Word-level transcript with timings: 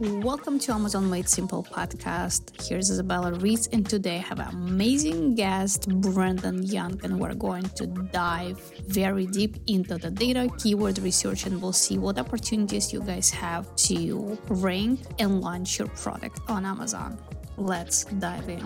Welcome 0.00 0.58
to 0.60 0.72
Amazon 0.72 1.10
Made 1.10 1.28
Simple 1.28 1.62
podcast. 1.62 2.66
Here's 2.66 2.90
Izabella 2.90 3.38
Ritz, 3.42 3.66
and 3.66 3.86
today 3.86 4.16
I 4.16 4.20
have 4.20 4.38
an 4.38 4.48
amazing 4.48 5.34
guest, 5.34 5.90
Brandon 5.90 6.62
Young, 6.62 6.98
and 7.04 7.20
we're 7.20 7.34
going 7.34 7.64
to 7.64 7.86
dive 7.86 8.58
very 8.86 9.26
deep 9.26 9.58
into 9.66 9.98
the 9.98 10.10
data 10.10 10.48
keyword 10.56 10.98
research 11.00 11.44
and 11.44 11.60
we'll 11.60 11.74
see 11.74 11.98
what 11.98 12.18
opportunities 12.18 12.94
you 12.94 13.02
guys 13.02 13.28
have 13.28 13.76
to 13.76 14.38
rank 14.48 15.00
and 15.18 15.42
launch 15.42 15.78
your 15.78 15.88
product 15.88 16.40
on 16.48 16.64
Amazon. 16.64 17.18
Let's 17.58 18.04
dive 18.04 18.48
in. 18.48 18.64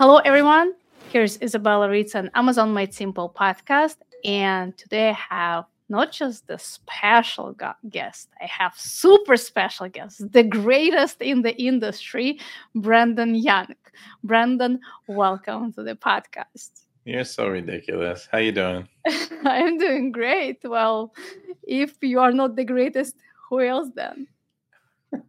Hello, 0.00 0.16
everyone. 0.18 0.74
Here's 1.10 1.38
Izabella 1.38 1.88
Ritz 1.88 2.16
on 2.16 2.28
Amazon 2.34 2.74
Made 2.74 2.92
Simple 2.92 3.32
podcast. 3.32 3.98
And 4.24 4.76
today 4.76 5.10
I 5.10 5.34
have 5.34 5.64
not 5.88 6.12
just 6.12 6.46
the 6.46 6.58
special 6.58 7.56
guest, 7.88 8.28
I 8.40 8.46
have 8.46 8.74
super 8.76 9.36
special 9.36 9.88
guest, 9.88 10.32
the 10.32 10.42
greatest 10.42 11.22
in 11.22 11.42
the 11.42 11.56
industry, 11.56 12.40
Brandon 12.74 13.34
Young. 13.34 13.74
Brandon, 14.22 14.80
welcome 15.06 15.72
to 15.74 15.82
the 15.82 15.94
podcast. 15.94 16.70
You're 17.04 17.24
so 17.24 17.48
ridiculous. 17.48 18.28
How 18.30 18.38
you 18.38 18.52
doing? 18.52 18.88
I'm 19.44 19.78
doing 19.78 20.12
great. 20.12 20.58
Well, 20.62 21.14
if 21.62 21.94
you 22.02 22.20
are 22.20 22.32
not 22.32 22.56
the 22.56 22.64
greatest, 22.64 23.16
who 23.48 23.60
else 23.60 23.88
then? 23.94 24.26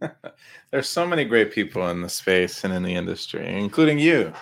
There's 0.71 0.89
so 0.89 1.07
many 1.07 1.23
great 1.25 1.53
people 1.53 1.87
in 1.89 2.01
the 2.01 2.09
space 2.09 2.63
and 2.63 2.73
in 2.73 2.83
the 2.83 2.95
industry, 2.95 3.47
including 3.47 3.99
you. 3.99 4.33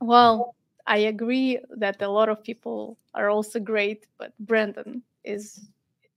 Well, 0.00 0.54
I 0.86 0.98
agree 0.98 1.58
that 1.76 2.00
a 2.00 2.08
lot 2.08 2.28
of 2.28 2.42
people 2.42 2.96
are 3.14 3.28
also 3.28 3.58
great, 3.58 4.06
but 4.18 4.32
Brandon 4.38 5.02
is 5.24 5.68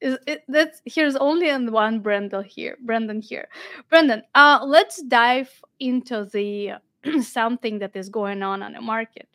is 0.02 0.18
it, 0.28 0.44
that's 0.48 0.82
here's 0.86 1.16
only 1.18 1.52
one 1.70 2.00
Brandon 2.00 2.44
here. 2.44 2.78
Brandon 2.82 3.22
here. 3.22 3.50
Brandon, 3.90 4.24
uh, 4.34 4.60
let's 4.64 5.02
dive 5.04 5.52
into 5.80 6.26
the 6.26 6.74
something 7.22 7.80
that 7.80 7.96
is 7.96 8.10
going 8.10 8.44
on 8.44 8.64
on 8.64 8.74
the 8.74 8.82
market. 8.82 9.28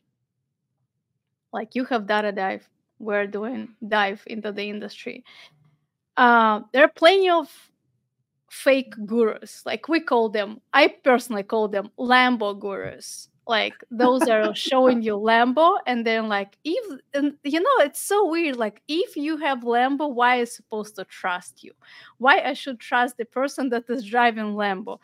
Like 1.52 1.74
you 1.74 1.84
have 1.86 2.06
data 2.06 2.32
dive, 2.32 2.68
we're 2.98 3.26
doing 3.26 3.74
dive 3.86 4.22
into 4.26 4.52
the 4.52 4.68
industry. 4.68 5.24
Uh, 6.16 6.60
there 6.72 6.84
are 6.84 6.92
plenty 6.94 7.28
of 7.28 7.50
fake 8.50 8.94
gurus, 9.04 9.66
like 9.66 9.88
we 9.88 10.00
call 10.00 10.28
them. 10.28 10.60
I 10.72 10.88
personally 10.88 11.42
call 11.42 11.68
them 11.68 11.90
Lambo 11.98 12.58
gurus 12.58 13.28
like 13.46 13.74
those 13.90 14.22
are 14.22 14.54
showing 14.54 15.02
you 15.02 15.16
lambo 15.16 15.76
and 15.86 16.06
then 16.06 16.28
like 16.28 16.56
if 16.64 17.00
and 17.12 17.34
you 17.42 17.60
know 17.60 17.84
it's 17.84 18.00
so 18.00 18.28
weird 18.28 18.56
like 18.56 18.80
if 18.88 19.16
you 19.16 19.36
have 19.36 19.60
lambo 19.60 20.12
why 20.12 20.36
is 20.36 20.54
supposed 20.54 20.96
to 20.96 21.04
trust 21.04 21.62
you? 21.62 21.72
Why 22.18 22.40
i 22.40 22.54
should 22.54 22.80
trust 22.80 23.16
the 23.16 23.24
person 23.24 23.68
that 23.70 23.84
is 23.88 24.04
driving 24.04 24.54
lambo? 24.54 24.98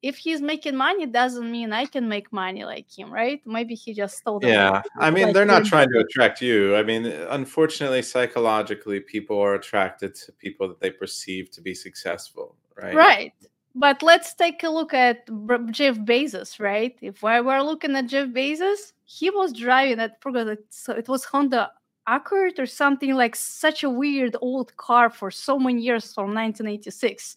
If 0.00 0.16
he's 0.16 0.40
making 0.40 0.76
money 0.76 1.06
doesn't 1.06 1.50
mean 1.50 1.72
i 1.72 1.86
can 1.86 2.08
make 2.08 2.32
money 2.32 2.64
like 2.64 2.86
him 2.96 3.10
right? 3.10 3.40
Maybe 3.46 3.74
he 3.74 3.94
just 3.94 4.18
stole 4.18 4.40
yeah 4.42 4.82
i 4.98 5.10
mean 5.10 5.26
like 5.26 5.34
they're 5.34 5.46
not 5.46 5.64
trying 5.64 5.88
to 5.90 6.00
attract 6.00 6.42
you. 6.42 6.76
I 6.76 6.82
mean 6.82 7.06
unfortunately 7.06 8.02
psychologically 8.02 9.00
people 9.00 9.38
are 9.40 9.54
attracted 9.54 10.14
to 10.16 10.32
people 10.32 10.68
that 10.68 10.80
they 10.80 10.90
perceive 10.90 11.50
to 11.52 11.62
be 11.62 11.74
successful 11.74 12.54
right? 12.76 12.94
Right 12.94 13.32
but 13.78 14.02
let's 14.02 14.34
take 14.34 14.62
a 14.64 14.68
look 14.68 14.92
at 14.92 15.26
Jeff 15.70 15.96
Bezos, 15.98 16.58
right? 16.58 16.96
If 17.00 17.22
we 17.22 17.40
were 17.40 17.62
looking 17.62 17.94
at 17.96 18.06
Jeff 18.06 18.28
Bezos, 18.28 18.92
he 19.04 19.30
was 19.30 19.52
driving 19.52 19.98
that 19.98 20.20
forgot 20.20 20.48
it, 20.48 20.64
so 20.70 20.92
it 20.92 21.08
was 21.08 21.24
Honda 21.24 21.70
Accord 22.06 22.58
or 22.58 22.66
something 22.66 23.14
like 23.14 23.36
such 23.36 23.84
a 23.84 23.90
weird 23.90 24.36
old 24.40 24.76
car 24.76 25.10
for 25.10 25.30
so 25.30 25.58
many 25.58 25.82
years 25.82 26.12
from 26.12 26.34
1986, 26.34 27.36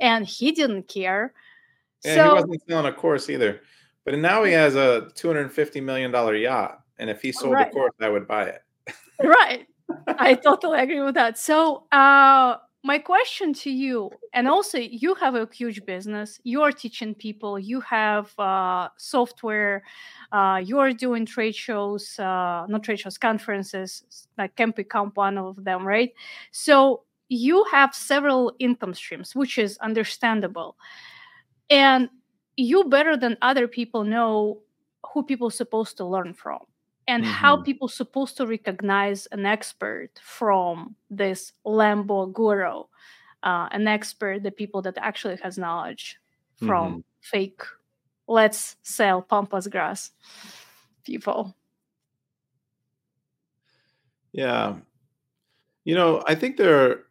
and 0.00 0.26
he 0.26 0.52
didn't 0.52 0.88
care. 0.88 1.34
Yeah, 2.04 2.14
so, 2.14 2.28
he 2.28 2.34
wasn't 2.34 2.62
selling 2.68 2.86
a 2.86 2.92
course 2.92 3.28
either. 3.28 3.60
But 4.04 4.18
now 4.18 4.44
he 4.44 4.52
has 4.52 4.76
a 4.76 5.10
250 5.14 5.80
million 5.80 6.10
dollar 6.10 6.36
yacht, 6.36 6.80
and 6.98 7.10
if 7.10 7.22
he 7.22 7.32
sold 7.32 7.52
right. 7.52 7.70
the 7.70 7.74
course, 7.74 7.94
I 8.00 8.08
would 8.08 8.28
buy 8.28 8.44
it. 8.44 8.62
right. 9.22 9.66
I 10.06 10.34
totally 10.34 10.78
agree 10.78 11.00
with 11.00 11.14
that. 11.14 11.38
So, 11.38 11.84
uh, 11.92 12.56
my 12.84 12.98
question 12.98 13.54
to 13.54 13.70
you 13.70 14.10
and 14.34 14.46
also 14.46 14.76
you 14.78 15.14
have 15.14 15.34
a 15.34 15.48
huge 15.52 15.84
business 15.86 16.38
you 16.44 16.60
are 16.60 16.70
teaching 16.70 17.14
people 17.14 17.58
you 17.58 17.80
have 17.80 18.38
uh, 18.38 18.88
software 18.98 19.82
uh, 20.32 20.60
you 20.62 20.78
are 20.78 20.92
doing 20.92 21.24
trade 21.24 21.54
shows 21.54 22.18
uh, 22.18 22.66
not 22.68 22.82
trade 22.82 23.00
shows 23.00 23.16
conferences 23.16 24.26
like 24.36 24.54
Camp 24.54 24.76
Ecom 24.76 25.10
one 25.16 25.38
of 25.38 25.64
them 25.64 25.84
right? 25.86 26.12
So 26.52 27.04
you 27.28 27.64
have 27.70 27.94
several 27.94 28.52
income 28.58 28.94
streams 28.94 29.34
which 29.34 29.58
is 29.58 29.78
understandable. 29.78 30.76
And 31.70 32.10
you 32.56 32.84
better 32.84 33.16
than 33.16 33.36
other 33.40 33.66
people 33.66 34.04
know 34.04 34.60
who 35.12 35.22
people 35.22 35.48
are 35.48 35.50
supposed 35.62 35.96
to 35.96 36.04
learn 36.04 36.34
from 36.34 36.60
and 37.06 37.22
mm-hmm. 37.22 37.32
how 37.32 37.56
people 37.56 37.88
supposed 37.88 38.36
to 38.36 38.46
recognize 38.46 39.26
an 39.32 39.46
expert 39.46 40.10
from 40.22 40.94
this 41.10 41.52
lambo 41.66 42.32
guru 42.32 42.82
uh, 43.42 43.68
an 43.72 43.86
expert 43.86 44.42
the 44.42 44.50
people 44.50 44.82
that 44.82 44.96
actually 44.98 45.36
has 45.42 45.58
knowledge 45.58 46.18
from 46.58 46.90
mm-hmm. 46.90 47.00
fake 47.20 47.62
let's 48.26 48.76
sell 48.82 49.20
pampas 49.20 49.66
grass 49.68 50.10
people 51.04 51.54
yeah 54.32 54.74
you 55.84 55.94
know 55.94 56.22
i 56.26 56.34
think 56.34 56.56
there 56.56 56.90
are 56.90 57.04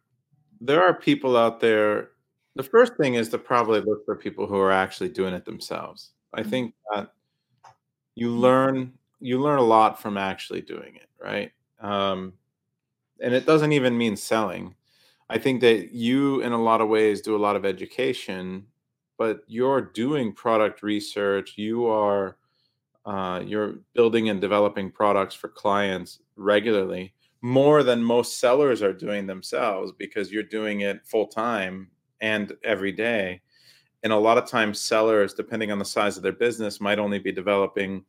there 0.60 0.82
are 0.82 0.94
people 0.94 1.36
out 1.36 1.60
there 1.60 2.10
the 2.56 2.62
first 2.62 2.96
thing 2.96 3.14
is 3.14 3.28
to 3.28 3.38
probably 3.38 3.80
look 3.80 4.04
for 4.04 4.16
people 4.16 4.46
who 4.46 4.58
are 4.58 4.72
actually 4.72 5.08
doing 5.08 5.34
it 5.34 5.44
themselves 5.44 6.10
i 6.32 6.40
mm-hmm. 6.40 6.50
think 6.50 6.74
that 6.92 7.12
you 8.16 8.30
learn 8.30 8.92
you 9.24 9.40
learn 9.40 9.58
a 9.58 9.62
lot 9.62 10.02
from 10.02 10.18
actually 10.18 10.60
doing 10.60 10.96
it, 10.96 11.08
right? 11.18 11.50
Um, 11.80 12.34
and 13.22 13.32
it 13.32 13.46
doesn't 13.46 13.72
even 13.72 13.96
mean 13.96 14.16
selling. 14.16 14.74
I 15.30 15.38
think 15.38 15.62
that 15.62 15.92
you, 15.92 16.42
in 16.42 16.52
a 16.52 16.62
lot 16.62 16.82
of 16.82 16.90
ways, 16.90 17.22
do 17.22 17.34
a 17.34 17.38
lot 17.38 17.56
of 17.56 17.64
education, 17.64 18.66
but 19.16 19.40
you're 19.46 19.80
doing 19.80 20.34
product 20.34 20.82
research. 20.82 21.54
You 21.56 21.86
are 21.86 22.36
uh, 23.06 23.42
you're 23.46 23.76
building 23.94 24.28
and 24.28 24.42
developing 24.42 24.90
products 24.90 25.34
for 25.34 25.48
clients 25.48 26.20
regularly, 26.36 27.14
more 27.40 27.82
than 27.82 28.04
most 28.04 28.40
sellers 28.40 28.82
are 28.82 28.92
doing 28.92 29.26
themselves 29.26 29.92
because 29.98 30.32
you're 30.32 30.42
doing 30.42 30.80
it 30.80 31.06
full 31.06 31.26
time 31.26 31.88
and 32.20 32.52
every 32.62 32.92
day. 32.92 33.40
And 34.02 34.12
a 34.12 34.18
lot 34.18 34.36
of 34.36 34.46
times, 34.46 34.80
sellers, 34.80 35.32
depending 35.32 35.72
on 35.72 35.78
the 35.78 35.84
size 35.86 36.18
of 36.18 36.22
their 36.22 36.32
business, 36.32 36.78
might 36.78 36.98
only 36.98 37.18
be 37.18 37.32
developing 37.32 38.04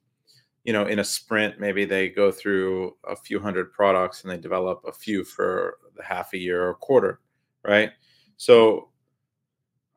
you 0.65 0.73
know 0.73 0.85
in 0.85 0.99
a 0.99 1.03
sprint 1.03 1.59
maybe 1.59 1.85
they 1.85 2.09
go 2.09 2.31
through 2.31 2.93
a 3.07 3.15
few 3.15 3.39
hundred 3.39 3.71
products 3.71 4.23
and 4.23 4.31
they 4.31 4.37
develop 4.37 4.81
a 4.85 4.91
few 4.91 5.23
for 5.23 5.77
the 5.95 6.03
half 6.03 6.33
a 6.33 6.37
year 6.37 6.63
or 6.63 6.71
a 6.71 6.75
quarter 6.75 7.21
right? 7.67 7.91
So 8.37 8.89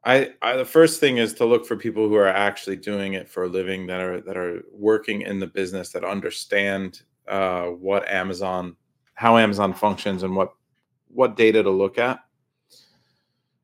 I, 0.04 0.30
I 0.42 0.56
the 0.56 0.64
first 0.64 1.00
thing 1.00 1.18
is 1.18 1.34
to 1.34 1.44
look 1.44 1.66
for 1.66 1.76
people 1.76 2.08
who 2.08 2.14
are 2.14 2.28
actually 2.28 2.76
doing 2.76 3.14
it 3.14 3.28
for 3.28 3.44
a 3.44 3.48
living 3.48 3.86
that 3.88 4.00
are 4.00 4.20
that 4.22 4.36
are 4.36 4.62
working 4.72 5.22
in 5.22 5.38
the 5.38 5.46
business 5.46 5.90
that 5.90 6.04
understand 6.04 7.02
uh, 7.26 7.64
what 7.64 8.08
amazon 8.08 8.76
how 9.14 9.36
amazon 9.36 9.74
functions 9.74 10.22
and 10.22 10.34
what 10.34 10.52
what 11.08 11.36
data 11.36 11.62
to 11.62 11.70
look 11.70 11.98
at. 11.98 12.20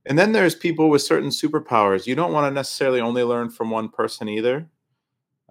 And 0.06 0.18
then 0.18 0.32
there's 0.32 0.54
people 0.54 0.90
with 0.90 1.00
certain 1.00 1.30
superpowers. 1.30 2.06
You 2.06 2.14
don't 2.14 2.32
want 2.32 2.50
to 2.50 2.54
necessarily 2.54 3.00
only 3.00 3.22
learn 3.22 3.48
from 3.48 3.70
one 3.70 3.88
person 3.88 4.28
either. 4.28 4.68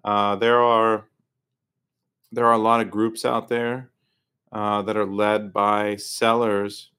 Uh, 0.03 0.35
there 0.35 0.59
are 0.59 1.07
there 2.33 2.47
are 2.47 2.53
a 2.53 2.57
lot 2.57 2.81
of 2.81 2.89
groups 2.89 3.25
out 3.25 3.47
there 3.47 3.91
uh, 4.51 4.81
that 4.81 4.97
are 4.97 5.05
led 5.05 5.53
by 5.53 5.95
sellers. 5.95 6.91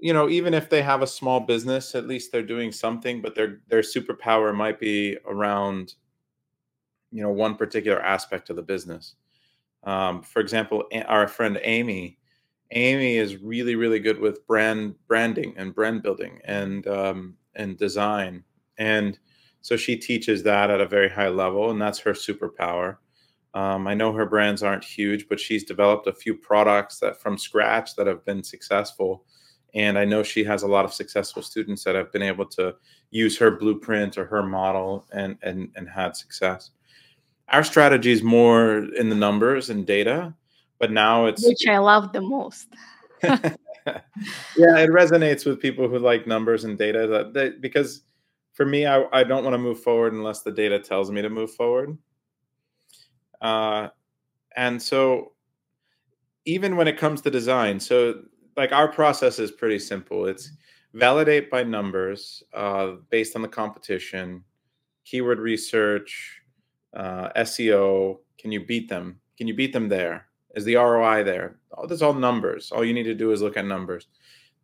You 0.00 0.12
know 0.12 0.28
even 0.28 0.54
if 0.54 0.68
they 0.70 0.82
have 0.82 1.02
a 1.02 1.06
small 1.06 1.40
business 1.40 1.94
at 1.94 2.06
least 2.06 2.30
they're 2.30 2.42
doing 2.42 2.72
something 2.72 3.22
but 3.22 3.34
their 3.34 3.60
their 3.68 3.80
superpower 3.80 4.54
might 4.54 4.78
be 4.80 5.16
around 5.26 5.94
you 7.10 7.22
know 7.22 7.30
one 7.30 7.54
particular 7.56 8.00
aspect 8.02 8.50
of 8.50 8.56
the 8.56 8.62
business. 8.62 9.14
Um, 9.84 10.22
for 10.22 10.40
example 10.40 10.84
our 11.06 11.28
friend 11.28 11.58
amy. 11.62 12.18
Amy 12.72 13.16
is 13.16 13.36
really 13.36 13.76
really 13.76 14.00
good 14.00 14.18
with 14.18 14.46
brand 14.46 14.94
branding 15.06 15.54
and 15.56 15.74
brand 15.74 16.02
building 16.02 16.40
and 16.44 16.86
um, 16.86 17.36
and 17.54 17.78
design. 17.78 18.44
And 18.78 19.18
so 19.62 19.76
she 19.76 19.96
teaches 19.96 20.42
that 20.42 20.70
at 20.70 20.80
a 20.80 20.86
very 20.86 21.08
high 21.08 21.28
level 21.28 21.70
and 21.70 21.80
that's 21.80 22.00
her 22.00 22.12
superpower 22.12 22.96
um, 23.54 23.86
I 23.86 23.94
know 23.94 24.12
her 24.12 24.26
brands 24.26 24.64
aren't 24.64 24.84
huge, 24.84 25.28
but 25.28 25.38
she's 25.38 25.62
developed 25.62 26.08
a 26.08 26.12
few 26.12 26.34
products 26.34 26.98
that 26.98 27.20
from 27.20 27.38
scratch 27.38 27.94
that 27.94 28.08
have 28.08 28.24
been 28.24 28.42
successful. 28.42 29.24
And 29.74 29.96
I 29.96 30.04
know 30.04 30.22
she 30.22 30.44
has 30.44 30.64
a 30.64 30.68
lot 30.68 30.84
of 30.84 30.92
successful 30.92 31.40
students 31.40 31.84
that 31.84 31.94
have 31.94 32.12
been 32.12 32.22
able 32.22 32.46
to 32.46 32.74
use 33.10 33.38
her 33.38 33.52
blueprint 33.52 34.18
or 34.18 34.26
her 34.26 34.42
model 34.42 35.06
and 35.12 35.38
and 35.42 35.70
and 35.76 35.88
had 35.88 36.16
success. 36.16 36.70
Our 37.48 37.62
strategy 37.62 38.10
is 38.10 38.22
more 38.22 38.84
in 38.96 39.08
the 39.08 39.16
numbers 39.16 39.70
and 39.70 39.86
data, 39.86 40.34
but 40.78 40.90
now 40.90 41.26
it's 41.26 41.46
which 41.46 41.66
I 41.68 41.78
love 41.78 42.12
the 42.12 42.22
most. 42.22 42.68
yeah, 43.22 43.48
it 44.56 44.90
resonates 44.90 45.46
with 45.46 45.60
people 45.60 45.88
who 45.88 45.98
like 45.98 46.26
numbers 46.26 46.64
and 46.64 46.76
data 46.76 47.06
that, 47.06 47.34
that 47.34 47.60
because 47.60 48.02
for 48.52 48.66
me, 48.66 48.86
I, 48.86 49.04
I 49.12 49.24
don't 49.24 49.44
want 49.44 49.54
to 49.54 49.58
move 49.58 49.80
forward 49.80 50.12
unless 50.12 50.42
the 50.42 50.52
data 50.52 50.78
tells 50.78 51.10
me 51.10 51.22
to 51.22 51.30
move 51.30 51.52
forward. 51.52 51.96
Uh, 53.44 53.88
and 54.56 54.80
so 54.82 55.32
even 56.46 56.76
when 56.76 56.88
it 56.88 56.96
comes 56.96 57.20
to 57.20 57.30
design, 57.30 57.78
so 57.78 58.22
like 58.56 58.72
our 58.72 58.88
process 58.88 59.38
is 59.38 59.50
pretty 59.50 59.78
simple. 59.78 60.26
It's 60.26 60.50
validate 60.94 61.50
by 61.50 61.62
numbers 61.62 62.42
uh, 62.54 62.92
based 63.10 63.36
on 63.36 63.42
the 63.42 63.48
competition, 63.48 64.42
keyword 65.04 65.38
research, 65.38 66.40
uh, 66.96 67.28
SEO. 67.36 68.18
Can 68.38 68.50
you 68.50 68.64
beat 68.64 68.88
them? 68.88 69.20
Can 69.36 69.46
you 69.46 69.54
beat 69.54 69.74
them 69.74 69.88
there? 69.88 70.26
Is 70.54 70.64
the 70.64 70.76
ROI 70.76 71.24
there? 71.24 71.58
Oh, 71.76 71.86
that's 71.86 72.02
all 72.02 72.14
numbers. 72.14 72.72
All 72.72 72.84
you 72.84 72.94
need 72.94 73.02
to 73.04 73.14
do 73.14 73.32
is 73.32 73.42
look 73.42 73.56
at 73.58 73.66
numbers. 73.66 74.06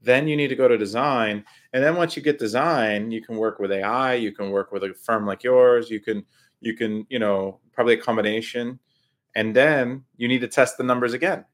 Then 0.03 0.27
you 0.27 0.37
need 0.37 0.49
to 0.49 0.57
go 0.57 0.69
to 0.69 0.79
design. 0.79 1.45
And 1.75 1.85
then 1.85 1.97
once 1.97 2.17
you 2.17 2.23
get 2.23 2.39
design, 2.39 3.11
you 3.11 3.21
can 3.21 3.37
work 3.37 3.59
with 3.59 3.73
AI, 3.73 4.15
you 4.15 4.33
can 4.33 4.51
work 4.51 4.73
with 4.73 4.85
a 4.85 4.95
firm 4.95 5.27
like 5.27 5.43
yours, 5.43 5.91
you 5.91 6.01
can, 6.01 6.25
you 6.61 6.75
can, 6.75 7.07
you 7.09 7.19
know, 7.19 7.61
probably 7.73 7.95
a 7.95 8.01
combination. 8.01 8.79
And 9.35 9.55
then 9.55 10.05
you 10.17 10.29
need 10.29 10.41
to 10.41 10.49
test 10.49 10.77
the 10.77 10.85
numbers 10.85 11.13
again. 11.13 11.45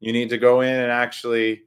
You 0.00 0.12
need 0.12 0.30
to 0.30 0.38
go 0.38 0.60
in 0.60 0.74
and 0.74 0.92
actually 0.92 1.62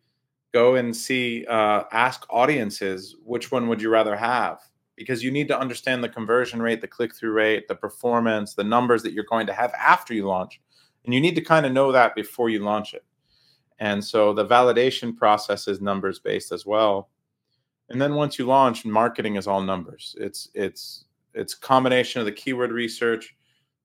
go 0.53 0.75
and 0.75 0.95
see, 0.95 1.45
uh, 1.47 1.83
ask 1.91 2.25
audiences, 2.29 3.15
which 3.23 3.51
one 3.51 3.67
would 3.67 3.81
you 3.81 3.89
rather 3.89 4.15
have? 4.15 4.59
Because 4.95 5.23
you 5.23 5.31
need 5.31 5.47
to 5.47 5.59
understand 5.59 6.03
the 6.03 6.09
conversion 6.09 6.61
rate, 6.61 6.81
the 6.81 6.87
click 6.87 7.15
through 7.15 7.31
rate, 7.33 7.67
the 7.67 7.75
performance, 7.75 8.53
the 8.53 8.63
numbers 8.63 9.01
that 9.03 9.13
you're 9.13 9.23
going 9.23 9.47
to 9.47 9.53
have 9.53 9.73
after 9.73 10.13
you 10.13 10.27
launch. 10.27 10.61
And 11.05 11.13
you 11.13 11.19
need 11.19 11.35
to 11.35 11.41
kind 11.41 11.65
of 11.65 11.71
know 11.71 11.91
that 11.91 12.15
before 12.15 12.49
you 12.49 12.59
launch 12.59 12.93
it. 12.93 13.03
And 13.79 14.03
so 14.03 14.33
the 14.33 14.45
validation 14.45 15.17
process 15.17 15.67
is 15.67 15.81
numbers 15.81 16.19
based 16.19 16.51
as 16.51 16.65
well. 16.65 17.09
And 17.89 17.99
then 17.99 18.13
once 18.13 18.37
you 18.37 18.45
launch, 18.45 18.85
marketing 18.85 19.35
is 19.35 19.47
all 19.47 19.61
numbers. 19.61 20.15
It's 20.19 20.49
it's 20.53 21.05
it's 21.33 21.53
combination 21.53 22.19
of 22.19 22.25
the 22.25 22.31
keyword 22.31 22.71
research 22.71 23.35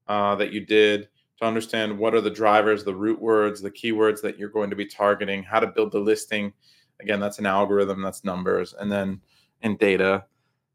uh, 0.08 0.34
that 0.36 0.52
you 0.52 0.60
did 0.60 1.08
to 1.38 1.44
understand 1.44 1.96
what 1.96 2.14
are 2.14 2.20
the 2.20 2.30
drivers, 2.30 2.84
the 2.84 2.94
root 2.94 3.20
words, 3.20 3.60
the 3.60 3.70
keywords 3.70 4.22
that 4.22 4.38
you're 4.38 4.48
going 4.48 4.70
to 4.70 4.76
be 4.76 4.86
targeting, 4.86 5.42
how 5.42 5.60
to 5.60 5.66
build 5.66 5.92
the 5.92 5.98
listing. 5.98 6.52
Again, 7.00 7.20
that's 7.20 7.38
an 7.38 7.46
algorithm, 7.46 8.02
that's 8.02 8.24
numbers, 8.24 8.74
and 8.78 8.90
then 8.90 9.20
in 9.62 9.76
data. 9.76 10.24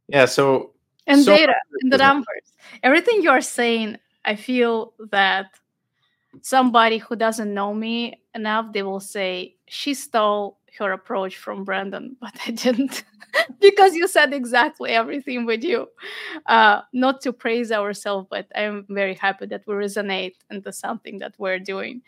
Yeah, 0.08 0.26
so 0.26 0.74
and 1.08 1.24
so 1.24 1.36
data 1.36 1.56
and 1.82 1.92
the 1.92 1.98
numbers. 1.98 2.54
Everything 2.84 3.24
you're 3.24 3.42
saying, 3.42 3.98
I 4.24 4.36
feel 4.36 4.94
that 5.12 5.48
somebody 6.42 7.00
who 7.00 7.16
doesn't 7.16 7.54
know 7.54 7.74
me 7.74 8.22
enough, 8.36 8.72
they 8.72 8.84
will 8.84 9.00
say, 9.00 9.56
she 9.68 9.94
stole 9.94 10.60
her 10.78 10.92
approach 10.92 11.38
from 11.38 11.64
Brandon, 11.64 12.16
but 12.22 12.34
I 12.48 12.52
didn't. 12.52 13.04
because 13.62 13.96
you 13.96 14.08
said 14.08 14.34
exactly 14.34 14.92
everything 14.92 15.46
with 15.46 15.64
you. 15.64 15.88
Uh, 16.46 16.82
not 16.94 17.22
to 17.22 17.34
praise 17.34 17.72
ourselves, 17.72 18.28
but 18.30 18.48
I'm 18.56 18.86
very 18.90 19.16
happy 19.16 19.46
that 19.48 19.64
we 19.66 19.74
resonate 19.76 20.36
into 20.50 20.72
something 20.74 21.20
that 21.20 21.34
we're 21.38 21.60
doing. 21.60 22.02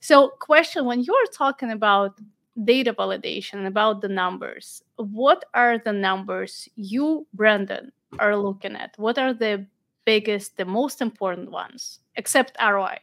So, 0.00 0.32
question 0.40 0.84
when 0.84 1.02
you're 1.02 1.26
talking 1.32 1.70
about 1.70 2.20
data 2.64 2.92
validation, 2.92 3.66
about 3.66 4.00
the 4.00 4.08
numbers, 4.08 4.82
what 4.96 5.44
are 5.54 5.78
the 5.78 5.92
numbers 5.92 6.68
you, 6.76 7.26
Brandon, 7.34 7.92
are 8.18 8.36
looking 8.36 8.76
at? 8.76 8.94
What 8.98 9.18
are 9.18 9.32
the 9.34 9.66
biggest, 10.04 10.56
the 10.56 10.64
most 10.64 11.02
important 11.02 11.50
ones, 11.50 12.00
except 12.16 12.56
ROI? 12.60 12.98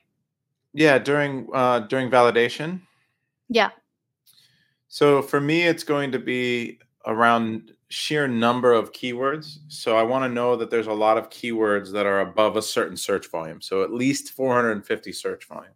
Yeah, 0.73 0.97
during 0.97 1.47
uh, 1.53 1.81
during 1.81 2.09
validation. 2.09 2.81
Yeah. 3.49 3.69
So 4.93 5.23
for 5.23 5.41
me, 5.41 5.63
it's 5.63 5.83
going 5.83 6.11
to 6.11 6.19
be 6.19 6.77
around 7.07 7.71
sheer 7.89 8.27
number 8.27 8.73
of 8.73 8.91
keywords. 8.91 9.57
So 9.67 9.97
I 9.97 10.03
want 10.03 10.23
to 10.23 10.29
know 10.29 10.55
that 10.55 10.69
there's 10.69 10.85
a 10.85 10.93
lot 10.93 11.17
of 11.17 11.31
keywords 11.31 11.91
that 11.93 12.05
are 12.05 12.19
above 12.19 12.57
a 12.57 12.61
certain 12.61 12.95
search 12.95 13.27
volume. 13.31 13.59
So 13.59 13.81
at 13.81 13.91
least 13.91 14.33
450 14.33 15.11
search 15.11 15.47
volume. 15.47 15.73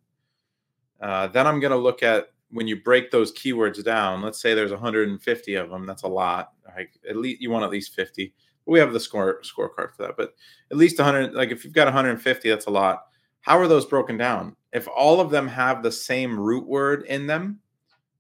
Uh, 1.01 1.25
then 1.25 1.47
I'm 1.47 1.59
going 1.59 1.71
to 1.71 1.77
look 1.77 2.03
at 2.03 2.27
when 2.51 2.67
you 2.67 2.83
break 2.83 3.09
those 3.09 3.33
keywords 3.33 3.83
down. 3.83 4.21
Let's 4.21 4.39
say 4.39 4.53
there's 4.53 4.69
150 4.69 5.55
of 5.55 5.71
them. 5.71 5.87
That's 5.87 6.03
a 6.03 6.07
lot. 6.07 6.51
Like 6.75 6.91
at 7.09 7.15
least 7.15 7.41
you 7.41 7.49
want 7.49 7.65
at 7.65 7.71
least 7.71 7.95
50. 7.95 8.35
We 8.67 8.77
have 8.77 8.93
the 8.93 8.99
score 8.99 9.41
scorecard 9.41 9.95
for 9.95 10.03
that, 10.03 10.15
but 10.15 10.35
at 10.69 10.77
least 10.77 10.99
100. 10.99 11.33
Like 11.33 11.49
if 11.49 11.65
you've 11.65 11.73
got 11.73 11.87
150, 11.87 12.49
that's 12.51 12.67
a 12.67 12.69
lot. 12.69 13.05
How 13.41 13.57
are 13.57 13.67
those 13.67 13.87
broken 13.87 14.15
down? 14.15 14.55
If 14.73 14.87
all 14.95 15.19
of 15.19 15.31
them 15.31 15.47
have 15.47 15.81
the 15.81 15.91
same 15.91 16.39
root 16.39 16.67
word 16.67 17.01
in 17.07 17.25
them, 17.25 17.61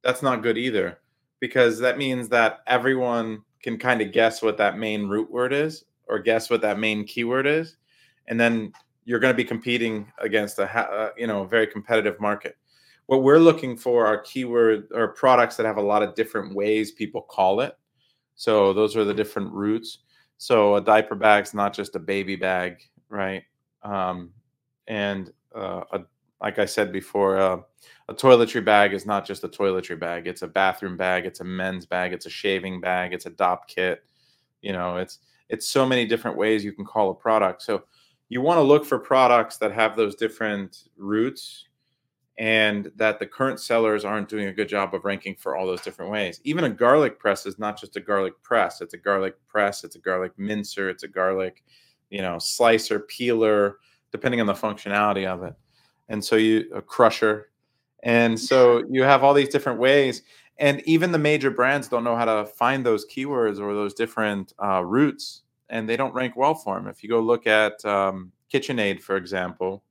that's 0.07 0.23
not 0.23 0.41
good 0.41 0.57
either, 0.57 0.99
because 1.41 1.79
that 1.79 1.97
means 1.97 2.29
that 2.29 2.59
everyone 2.65 3.41
can 3.61 3.77
kind 3.77 4.01
of 4.01 4.13
guess 4.13 4.41
what 4.41 4.55
that 4.57 4.77
main 4.77 5.05
root 5.09 5.29
word 5.29 5.51
is 5.51 5.83
or 6.07 6.17
guess 6.17 6.49
what 6.49 6.61
that 6.61 6.79
main 6.79 7.03
keyword 7.03 7.45
is, 7.45 7.75
and 8.29 8.39
then 8.39 8.71
you're 9.03 9.19
going 9.19 9.33
to 9.33 9.37
be 9.37 9.43
competing 9.43 10.09
against 10.19 10.59
a 10.59 10.77
uh, 10.77 11.09
you 11.17 11.27
know 11.27 11.43
very 11.43 11.67
competitive 11.67 12.21
market. 12.21 12.55
What 13.07 13.21
we're 13.21 13.37
looking 13.37 13.75
for 13.75 14.05
are 14.05 14.19
keyword 14.19 14.87
or 14.93 15.09
products 15.09 15.57
that 15.57 15.65
have 15.65 15.75
a 15.75 15.81
lot 15.81 16.03
of 16.03 16.15
different 16.15 16.55
ways 16.55 16.93
people 16.93 17.21
call 17.21 17.59
it. 17.59 17.77
So 18.35 18.71
those 18.71 18.95
are 18.95 19.03
the 19.03 19.13
different 19.13 19.51
roots. 19.51 19.99
So 20.37 20.75
a 20.75 20.81
diaper 20.81 21.15
bag's 21.15 21.53
not 21.53 21.73
just 21.73 21.97
a 21.97 21.99
baby 21.99 22.37
bag, 22.37 22.77
right? 23.09 23.43
Um, 23.83 24.31
and 24.87 25.33
uh, 25.53 25.81
a, 25.91 25.99
like 26.41 26.59
I 26.59 26.65
said 26.65 26.91
before, 26.91 27.37
uh, 27.37 27.57
a 28.09 28.13
toiletry 28.13 28.63
bag 28.63 28.93
is 28.93 29.05
not 29.05 29.25
just 29.25 29.43
a 29.43 29.49
toiletry 29.49 29.99
bag. 29.99 30.27
It's 30.27 30.41
a 30.41 30.47
bathroom 30.47 30.95
bag. 30.97 31.25
It's 31.25 31.39
a 31.39 31.43
men's 31.43 31.85
bag. 31.85 32.13
It's 32.13 32.25
a 32.25 32.29
shaving 32.29 32.79
bag. 32.79 33.13
It's 33.13 33.25
a 33.25 33.31
Dopp 33.31 33.67
kit. 33.67 34.03
You 34.61 34.73
know, 34.73 34.97
it's 34.97 35.19
it's 35.49 35.67
so 35.67 35.85
many 35.85 36.05
different 36.05 36.37
ways 36.37 36.63
you 36.63 36.73
can 36.73 36.85
call 36.85 37.09
a 37.09 37.15
product. 37.15 37.61
So 37.61 37.83
you 38.29 38.41
want 38.41 38.57
to 38.57 38.61
look 38.61 38.85
for 38.85 38.99
products 38.99 39.57
that 39.57 39.71
have 39.71 39.95
those 39.95 40.15
different 40.15 40.89
roots 40.97 41.65
and 42.37 42.91
that 42.95 43.19
the 43.19 43.25
current 43.25 43.59
sellers 43.59 44.05
aren't 44.05 44.29
doing 44.29 44.47
a 44.47 44.53
good 44.53 44.69
job 44.69 44.93
of 44.93 45.05
ranking 45.05 45.35
for 45.35 45.55
all 45.55 45.65
those 45.65 45.81
different 45.81 46.11
ways. 46.11 46.39
Even 46.43 46.65
a 46.65 46.69
garlic 46.69 47.19
press 47.19 47.45
is 47.45 47.57
not 47.57 47.79
just 47.79 47.95
a 47.95 47.99
garlic 48.01 48.33
press. 48.43 48.81
It's 48.81 48.93
a 48.93 48.97
garlic 48.97 49.35
press. 49.47 49.83
It's 49.83 49.95
a 49.95 49.99
garlic 49.99 50.33
mincer. 50.37 50.89
It's 50.89 51.03
a 51.03 51.07
garlic, 51.07 51.63
you 52.09 52.21
know, 52.21 52.37
slicer, 52.37 52.99
peeler 52.99 53.77
depending 54.11 54.39
on 54.39 54.47
the 54.47 54.53
functionality 54.53 55.27
of 55.27 55.43
it. 55.43 55.53
And 56.09 56.23
so 56.23 56.35
you 56.35 56.69
a 56.73 56.81
crusher. 56.81 57.49
And 58.03 58.39
so 58.39 58.83
you 58.89 59.03
have 59.03 59.23
all 59.23 59.33
these 59.33 59.49
different 59.49 59.79
ways. 59.79 60.21
And 60.59 60.81
even 60.85 61.11
the 61.11 61.17
major 61.19 61.51
brands 61.51 61.87
don't 61.87 62.03
know 62.03 62.15
how 62.15 62.25
to 62.25 62.45
find 62.45 62.85
those 62.85 63.05
keywords 63.05 63.59
or 63.59 63.73
those 63.73 63.93
different 63.93 64.53
uh, 64.63 64.83
roots, 64.83 65.43
and 65.69 65.87
they 65.87 65.97
don't 65.97 66.13
rank 66.13 66.35
well 66.35 66.55
for 66.55 66.75
them. 66.75 66.87
If 66.87 67.03
you 67.03 67.09
go 67.09 67.19
look 67.19 67.45
at 67.45 67.83
um, 67.85 68.31
KitchenAid, 68.51 69.01
for 69.01 69.17
example, 69.17 69.83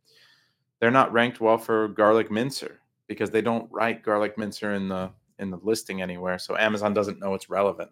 they're 0.81 0.91
not 0.91 1.13
ranked 1.13 1.41
well 1.41 1.59
for 1.59 1.89
garlic 1.89 2.31
mincer 2.31 2.81
because 3.07 3.31
they 3.31 3.43
don't 3.43 3.71
write 3.71 4.03
garlic 4.03 4.37
mincer 4.37 4.73
in 4.75 4.89
the 4.89 5.11
in 5.39 5.51
the 5.51 5.59
listing 5.63 6.03
anywhere. 6.03 6.39
So 6.39 6.57
Amazon 6.57 6.95
doesn't 6.95 7.21
know 7.21 7.35
it's 7.35 7.51
relevant. 7.51 7.91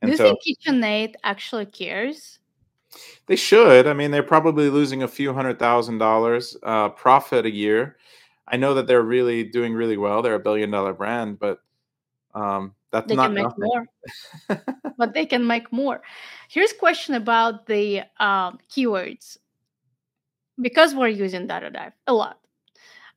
And 0.00 0.08
Do 0.08 0.12
you 0.12 0.16
so, 0.16 0.36
think 0.44 0.58
KitchenAid 0.66 1.14
actually 1.22 1.66
cares? 1.66 2.40
They 3.26 3.36
should. 3.36 3.86
I 3.86 3.92
mean, 3.92 4.10
they're 4.10 4.22
probably 4.22 4.68
losing 4.68 5.02
a 5.02 5.08
few 5.08 5.32
hundred 5.32 5.58
thousand 5.58 5.98
dollars 5.98 6.56
uh, 6.62 6.90
profit 6.90 7.46
a 7.46 7.50
year. 7.50 7.96
I 8.46 8.56
know 8.56 8.74
that 8.74 8.86
they're 8.86 9.02
really 9.02 9.44
doing 9.44 9.72
really 9.74 9.96
well. 9.96 10.22
They're 10.22 10.34
a 10.34 10.40
billion 10.40 10.70
dollar 10.70 10.92
brand, 10.92 11.38
but 11.38 11.60
um, 12.34 12.74
that's 12.90 13.08
they 13.08 13.14
not 13.14 13.26
can 13.26 13.34
make 13.34 13.44
nothing. 13.44 13.86
more. 14.48 14.62
but 14.98 15.14
they 15.14 15.24
can 15.24 15.46
make 15.46 15.72
more. 15.72 16.02
Here's 16.48 16.72
a 16.72 16.76
question 16.76 17.14
about 17.14 17.66
the 17.66 18.02
uh, 18.20 18.52
keywords 18.70 19.38
because 20.60 20.94
we're 20.94 21.08
using 21.08 21.48
DataDive 21.48 21.92
a 22.06 22.12
lot. 22.12 22.38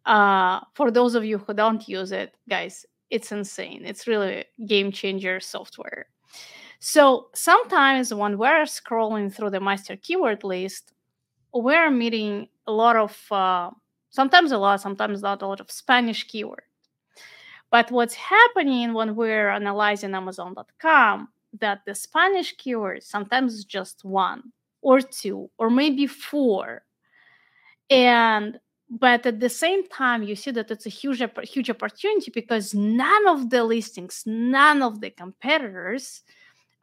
Uh, 0.05 0.61
for 0.73 0.91
those 0.91 1.15
of 1.15 1.25
you 1.25 1.39
who 1.39 1.53
don't 1.53 1.87
use 1.89 2.11
it, 2.11 2.35
guys, 2.47 2.85
it's 3.09 3.31
insane. 3.31 3.83
It's 3.85 4.07
really 4.07 4.45
game 4.65 4.91
changer 4.91 5.39
software. 5.39 6.07
So 6.87 7.29
sometimes 7.33 8.13
when 8.13 8.37
we're 8.37 8.65
scrolling 8.65 9.33
through 9.33 9.49
the 9.49 9.59
master 9.59 9.95
keyword 9.95 10.43
list, 10.43 10.93
we're 11.51 11.89
meeting 11.89 12.47
a 12.67 12.71
lot 12.71 12.95
of, 12.95 13.19
uh, 13.31 13.71
sometimes 14.11 14.51
a 14.51 14.59
lot, 14.59 14.81
sometimes 14.81 15.23
not 15.23 15.41
a 15.41 15.47
lot 15.47 15.59
of 15.59 15.71
Spanish 15.71 16.27
keyword. 16.27 16.61
But 17.71 17.89
what's 17.89 18.13
happening 18.13 18.93
when 18.93 19.15
we're 19.15 19.49
analyzing 19.49 20.13
Amazon.com, 20.13 21.29
that 21.59 21.79
the 21.87 21.95
Spanish 21.95 22.55
keyword 22.55 23.01
sometimes 23.01 23.55
is 23.55 23.65
just 23.65 24.05
one 24.05 24.53
or 24.83 25.01
two 25.01 25.49
or 25.57 25.71
maybe 25.71 26.05
four. 26.05 26.83
And 27.89 28.59
but 28.91 29.25
at 29.25 29.39
the 29.39 29.49
same 29.49 29.87
time 29.87 30.21
you 30.21 30.35
see 30.35 30.51
that 30.51 30.69
it's 30.69 30.85
a 30.85 30.89
huge 30.89 31.23
huge 31.45 31.71
opportunity 31.71 32.29
because 32.29 32.75
none 32.75 33.27
of 33.27 33.49
the 33.49 33.63
listings 33.63 34.21
none 34.27 34.83
of 34.83 35.01
the 35.01 35.09
competitors 35.09 36.21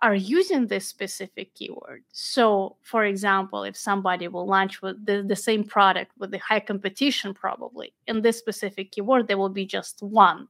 are 0.03 0.17
using 0.17 0.67
this 0.67 0.87
specific 0.87 1.55
keyword. 1.55 2.03
So, 2.11 2.77
for 2.83 3.05
example, 3.05 3.63
if 3.63 3.77
somebody 3.77 4.27
will 4.27 4.47
launch 4.47 4.83
with 4.83 5.07
the, 5.07 5.23
the 5.23 5.37
same 5.37 5.63
product 5.63 6.11
with 6.19 6.33
the 6.33 6.39
high 6.39 6.61
competition, 6.61 7.33
probably 7.33 7.95
in 8.09 8.21
this 8.21 8.37
specific 8.37 8.91
keyword, 8.91 9.29
there 9.29 9.39
will 9.39 9.49
be 9.49 9.65
just 9.65 10.03
one 10.03 10.49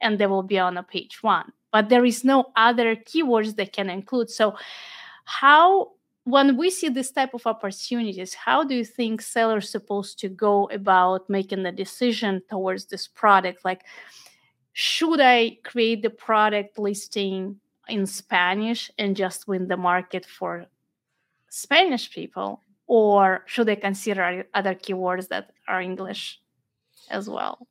and 0.00 0.18
they 0.18 0.26
will 0.26 0.42
be 0.42 0.58
on 0.58 0.78
a 0.78 0.82
page 0.82 1.22
one. 1.22 1.52
But 1.72 1.90
there 1.90 2.06
is 2.06 2.24
no 2.24 2.46
other 2.56 2.96
keywords 2.96 3.54
they 3.54 3.66
can 3.66 3.90
include. 3.90 4.30
So, 4.30 4.56
how 5.24 5.90
when 6.24 6.56
we 6.56 6.70
see 6.70 6.88
this 6.88 7.10
type 7.10 7.34
of 7.34 7.46
opportunities, 7.46 8.32
how 8.32 8.64
do 8.64 8.74
you 8.74 8.84
think 8.84 9.20
sellers 9.20 9.70
supposed 9.70 10.18
to 10.20 10.28
go 10.28 10.68
about 10.70 11.28
making 11.28 11.62
the 11.62 11.72
decision 11.72 12.42
towards 12.48 12.86
this 12.86 13.06
product? 13.08 13.64
Like, 13.64 13.84
should 14.72 15.20
I 15.20 15.58
create 15.64 16.02
the 16.02 16.10
product 16.10 16.78
listing 16.78 17.60
in 17.88 18.06
Spanish 18.06 18.90
and 18.98 19.16
just 19.16 19.48
win 19.48 19.68
the 19.68 19.76
market 19.76 20.26
for 20.26 20.66
Spanish 21.48 22.10
people? 22.12 22.62
Or 22.86 23.44
should 23.46 23.68
I 23.68 23.74
consider 23.74 24.46
other 24.54 24.74
keywords 24.74 25.28
that 25.28 25.50
are 25.66 25.80
English 25.80 26.40
as 27.10 27.28
well? 27.28 27.66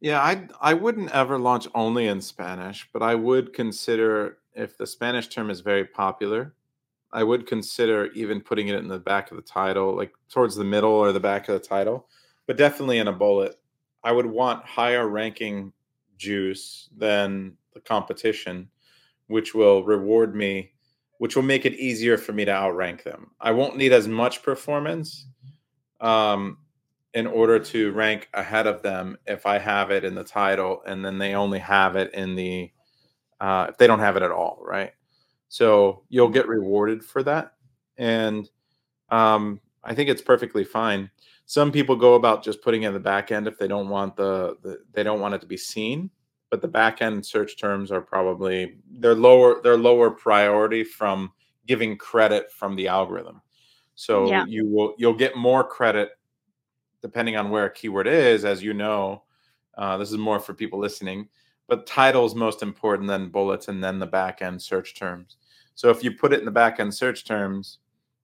Yeah, 0.00 0.20
I 0.20 0.48
I 0.60 0.74
wouldn't 0.74 1.10
ever 1.10 1.38
launch 1.38 1.66
only 1.74 2.06
in 2.06 2.20
Spanish, 2.20 2.88
but 2.92 3.02
I 3.02 3.14
would 3.14 3.52
consider 3.52 4.38
if 4.54 4.76
the 4.76 4.86
Spanish 4.86 5.28
term 5.28 5.50
is 5.50 5.60
very 5.60 5.84
popular, 5.84 6.54
I 7.12 7.22
would 7.22 7.46
consider 7.46 8.06
even 8.12 8.40
putting 8.40 8.68
it 8.68 8.76
in 8.76 8.88
the 8.88 8.98
back 8.98 9.30
of 9.30 9.36
the 9.36 9.42
title, 9.42 9.96
like 9.96 10.12
towards 10.28 10.56
the 10.56 10.64
middle 10.64 10.90
or 10.90 11.12
the 11.12 11.20
back 11.20 11.48
of 11.48 11.54
the 11.54 11.66
title, 11.66 12.08
but 12.46 12.56
definitely 12.56 12.98
in 12.98 13.08
a 13.08 13.12
bullet. 13.12 13.56
I 14.02 14.12
would 14.12 14.26
want 14.26 14.64
higher 14.64 15.08
ranking 15.08 15.72
juice 16.18 16.88
than 16.96 17.56
the 17.74 17.80
competition, 17.80 18.68
which 19.28 19.54
will 19.54 19.84
reward 19.84 20.34
me, 20.34 20.72
which 21.18 21.36
will 21.36 21.42
make 21.42 21.64
it 21.64 21.74
easier 21.74 22.18
for 22.18 22.32
me 22.32 22.44
to 22.44 22.52
outrank 22.52 23.02
them. 23.02 23.30
I 23.40 23.52
won't 23.52 23.76
need 23.76 23.92
as 23.92 24.08
much 24.08 24.42
performance 24.42 25.26
um, 26.00 26.58
in 27.14 27.26
order 27.26 27.58
to 27.58 27.92
rank 27.92 28.28
ahead 28.34 28.66
of 28.66 28.82
them 28.82 29.16
if 29.26 29.46
I 29.46 29.58
have 29.58 29.90
it 29.90 30.04
in 30.04 30.14
the 30.14 30.24
title 30.24 30.82
and 30.86 31.04
then 31.04 31.18
they 31.18 31.34
only 31.34 31.58
have 31.58 31.96
it 31.96 32.12
in 32.14 32.34
the, 32.34 32.70
uh, 33.40 33.66
if 33.70 33.78
they 33.78 33.86
don't 33.86 34.00
have 34.00 34.16
it 34.16 34.22
at 34.22 34.30
all, 34.30 34.62
right? 34.62 34.92
So 35.48 36.02
you'll 36.08 36.28
get 36.28 36.48
rewarded 36.48 37.04
for 37.04 37.22
that. 37.22 37.52
And 37.96 38.48
um, 39.08 39.60
I 39.82 39.94
think 39.94 40.10
it's 40.10 40.22
perfectly 40.22 40.64
fine. 40.64 41.10
Some 41.46 41.70
people 41.70 41.96
go 41.96 42.14
about 42.14 42.42
just 42.42 42.60
putting 42.60 42.82
in 42.82 42.92
the 42.92 43.00
back 43.00 43.30
end 43.30 43.46
if 43.46 43.56
they 43.56 43.68
don't 43.68 43.88
want 43.88 44.16
the, 44.16 44.56
the 44.62 44.80
they 44.92 45.04
don't 45.04 45.20
want 45.20 45.34
it 45.34 45.40
to 45.42 45.46
be 45.46 45.56
seen. 45.56 46.10
But 46.50 46.62
the 46.62 46.68
back 46.68 47.02
end 47.02 47.24
search 47.26 47.58
terms 47.58 47.90
are 47.90 48.00
probably 48.00 48.78
they're 48.98 49.14
lower 49.14 49.60
they're 49.62 49.76
lower 49.76 50.10
priority 50.10 50.84
from 50.84 51.32
giving 51.66 51.96
credit 51.96 52.52
from 52.52 52.76
the 52.76 52.88
algorithm. 52.88 53.42
So 53.94 54.28
yeah. 54.28 54.44
you 54.46 54.66
will 54.66 54.94
you'll 54.98 55.14
get 55.14 55.36
more 55.36 55.64
credit 55.64 56.10
depending 57.02 57.36
on 57.36 57.50
where 57.50 57.66
a 57.66 57.72
keyword 57.72 58.06
is, 58.06 58.44
as 58.44 58.62
you 58.62 58.74
know. 58.74 59.22
Uh, 59.76 59.96
this 59.96 60.10
is 60.10 60.18
more 60.18 60.40
for 60.40 60.54
people 60.54 60.78
listening 60.78 61.28
but 61.68 61.86
title's 61.86 62.34
most 62.34 62.62
important, 62.62 63.08
then 63.08 63.28
bullets, 63.28 63.68
and 63.68 63.82
then 63.82 63.98
the 63.98 64.06
back 64.06 64.42
end 64.42 64.60
search 64.62 64.94
terms. 64.94 65.36
So 65.74 65.90
if 65.90 66.02
you 66.02 66.12
put 66.12 66.32
it 66.32 66.38
in 66.38 66.44
the 66.44 66.50
back 66.50 66.80
end 66.80 66.94
search 66.94 67.24
terms, 67.24 67.78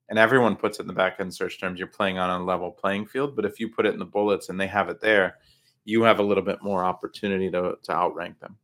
and 0.09 0.19
everyone 0.19 0.57
puts 0.57 0.79
it 0.79 0.83
in 0.83 0.87
the 0.87 0.93
back 0.93 1.17
end 1.21 1.35
search 1.35 1.59
terms, 1.59 1.79
you're 1.79 1.89
playing 1.89 2.19
on 2.19 2.41
a 2.41 2.45
level 2.45 2.71
playing 2.71 3.07
field. 3.07 3.35
But 3.35 3.45
if 3.45 3.59
you 3.59 3.69
put 3.69 3.87
it 3.87 3.95
in 3.95 3.99
the 3.99 4.05
bullets 4.05 4.49
and 4.49 4.61
they 4.61 4.67
have 4.67 4.89
it 4.89 5.01
there, 5.01 5.39
you 5.85 6.03
have 6.03 6.19
a 6.19 6.23
little 6.23 6.45
bit 6.45 6.63
more 6.63 6.85
opportunity 6.85 7.51
to, 7.51 7.77
to 7.83 7.93
outrank 7.93 8.39
them. 8.41 8.57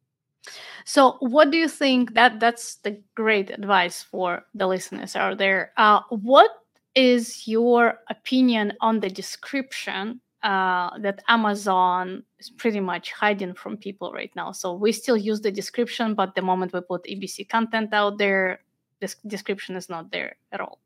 So, 0.84 1.16
what 1.20 1.50
do 1.50 1.58
you 1.58 1.68
think 1.68 2.14
that 2.14 2.40
that's 2.40 2.76
the 2.76 3.00
great 3.14 3.50
advice 3.50 4.02
for 4.02 4.44
the 4.54 4.66
listeners 4.66 5.14
out 5.16 5.38
there? 5.38 5.72
Uh, 5.76 6.00
what 6.08 6.50
is 6.94 7.46
your 7.46 8.00
opinion 8.08 8.72
on 8.80 9.00
the 9.00 9.10
description 9.10 10.20
uh, 10.42 10.96
that 10.98 11.22
Amazon 11.28 12.22
is 12.38 12.50
pretty 12.50 12.80
much 12.80 13.12
hiding 13.12 13.54
from 13.54 13.76
people 13.76 14.12
right 14.12 14.30
now. 14.37 14.52
So 14.52 14.72
we 14.72 14.92
still 14.92 15.16
use 15.16 15.40
the 15.40 15.50
description, 15.50 16.14
but 16.14 16.34
the 16.34 16.42
moment 16.42 16.72
we 16.72 16.80
put 16.80 17.04
EBC 17.04 17.48
content 17.48 17.92
out 17.92 18.18
there, 18.18 18.60
this 19.00 19.16
description 19.26 19.75
is 19.76 19.88
not 19.88 20.10
there 20.12 20.37
at 20.52 20.60
all. 20.60 20.78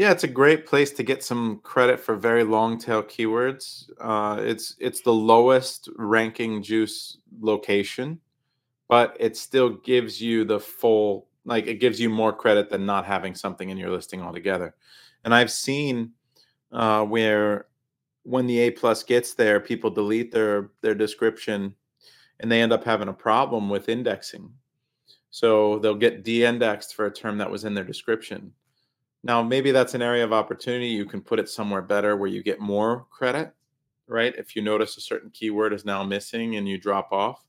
Yeah, 0.00 0.12
it's 0.12 0.24
a 0.24 0.28
great 0.28 0.64
place 0.64 0.92
to 0.92 1.02
get 1.02 1.22
some 1.22 1.60
credit 1.62 2.00
for 2.00 2.16
very 2.16 2.42
long 2.42 2.78
tail 2.78 3.02
keywords. 3.02 3.90
Uh, 4.00 4.40
it's 4.40 4.74
it's 4.78 5.02
the 5.02 5.12
lowest 5.12 5.90
ranking 5.94 6.62
juice 6.62 7.18
location, 7.38 8.18
but 8.88 9.14
it 9.20 9.36
still 9.36 9.68
gives 9.68 10.18
you 10.18 10.46
the 10.46 10.58
full 10.58 11.26
like 11.44 11.66
it 11.66 11.80
gives 11.80 12.00
you 12.00 12.08
more 12.08 12.32
credit 12.32 12.70
than 12.70 12.86
not 12.86 13.04
having 13.04 13.34
something 13.34 13.68
in 13.68 13.76
your 13.76 13.90
listing 13.90 14.22
altogether. 14.22 14.74
And 15.26 15.34
I've 15.34 15.50
seen 15.50 16.12
uh, 16.72 17.04
where 17.04 17.66
when 18.22 18.46
the 18.46 18.58
A 18.60 18.70
plus 18.70 19.02
gets 19.02 19.34
there, 19.34 19.60
people 19.60 19.90
delete 19.90 20.32
their 20.32 20.70
their 20.80 20.94
description, 20.94 21.74
and 22.38 22.50
they 22.50 22.62
end 22.62 22.72
up 22.72 22.84
having 22.84 23.08
a 23.08 23.12
problem 23.12 23.68
with 23.68 23.90
indexing. 23.90 24.50
So 25.28 25.78
they'll 25.78 25.94
get 25.94 26.24
de-indexed 26.24 26.94
for 26.94 27.04
a 27.04 27.12
term 27.12 27.36
that 27.36 27.50
was 27.50 27.64
in 27.64 27.74
their 27.74 27.84
description. 27.84 28.54
Now, 29.22 29.42
maybe 29.42 29.70
that's 29.70 29.94
an 29.94 30.02
area 30.02 30.24
of 30.24 30.32
opportunity. 30.32 30.88
You 30.88 31.04
can 31.04 31.20
put 31.20 31.38
it 31.38 31.48
somewhere 31.48 31.82
better 31.82 32.16
where 32.16 32.28
you 32.28 32.42
get 32.42 32.60
more 32.60 33.06
credit, 33.10 33.54
right? 34.06 34.34
If 34.36 34.56
you 34.56 34.62
notice 34.62 34.96
a 34.96 35.00
certain 35.00 35.30
keyword 35.30 35.72
is 35.72 35.84
now 35.84 36.02
missing 36.02 36.56
and 36.56 36.68
you 36.68 36.78
drop 36.78 37.12
off. 37.12 37.44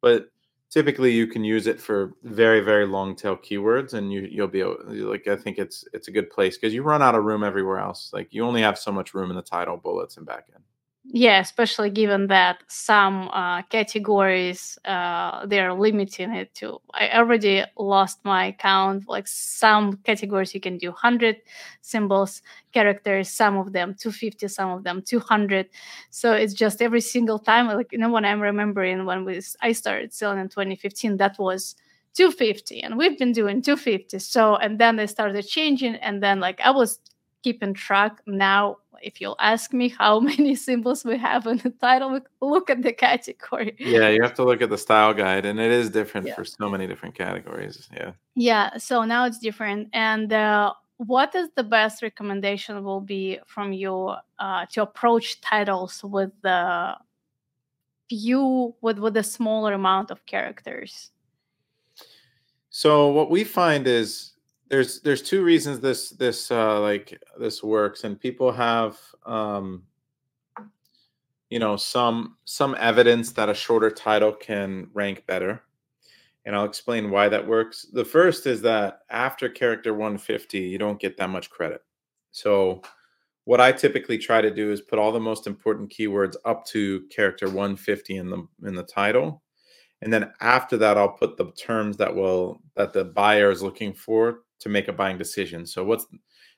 But 0.00 0.30
typically 0.70 1.12
you 1.12 1.26
can 1.26 1.44
use 1.44 1.66
it 1.66 1.80
for 1.80 2.12
very 2.22 2.60
very 2.60 2.86
long 2.86 3.16
tail 3.16 3.36
keywords 3.36 3.94
and 3.94 4.12
you 4.12 4.28
you'll 4.30 4.46
be 4.46 4.64
like 4.64 5.26
i 5.26 5.36
think 5.36 5.58
it's 5.58 5.84
it's 5.92 6.08
a 6.08 6.10
good 6.10 6.30
place 6.30 6.56
because 6.56 6.74
you 6.74 6.82
run 6.82 7.02
out 7.02 7.14
of 7.14 7.24
room 7.24 7.42
everywhere 7.42 7.78
else 7.78 8.10
like 8.12 8.32
you 8.32 8.44
only 8.44 8.60
have 8.60 8.78
so 8.78 8.92
much 8.92 9.14
room 9.14 9.30
in 9.30 9.36
the 9.36 9.42
title 9.42 9.76
bullets 9.76 10.16
and 10.16 10.26
back 10.26 10.46
end 10.54 10.62
yeah 11.10 11.40
especially 11.40 11.88
given 11.88 12.26
that 12.26 12.62
some 12.68 13.28
uh, 13.32 13.62
categories 13.62 14.78
uh, 14.84 15.46
they're 15.46 15.72
limiting 15.72 16.32
it 16.32 16.54
to 16.54 16.78
i 16.92 17.08
already 17.10 17.64
lost 17.78 18.18
my 18.24 18.52
count 18.58 19.04
like 19.08 19.26
some 19.26 19.96
categories 20.04 20.52
you 20.54 20.60
can 20.60 20.76
do 20.76 20.88
100 20.88 21.36
symbols 21.80 22.42
characters 22.72 23.30
some 23.30 23.56
of 23.56 23.72
them 23.72 23.94
250 23.98 24.48
some 24.48 24.70
of 24.70 24.84
them 24.84 25.00
200 25.00 25.66
so 26.10 26.32
it's 26.32 26.52
just 26.52 26.82
every 26.82 27.00
single 27.00 27.38
time 27.38 27.68
like 27.68 27.90
you 27.90 27.98
know 27.98 28.10
when 28.10 28.26
i'm 28.26 28.40
remembering 28.40 29.06
when 29.06 29.24
we 29.24 29.40
i 29.62 29.72
started 29.72 30.12
selling 30.12 30.38
in 30.38 30.48
2015 30.48 31.16
that 31.16 31.38
was 31.38 31.74
250 32.14 32.82
and 32.82 32.98
we've 32.98 33.18
been 33.18 33.32
doing 33.32 33.62
250 33.62 34.18
so 34.18 34.56
and 34.56 34.78
then 34.78 34.96
they 34.96 35.06
started 35.06 35.46
changing 35.46 35.94
and 35.96 36.22
then 36.22 36.38
like 36.38 36.60
i 36.60 36.70
was 36.70 36.98
keeping 37.42 37.74
track. 37.74 38.20
Now 38.26 38.78
if 39.02 39.20
you'll 39.20 39.36
ask 39.38 39.72
me 39.72 39.88
how 39.88 40.20
many 40.32 40.54
symbols 40.54 41.04
we 41.04 41.18
have 41.18 41.46
in 41.46 41.58
the 41.58 41.70
title, 41.70 42.20
look 42.40 42.70
at 42.70 42.82
the 42.82 42.92
category. 42.92 43.76
Yeah, 43.78 44.08
you 44.08 44.22
have 44.22 44.34
to 44.34 44.44
look 44.44 44.62
at 44.62 44.70
the 44.70 44.78
style 44.78 45.14
guide, 45.14 45.44
and 45.44 45.60
it 45.60 45.70
is 45.70 45.90
different 45.90 46.26
yeah. 46.26 46.34
for 46.34 46.44
so 46.44 46.68
many 46.68 46.86
different 46.86 47.14
categories. 47.14 47.88
Yeah. 47.92 48.12
Yeah. 48.34 48.76
So 48.78 49.04
now 49.04 49.24
it's 49.26 49.38
different. 49.38 49.88
And 49.92 50.32
uh, 50.32 50.72
what 50.98 51.34
is 51.34 51.48
the 51.54 51.64
best 51.64 52.02
recommendation 52.02 52.82
will 52.84 53.00
be 53.00 53.38
from 53.46 53.72
you 53.72 54.14
uh, 54.38 54.66
to 54.72 54.82
approach 54.82 55.40
titles 55.40 56.02
with 56.02 56.32
the 56.42 56.96
few 58.08 58.74
with 58.80 58.98
with 58.98 59.16
a 59.16 59.22
smaller 59.22 59.72
amount 59.72 60.10
of 60.10 60.24
characters? 60.26 61.10
So 62.70 63.08
what 63.08 63.30
we 63.30 63.44
find 63.44 63.86
is 63.86 64.32
there's 64.68 65.00
there's 65.00 65.22
two 65.22 65.42
reasons 65.42 65.80
this 65.80 66.10
this 66.10 66.50
uh 66.50 66.80
like 66.80 67.20
this 67.38 67.62
works 67.62 68.04
and 68.04 68.20
people 68.20 68.52
have 68.52 68.98
um 69.24 69.82
you 71.50 71.58
know 71.58 71.76
some 71.76 72.36
some 72.44 72.76
evidence 72.78 73.32
that 73.32 73.48
a 73.48 73.54
shorter 73.54 73.90
title 73.90 74.32
can 74.32 74.88
rank 74.92 75.24
better 75.26 75.62
and 76.44 76.54
i'll 76.54 76.64
explain 76.64 77.10
why 77.10 77.28
that 77.28 77.46
works. 77.46 77.86
The 77.92 78.04
first 78.04 78.46
is 78.46 78.62
that 78.62 79.00
after 79.10 79.48
character 79.48 79.92
150 79.92 80.58
you 80.58 80.78
don't 80.78 81.00
get 81.00 81.16
that 81.16 81.30
much 81.30 81.50
credit. 81.50 81.82
So 82.30 82.82
what 83.48 83.62
i 83.62 83.72
typically 83.72 84.18
try 84.18 84.42
to 84.42 84.50
do 84.50 84.70
is 84.70 84.82
put 84.82 84.98
all 84.98 85.10
the 85.10 85.18
most 85.18 85.46
important 85.46 85.90
keywords 85.90 86.36
up 86.44 86.66
to 86.66 87.00
character 87.08 87.46
150 87.46 88.16
in 88.16 88.28
the 88.28 88.46
in 88.64 88.74
the 88.74 88.82
title 88.82 89.42
and 90.02 90.12
then 90.12 90.30
after 90.42 90.76
that 90.76 90.98
i'll 90.98 91.08
put 91.08 91.38
the 91.38 91.50
terms 91.52 91.96
that 91.96 92.14
will 92.14 92.60
that 92.76 92.92
the 92.92 93.04
buyer 93.04 93.50
is 93.50 93.62
looking 93.62 93.94
for 93.94 94.40
to 94.60 94.68
make 94.68 94.88
a 94.88 94.92
buying 94.92 95.18
decision. 95.18 95.66
So 95.66 95.84
what's 95.84 96.06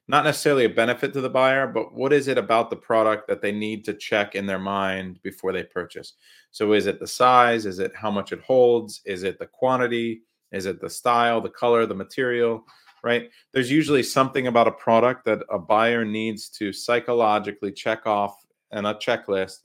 not 0.09 0.25
necessarily 0.25 0.65
a 0.65 0.71
benefit 0.71 1.13
to 1.13 1.21
the 1.21 1.31
buyer, 1.31 1.69
but 1.69 1.95
what 1.95 2.13
is 2.13 2.27
it 2.27 2.37
about 2.37 2.69
the 2.69 2.77
product 2.77 3.29
that 3.29 3.41
they 3.41 3.53
need 3.53 3.85
to 3.85 3.95
check 3.95 4.35
in 4.35 4.45
their 4.45 4.59
mind 4.59 5.21
before 5.23 5.53
they 5.53 5.63
purchase? 5.63 6.15
So 6.51 6.73
is 6.73 6.87
it 6.87 6.99
the 6.99 7.07
size? 7.07 7.65
Is 7.65 7.79
it 7.79 7.95
how 7.95 8.11
much 8.11 8.33
it 8.33 8.41
holds? 8.41 9.03
Is 9.05 9.23
it 9.23 9.39
the 9.39 9.47
quantity? 9.47 10.23
Is 10.51 10.67
it 10.67 10.81
the 10.81 10.91
style, 10.91 11.41
the 11.41 11.51
color, 11.51 11.87
the 11.87 11.95
material? 11.95 12.65
Right? 13.05 13.31
There's 13.53 13.71
usually 13.71 14.03
something 14.03 14.49
about 14.49 14.67
a 14.67 14.73
product 14.73 15.25
that 15.27 15.43
a 15.49 15.59
buyer 15.59 16.05
needs 16.05 16.49
to 16.51 16.73
psychologically 16.73 17.73
check 17.73 18.07
off 18.07 18.45
in 18.73 18.85
a 18.85 18.95
checklist 18.95 19.59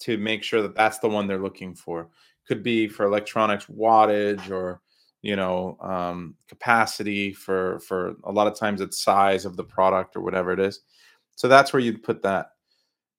to 0.00 0.18
make 0.18 0.42
sure 0.42 0.62
that 0.62 0.74
that's 0.74 0.98
the 0.98 1.08
one 1.08 1.26
they're 1.26 1.42
looking 1.42 1.74
for. 1.74 2.10
Could 2.46 2.62
be 2.62 2.86
for 2.86 3.06
electronics 3.06 3.64
wattage 3.66 4.50
or 4.50 4.82
you 5.26 5.34
know 5.36 5.76
um, 5.80 6.36
capacity 6.48 7.32
for 7.32 7.80
for 7.80 8.14
a 8.24 8.32
lot 8.32 8.46
of 8.46 8.56
times 8.56 8.80
it's 8.80 9.02
size 9.02 9.44
of 9.44 9.56
the 9.56 9.64
product 9.64 10.14
or 10.14 10.20
whatever 10.20 10.52
it 10.52 10.60
is 10.60 10.80
so 11.34 11.48
that's 11.48 11.72
where 11.72 11.80
you'd 11.80 12.02
put 12.02 12.22
that 12.22 12.50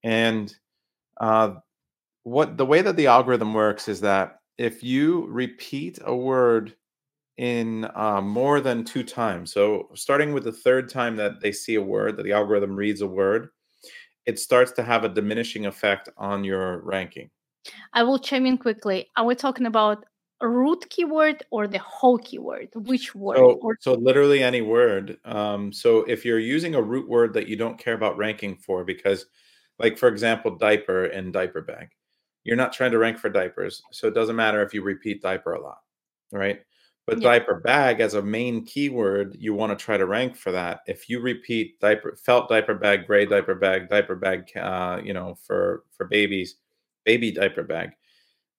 and 0.03 0.55
uh, 1.19 1.55
what 2.23 2.57
the 2.57 2.65
way 2.65 2.81
that 2.81 2.95
the 2.95 3.07
algorithm 3.07 3.53
works 3.53 3.87
is 3.87 3.99
that 4.01 4.39
if 4.57 4.83
you 4.83 5.25
repeat 5.27 5.99
a 6.05 6.15
word 6.15 6.75
in 7.37 7.89
uh, 7.93 8.21
more 8.21 8.59
than 8.59 8.83
two 8.83 9.03
times, 9.03 9.53
so 9.53 9.89
starting 9.93 10.33
with 10.33 10.43
the 10.43 10.51
third 10.51 10.89
time 10.89 11.15
that 11.15 11.39
they 11.41 11.51
see 11.51 11.75
a 11.75 11.81
word, 11.81 12.17
that 12.17 12.23
the 12.23 12.31
algorithm 12.31 12.75
reads 12.75 13.01
a 13.01 13.07
word, 13.07 13.49
it 14.25 14.39
starts 14.39 14.71
to 14.73 14.83
have 14.83 15.03
a 15.03 15.09
diminishing 15.09 15.67
effect 15.67 16.09
on 16.17 16.43
your 16.43 16.81
ranking. 16.81 17.29
I 17.93 18.03
will 18.03 18.19
chime 18.19 18.45
in 18.45 18.57
quickly. 18.57 19.07
Are 19.15 19.25
we 19.25 19.35
talking 19.35 19.65
about 19.65 20.05
root 20.41 20.85
keyword 20.89 21.43
or 21.49 21.67
the 21.67 21.79
whole 21.79 22.17
keyword? 22.17 22.69
Which 22.75 23.15
word? 23.15 23.37
So, 23.37 23.59
or 23.61 23.77
so 23.79 23.93
literally 23.93 24.43
any 24.43 24.61
word. 24.61 25.17
Um, 25.25 25.73
so 25.73 25.99
if 26.03 26.25
you're 26.25 26.39
using 26.39 26.75
a 26.75 26.81
root 26.81 27.07
word 27.09 27.33
that 27.33 27.47
you 27.47 27.55
don't 27.55 27.79
care 27.79 27.95
about 27.95 28.17
ranking 28.17 28.57
for, 28.57 28.83
because, 28.83 29.25
like 29.79 29.97
for 29.97 30.09
example, 30.09 30.55
diaper 30.55 31.05
and 31.05 31.33
diaper 31.33 31.61
bag, 31.61 31.89
you're 32.43 32.55
not 32.55 32.73
trying 32.73 32.91
to 32.91 32.97
rank 32.97 33.17
for 33.17 33.29
diapers, 33.29 33.81
so 33.91 34.07
it 34.07 34.13
doesn't 34.13 34.35
matter 34.35 34.61
if 34.61 34.73
you 34.73 34.81
repeat 34.81 35.21
diaper 35.21 35.53
a 35.53 35.61
lot, 35.61 35.79
right? 36.31 36.61
But 37.05 37.21
yeah, 37.21 37.29
diaper 37.29 37.61
bag 37.61 38.01
as 38.01 38.15
a 38.15 38.21
main 38.21 38.65
keyword, 38.65 39.37
you 39.39 39.53
want 39.53 39.77
to 39.77 39.81
try 39.83 39.95
to 39.97 40.05
rank 40.05 40.35
for 40.35 40.51
that. 40.51 40.81
If 40.87 41.09
you 41.09 41.21
repeat 41.21 41.79
diaper, 41.79 42.17
felt 42.17 42.49
diaper 42.49 42.73
bag, 42.75 43.07
gray 43.07 43.25
diaper 43.25 43.55
bag, 43.55 43.89
diaper 43.89 44.15
bag, 44.15 44.51
uh, 44.57 44.99
you 45.03 45.13
know, 45.13 45.35
for 45.45 45.83
for 45.95 46.05
babies, 46.05 46.57
baby 47.05 47.31
diaper 47.31 47.63
bag, 47.63 47.91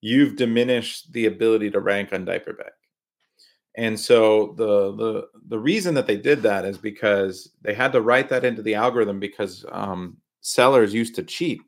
you've 0.00 0.36
diminished 0.36 1.12
the 1.12 1.26
ability 1.26 1.70
to 1.70 1.80
rank 1.80 2.12
on 2.12 2.24
diaper 2.24 2.52
bag. 2.52 2.72
And 3.76 3.98
so 3.98 4.54
the 4.56 4.96
the 4.96 5.28
the 5.48 5.58
reason 5.58 5.94
that 5.94 6.06
they 6.06 6.16
did 6.16 6.42
that 6.42 6.64
is 6.64 6.78
because 6.78 7.52
they 7.62 7.74
had 7.74 7.92
to 7.92 8.00
write 8.00 8.28
that 8.30 8.44
into 8.44 8.62
the 8.62 8.74
algorithm 8.74 9.20
because 9.20 9.64
um, 9.70 10.16
sellers 10.40 10.92
used 10.92 11.14
to 11.14 11.22
cheat. 11.22 11.60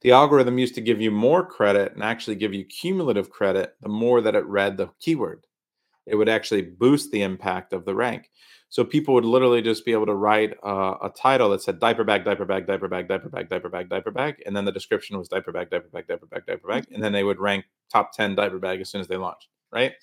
The 0.00 0.12
algorithm 0.12 0.56
used 0.56 0.74
to 0.76 0.80
give 0.80 1.00
you 1.00 1.10
more 1.10 1.44
credit 1.44 1.92
and 1.92 2.02
actually 2.02 2.36
give 2.36 2.54
you 2.54 2.64
cumulative 2.64 3.28
credit 3.28 3.74
the 3.82 3.90
more 3.90 4.22
that 4.22 4.34
it 4.34 4.46
read 4.46 4.78
the 4.78 4.88
keyword. 5.00 5.44
It 6.06 6.16
would 6.16 6.30
actually 6.30 6.62
boost 6.62 7.10
the 7.10 7.22
impact 7.22 7.74
of 7.74 7.84
the 7.84 7.94
rank. 7.94 8.30
So 8.70 8.84
people 8.84 9.14
would 9.14 9.24
literally 9.24 9.62
just 9.62 9.84
be 9.84 9.92
able 9.92 10.06
to 10.06 10.14
write 10.14 10.56
uh, 10.64 10.94
a 11.02 11.10
title 11.10 11.50
that 11.50 11.60
said 11.60 11.80
diaper 11.80 12.04
bag, 12.04 12.24
diaper 12.24 12.44
bag, 12.44 12.68
diaper 12.68 12.86
bag, 12.86 13.08
diaper 13.08 13.28
bag, 13.28 13.48
diaper 13.48 13.68
bag, 13.68 13.88
diaper 13.88 14.12
bag, 14.12 14.42
and 14.46 14.56
then 14.56 14.64
the 14.64 14.70
description 14.70 15.18
was 15.18 15.28
diaper 15.28 15.50
bag, 15.50 15.70
diaper 15.70 15.88
bag, 15.88 16.06
diaper 16.06 16.26
bag, 16.26 16.46
diaper 16.46 16.68
bag, 16.68 16.86
and 16.92 17.02
then 17.02 17.12
they 17.12 17.24
would 17.24 17.40
rank 17.40 17.64
top 17.92 18.12
10 18.12 18.36
diaper 18.36 18.60
bag 18.60 18.80
as 18.80 18.88
soon 18.88 19.00
as 19.00 19.08
they 19.08 19.16
launched, 19.16 19.48
right? 19.72 19.94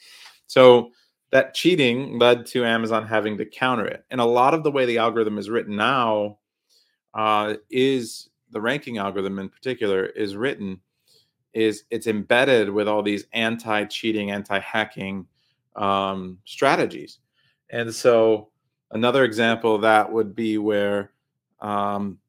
So 0.48 0.92
that 1.32 1.54
cheating 1.54 2.20
led 2.20 2.46
to 2.48 2.66
Amazon 2.66 3.08
having 3.08 3.38
to 3.38 3.46
counter 3.46 3.86
it. 3.86 4.04
And 4.12 4.20
a 4.20 4.26
lot 4.26 4.54
of 4.54 4.64
the 4.64 4.72
way 4.72 4.86
the 4.86 4.98
algorithm 4.98 5.38
is 5.38 5.50
written 5.50 5.78
now 5.78 6.40
uh, 7.14 7.56
is 7.70 8.30
the 8.52 8.60
ranking 8.60 8.98
algorithm 8.98 9.40
in 9.40 9.48
particular 9.48 10.06
is 10.06 10.36
written 10.36 10.82
is 11.54 11.84
it's 11.90 12.08
embedded 12.08 12.70
with 12.70 12.88
all 12.88 13.02
these 13.02 13.26
anti-cheating, 13.34 14.30
anti-hacking 14.30 15.26
um, 15.76 16.38
strategies. 16.46 17.20
And 17.70 17.94
so 17.94 18.50
another 18.92 19.24
example 19.24 19.76
of 19.76 19.82
that 19.82 20.12
would 20.12 20.36
be 20.36 20.58
where 20.58 21.12
um, 21.60 22.20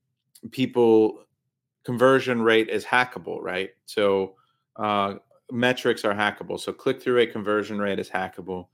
people 0.51 1.25
conversion 1.85 2.43
rate 2.43 2.69
is 2.69 2.85
hackable, 2.85 3.41
right? 3.41 3.71
So 3.87 4.35
uh, 4.77 5.15
metrics 5.51 6.05
are 6.05 6.15
hackable. 6.15 6.61
So 6.61 6.73
click 6.73 7.01
through 7.01 7.17
rate, 7.17 7.33
conversion 7.33 7.79
rate 7.79 7.99
is 7.99 8.11
hackable. 8.11 8.69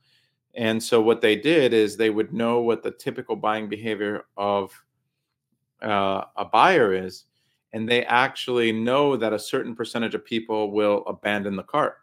And 0.54 0.82
so 0.82 1.00
what 1.00 1.20
they 1.20 1.36
did 1.36 1.72
is 1.72 1.96
they 1.96 2.10
would 2.10 2.32
know 2.32 2.60
what 2.60 2.82
the 2.82 2.90
typical 2.90 3.36
buying 3.36 3.68
behavior 3.68 4.24
of 4.36 4.72
uh, 5.82 6.24
a 6.36 6.44
buyer 6.44 6.92
is, 6.92 7.24
and 7.72 7.88
they 7.88 8.04
actually 8.04 8.70
know 8.70 9.16
that 9.16 9.32
a 9.32 9.38
certain 9.38 9.74
percentage 9.74 10.14
of 10.14 10.24
people 10.24 10.70
will 10.70 11.04
abandon 11.06 11.56
the 11.56 11.62
cart. 11.62 11.98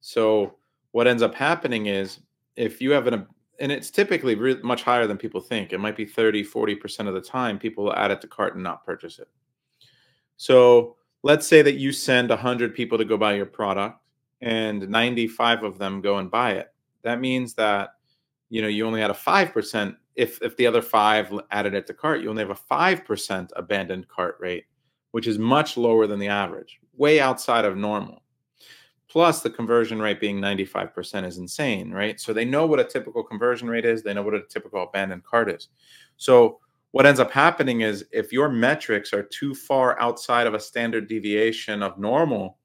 So 0.00 0.56
what 0.92 1.06
ends 1.06 1.22
up 1.22 1.34
happening 1.34 1.86
is 1.86 2.20
if 2.56 2.80
you 2.80 2.90
have 2.92 3.06
an 3.06 3.26
and 3.60 3.72
it's 3.72 3.90
typically 3.90 4.34
re- 4.34 4.60
much 4.62 4.82
higher 4.82 5.06
than 5.06 5.16
people 5.16 5.40
think. 5.40 5.72
It 5.72 5.78
might 5.78 5.96
be 5.96 6.04
30, 6.04 6.44
40% 6.44 7.08
of 7.08 7.14
the 7.14 7.20
time 7.20 7.58
people 7.58 7.84
will 7.84 7.94
add 7.94 8.10
it 8.10 8.20
to 8.20 8.28
cart 8.28 8.54
and 8.54 8.62
not 8.62 8.84
purchase 8.84 9.18
it. 9.18 9.28
So 10.36 10.96
let's 11.22 11.46
say 11.46 11.62
that 11.62 11.76
you 11.76 11.92
send 11.92 12.30
100 12.30 12.74
people 12.74 12.98
to 12.98 13.04
go 13.04 13.16
buy 13.16 13.34
your 13.34 13.46
product 13.46 14.00
and 14.40 14.88
95 14.88 15.62
of 15.62 15.78
them 15.78 16.00
go 16.00 16.18
and 16.18 16.30
buy 16.30 16.52
it. 16.52 16.68
That 17.02 17.20
means 17.20 17.54
that 17.54 17.90
you 18.48 18.62
know 18.62 18.68
you 18.68 18.86
only 18.86 19.00
had 19.00 19.10
a 19.10 19.14
5% 19.14 19.96
if 20.14 20.40
if 20.42 20.56
the 20.56 20.66
other 20.66 20.82
5 20.82 21.40
added 21.50 21.74
it 21.74 21.86
to 21.86 21.94
cart, 21.94 22.20
you 22.20 22.30
only 22.30 22.42
have 22.42 22.50
a 22.50 22.74
5% 22.74 23.50
abandoned 23.54 24.08
cart 24.08 24.36
rate, 24.40 24.64
which 25.10 25.26
is 25.26 25.38
much 25.38 25.76
lower 25.76 26.06
than 26.06 26.18
the 26.18 26.28
average, 26.28 26.80
way 26.96 27.20
outside 27.20 27.64
of 27.64 27.76
normal 27.76 28.22
plus 29.08 29.40
the 29.40 29.50
conversion 29.50 30.00
rate 30.00 30.20
being 30.20 30.40
95% 30.40 31.26
is 31.26 31.38
insane, 31.38 31.90
right? 31.90 32.20
So 32.20 32.32
they 32.32 32.44
know 32.44 32.66
what 32.66 32.80
a 32.80 32.84
typical 32.84 33.22
conversion 33.22 33.68
rate 33.68 33.84
is, 33.84 34.02
they 34.02 34.14
know 34.14 34.22
what 34.22 34.34
a 34.34 34.42
typical 34.42 34.82
abandoned 34.82 35.24
cart 35.24 35.50
is. 35.50 35.68
So 36.16 36.60
what 36.90 37.06
ends 37.06 37.20
up 37.20 37.30
happening 37.30 37.82
is 37.82 38.06
if 38.10 38.32
your 38.32 38.48
metrics 38.48 39.12
are 39.12 39.22
too 39.22 39.54
far 39.54 40.00
outside 40.00 40.46
of 40.46 40.54
a 40.54 40.60
standard 40.60 41.08
deviation 41.08 41.82
of 41.82 41.98
normal, 41.98 42.58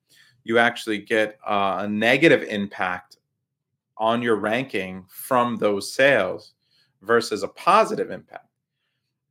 you 0.44 0.58
actually 0.58 0.98
get 0.98 1.38
uh, 1.46 1.80
a 1.82 1.88
negative 1.88 2.44
impact 2.44 3.18
on 3.98 4.22
your 4.22 4.38
ranking 4.38 5.06
from 5.10 5.58
those 5.58 5.94
sales 5.94 6.54
versus 7.02 7.44
a 7.44 7.48
positive 7.50 8.10
impact 8.10 8.51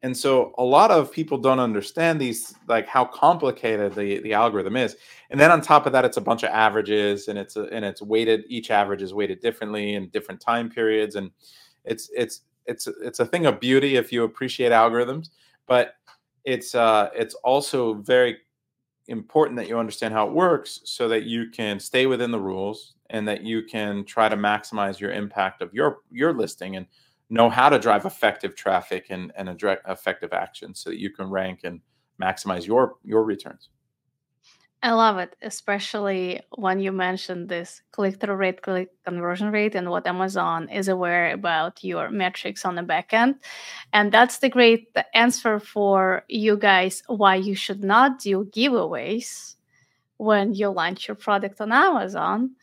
and 0.03 0.17
so 0.17 0.55
a 0.59 0.65
lot 0.65 0.91
of 0.91 1.13
people 1.13 1.37
don't 1.39 1.61
understand 1.61 2.21
these 2.21 2.55
like 2.69 2.87
how 2.87 3.05
complicated 3.05 3.95
the 3.95 4.21
the 4.21 4.33
algorithm 4.33 4.77
is. 4.77 4.97
And 5.31 5.39
then 5.39 5.51
on 5.51 5.61
top 5.61 5.87
of 5.87 5.93
that 5.93 6.05
it's 6.05 6.17
a 6.17 6.23
bunch 6.23 6.43
of 6.43 6.51
averages 6.51 7.29
and 7.29 7.39
it's 7.39 7.57
a, 7.57 7.65
and 7.65 7.85
it's 7.85 8.01
weighted 8.03 8.45
each 8.49 8.71
average 8.71 9.03
is 9.03 9.13
weighted 9.13 9.41
differently 9.41 9.95
in 9.95 10.09
different 10.09 10.41
time 10.41 10.71
periods. 10.71 11.17
And 11.17 11.31
it's 11.85 12.11
it's 12.17 12.43
it's 12.67 12.87
it's 13.03 13.21
a 13.21 13.27
thing 13.27 13.47
of 13.47 13.61
beauty 13.61 13.97
if 13.97 14.13
you 14.13 14.25
appreciate 14.25 14.71
algorithms 14.71 15.31
but 15.67 15.95
it's 16.45 16.75
uh 16.75 17.09
it's 17.15 17.35
also 17.37 17.95
very 17.95 18.37
important 19.11 19.57
that 19.57 19.69
you 19.69 19.79
understand 19.79 20.15
how 20.15 20.27
it 20.27 20.33
works 20.33 20.81
so 20.85 21.09
that 21.09 21.25
you 21.25 21.51
can 21.51 21.81
stay 21.81 22.07
within 22.07 22.31
the 22.31 22.41
rules 22.41 22.95
and 23.11 23.27
that 23.27 23.43
you 23.43 23.63
can 23.63 24.05
try 24.05 24.29
to 24.29 24.37
maximize 24.37 25.01
your 25.01 25.13
impact 25.13 25.63
of 25.63 25.75
your 25.75 25.99
your 26.11 26.33
listing. 26.33 26.77
And 26.77 26.87
know 27.31 27.49
how 27.49 27.69
to 27.69 27.79
drive 27.79 28.05
effective 28.05 28.55
traffic 28.57 29.07
and, 29.11 29.33
and 29.37 29.49
effective 29.89 30.33
action 30.33 30.75
so 30.75 30.91
that 30.91 30.99
you 30.99 31.11
can 31.11 31.31
rank 31.31 31.61
and 31.65 31.81
maximize 32.21 32.67
your 32.67 32.97
your 33.05 33.25
returns. 33.25 33.71
I 34.83 34.93
love 34.93 35.19
it 35.19 35.37
especially 35.43 36.41
when 36.57 36.81
you 36.81 36.91
mentioned 36.91 37.49
this 37.49 37.83
click-through 37.93 38.35
rate 38.35 38.63
click 38.63 38.89
conversion 39.05 39.51
rate 39.51 39.75
and 39.75 39.91
what 39.91 40.07
amazon 40.07 40.69
is 40.71 40.89
aware 40.89 41.33
about 41.33 41.85
your 41.85 42.11
metrics 42.11 42.65
on 42.65 42.77
the 42.77 42.83
back 42.83 43.13
end. 43.13 43.37
And 43.93 44.11
that's 44.11 44.39
the 44.39 44.49
great 44.49 44.89
answer 45.15 45.61
for 45.61 46.25
you 46.29 46.57
guys 46.57 47.03
why 47.07 47.37
you 47.37 47.55
should 47.55 47.85
not 47.85 48.21
do 48.21 48.47
giveaways 48.47 49.57
when 50.17 50.55
you 50.55 50.71
launch 50.71 51.09
your 51.09 51.15
product 51.15 51.61
on 51.61 51.73
amazon 51.73 52.57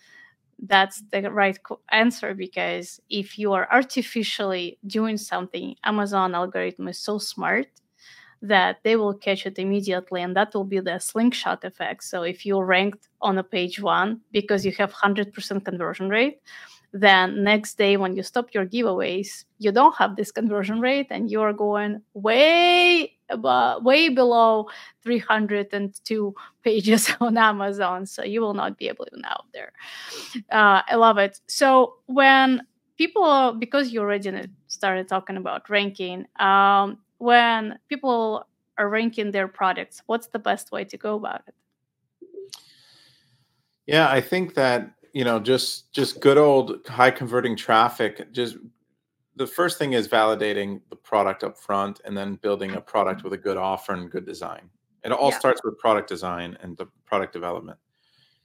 that's 0.60 1.04
the 1.12 1.30
right 1.32 1.60
answer 1.92 2.34
because 2.34 3.00
if 3.10 3.38
you 3.38 3.54
are 3.54 3.68
artificially 3.72 4.78
doing 4.88 5.18
something 5.18 5.76
amazon 5.84 6.34
algorithm 6.34 6.88
is 6.88 6.98
so 7.00 7.18
smart 7.20 7.68
that 8.42 8.78
they 8.84 8.96
will 8.96 9.14
catch 9.14 9.46
it 9.46 9.58
immediately 9.58 10.22
and 10.22 10.36
that 10.36 10.54
will 10.54 10.64
be 10.64 10.80
the 10.80 11.00
slingshot 11.00 11.64
effect. 11.64 12.04
So 12.04 12.24
if 12.24 12.46
you're 12.46 12.66
ranked 12.66 13.08
on 13.22 13.38
a 13.38 13.44
page 13.44 13.82
one 13.82 14.22
because 14.32 14.66
you 14.66 14.72
have 14.74 14.94
100% 14.94 15.66
conversion 15.66 16.10
rate 16.10 16.40
then 16.94 17.44
next 17.44 17.78
day 17.78 17.98
when 17.98 18.16
you 18.16 18.24
stop 18.24 18.54
your 18.54 18.66
giveaways 18.66 19.44
you 19.60 19.72
don't 19.72 19.96
have 19.98 20.16
this 20.16 20.32
conversion 20.32 20.80
rate 20.80 21.08
and 21.10 21.30
you're 21.30 21.52
going 21.54 22.02
way 22.14 23.17
above, 23.30 23.84
way 23.84 24.10
below 24.10 24.68
302 25.04 26.36
pages 26.64 27.12
on 27.20 27.38
amazon 27.38 28.06
so 28.06 28.24
you 28.24 28.42
will 28.42 28.54
not 28.54 28.78
be 28.78 28.88
able 28.88 29.06
to 29.06 29.18
out 29.26 29.46
there. 29.54 29.72
Uh, 30.52 30.82
i 30.88 30.96
love 30.96 31.18
it. 31.18 31.40
So 31.48 31.96
when 32.06 32.62
people 32.98 33.56
because 33.60 33.92
you 33.92 34.02
already 34.02 34.48
started 34.68 35.08
talking 35.08 35.38
about 35.38 35.70
ranking 35.70 36.26
um, 36.40 36.98
when 37.20 37.78
people 37.90 38.46
are 38.78 38.90
ranking 38.90 39.32
their 39.32 39.48
products 39.48 40.02
what's 40.06 40.28
the 40.28 40.40
best 40.40 40.72
way 40.72 40.84
to 40.84 40.98
go 40.98 41.16
about 41.16 41.42
it? 41.48 41.56
Yeah 43.86 44.10
i 44.10 44.22
think 44.22 44.54
that 44.56 44.92
you 45.14 45.24
know 45.24 45.40
just 45.40 45.92
just 45.94 46.20
good 46.20 46.38
old 46.38 46.86
high 46.88 47.12
converting 47.12 47.56
traffic 47.56 48.32
just 48.32 48.58
the 49.38 49.48
first 49.48 49.78
thing 49.78 49.94
is 49.94 50.08
validating 50.08 50.82
the 50.90 50.96
product 50.96 51.44
up 51.44 51.58
front 51.58 52.02
and 52.06 52.18
then 52.18 52.36
building 52.36 52.74
a 52.74 52.82
product 52.82 53.24
with 53.24 53.34
a 53.34 53.38
good 53.38 53.58
offer 53.58 53.94
and 53.94 54.10
good 54.10 54.26
design. 54.26 54.70
It 55.04 55.12
all 55.12 55.30
yeah. 55.30 55.40
starts 55.40 55.62
with 55.64 55.78
product 55.78 56.10
design 56.10 56.58
and 56.62 56.76
the 56.76 56.88
product 57.06 57.34
development. 57.34 57.78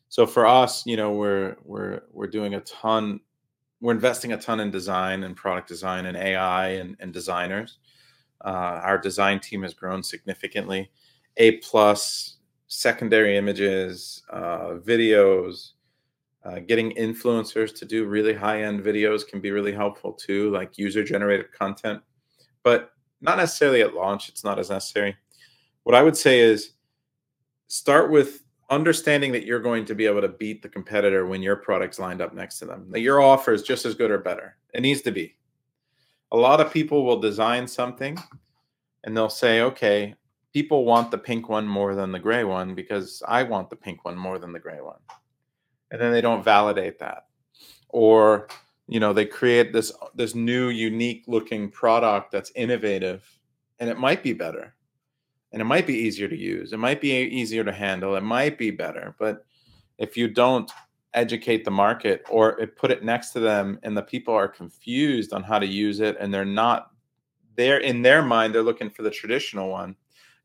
So 0.08 0.26
for 0.26 0.46
us 0.46 0.84
you 0.86 0.96
know 0.96 1.12
we're 1.12 1.56
we're 1.64 2.02
we're 2.12 2.26
doing 2.26 2.54
a 2.54 2.60
ton 2.60 3.20
we're 3.80 3.94
investing 3.94 4.32
a 4.32 4.36
ton 4.36 4.60
in 4.60 4.70
design 4.70 5.24
and 5.24 5.34
product 5.34 5.66
design 5.66 6.06
and 6.06 6.16
ai 6.16 6.68
and, 6.68 6.96
and 7.00 7.12
designers. 7.12 7.78
Uh, 8.44 8.80
our 8.82 8.98
design 8.98 9.40
team 9.40 9.62
has 9.62 9.72
grown 9.72 10.02
significantly. 10.02 10.90
A 11.38 11.58
plus 11.58 12.36
secondary 12.68 13.36
images 13.36 14.22
uh, 14.30 14.74
videos 14.84 15.72
Uh, 16.44 16.58
getting 16.58 16.90
influencers 16.96 17.72
to 17.72 17.84
do 17.84 18.04
really 18.04 18.34
high 18.34 18.62
end 18.62 18.82
videos 18.82 19.26
can 19.26 19.40
be 19.40 19.52
really 19.52 19.72
helpful 19.72 20.12
too, 20.12 20.50
like 20.50 20.76
user 20.76 21.04
generated 21.04 21.52
content, 21.52 22.02
but 22.64 22.92
not 23.20 23.38
necessarily 23.38 23.80
at 23.80 23.94
launch. 23.94 24.28
It's 24.28 24.42
not 24.42 24.58
as 24.58 24.68
necessary. 24.68 25.16
What 25.84 25.94
I 25.94 26.02
would 26.02 26.16
say 26.16 26.40
is 26.40 26.72
start 27.68 28.10
with 28.10 28.42
understanding 28.70 29.30
that 29.32 29.44
you're 29.44 29.60
going 29.60 29.84
to 29.84 29.94
be 29.94 30.06
able 30.06 30.20
to 30.20 30.28
beat 30.28 30.62
the 30.62 30.68
competitor 30.68 31.26
when 31.26 31.42
your 31.42 31.56
product's 31.56 32.00
lined 32.00 32.20
up 32.20 32.34
next 32.34 32.58
to 32.58 32.64
them. 32.64 32.86
That 32.90 33.00
your 33.00 33.20
offer 33.20 33.52
is 33.52 33.62
just 33.62 33.86
as 33.86 33.94
good 33.94 34.10
or 34.10 34.18
better. 34.18 34.56
It 34.74 34.80
needs 34.80 35.02
to 35.02 35.12
be. 35.12 35.36
A 36.32 36.36
lot 36.36 36.60
of 36.60 36.72
people 36.72 37.04
will 37.04 37.20
design 37.20 37.68
something 37.68 38.18
and 39.04 39.16
they'll 39.16 39.28
say, 39.28 39.60
okay, 39.60 40.16
people 40.52 40.84
want 40.84 41.12
the 41.12 41.18
pink 41.18 41.48
one 41.48 41.68
more 41.68 41.94
than 41.94 42.10
the 42.10 42.18
gray 42.18 42.42
one 42.42 42.74
because 42.74 43.22
I 43.28 43.44
want 43.44 43.70
the 43.70 43.76
pink 43.76 44.04
one 44.04 44.16
more 44.16 44.40
than 44.40 44.52
the 44.52 44.58
gray 44.58 44.80
one 44.80 44.98
and 45.92 46.00
then 46.00 46.10
they 46.10 46.22
don't 46.22 46.42
validate 46.42 46.98
that. 46.98 47.26
Or 47.90 48.48
you 48.88 48.98
know 48.98 49.12
they 49.12 49.26
create 49.26 49.72
this 49.72 49.92
this 50.16 50.34
new 50.34 50.70
unique 50.70 51.24
looking 51.28 51.70
product 51.70 52.32
that's 52.32 52.50
innovative 52.56 53.38
and 53.78 53.88
it 53.88 53.98
might 53.98 54.22
be 54.24 54.32
better. 54.32 54.74
And 55.52 55.60
it 55.60 55.66
might 55.66 55.86
be 55.86 55.94
easier 55.94 56.28
to 56.28 56.36
use. 56.36 56.72
It 56.72 56.78
might 56.78 57.00
be 57.00 57.12
easier 57.12 57.62
to 57.62 57.72
handle. 57.72 58.16
It 58.16 58.22
might 58.22 58.56
be 58.56 58.70
better. 58.70 59.14
But 59.18 59.44
if 59.98 60.16
you 60.16 60.28
don't 60.28 60.70
educate 61.12 61.64
the 61.64 61.70
market 61.70 62.24
or 62.30 62.66
put 62.78 62.90
it 62.90 63.04
next 63.04 63.30
to 63.30 63.40
them 63.40 63.78
and 63.82 63.94
the 63.94 64.02
people 64.02 64.32
are 64.32 64.48
confused 64.48 65.34
on 65.34 65.42
how 65.42 65.58
to 65.58 65.66
use 65.66 66.00
it 66.00 66.16
and 66.18 66.32
they're 66.32 66.44
not 66.44 66.90
they're 67.54 67.80
in 67.80 68.00
their 68.00 68.22
mind 68.22 68.54
they're 68.54 68.62
looking 68.62 68.88
for 68.88 69.02
the 69.02 69.10
traditional 69.10 69.68
one 69.68 69.94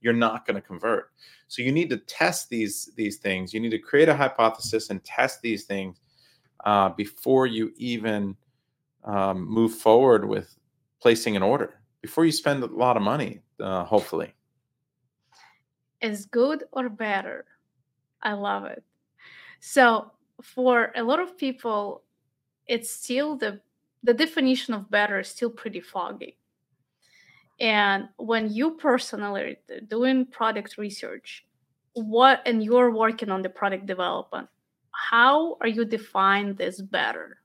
you're 0.01 0.13
not 0.13 0.45
going 0.45 0.55
to 0.55 0.61
convert 0.61 1.11
so 1.47 1.61
you 1.61 1.71
need 1.71 1.89
to 1.89 1.97
test 1.97 2.49
these 2.49 2.91
these 2.95 3.17
things. 3.17 3.53
You 3.53 3.59
need 3.59 3.71
to 3.71 3.79
create 3.79 4.09
a 4.09 4.15
hypothesis 4.15 4.89
and 4.89 5.03
test 5.03 5.41
these 5.41 5.63
things 5.63 5.99
uh, 6.65 6.89
before 6.89 7.47
you 7.47 7.71
even 7.77 8.35
um, 9.03 9.47
move 9.47 9.73
forward 9.73 10.27
with 10.27 10.55
placing 11.01 11.35
an 11.35 11.43
order. 11.43 11.79
Before 12.01 12.25
you 12.25 12.31
spend 12.31 12.63
a 12.63 12.67
lot 12.67 12.97
of 12.97 13.03
money, 13.03 13.41
uh, 13.59 13.85
hopefully. 13.85 14.33
Is 16.01 16.25
good 16.25 16.65
or 16.71 16.89
better? 16.89 17.45
I 18.21 18.33
love 18.33 18.65
it. 18.65 18.83
So 19.59 20.11
for 20.41 20.91
a 20.95 21.01
lot 21.01 21.19
of 21.19 21.37
people, 21.37 22.03
it's 22.67 22.91
still 22.91 23.37
the 23.37 23.61
the 24.03 24.13
definition 24.13 24.73
of 24.73 24.91
better 24.91 25.19
is 25.19 25.29
still 25.29 25.49
pretty 25.49 25.79
foggy 25.79 26.37
and 27.59 28.09
when 28.17 28.51
you 28.51 28.71
personally 28.71 29.57
doing 29.87 30.25
product 30.25 30.77
research, 30.77 31.45
what 31.93 32.41
and 32.45 32.63
you're 32.63 32.91
working 32.91 33.29
on 33.29 33.41
the 33.41 33.49
product 33.49 33.85
development, 33.85 34.47
how 34.91 35.57
are 35.61 35.67
you 35.67 35.85
define 35.85 36.55
this 36.55 36.81
better? 36.81 37.37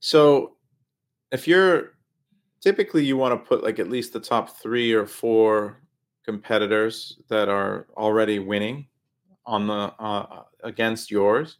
So 0.00 0.56
if 1.30 1.46
you're 1.46 1.96
typically 2.60 3.04
you 3.04 3.16
want 3.16 3.32
to 3.32 3.48
put 3.48 3.62
like 3.62 3.78
at 3.78 3.90
least 3.90 4.12
the 4.12 4.20
top 4.20 4.58
three 4.58 4.92
or 4.92 5.06
four 5.06 5.82
competitors 6.24 7.18
that 7.28 7.48
are 7.48 7.86
already 7.96 8.38
winning 8.38 8.86
on 9.44 9.66
the 9.66 9.92
uh, 9.98 10.42
against 10.64 11.10
yours 11.10 11.58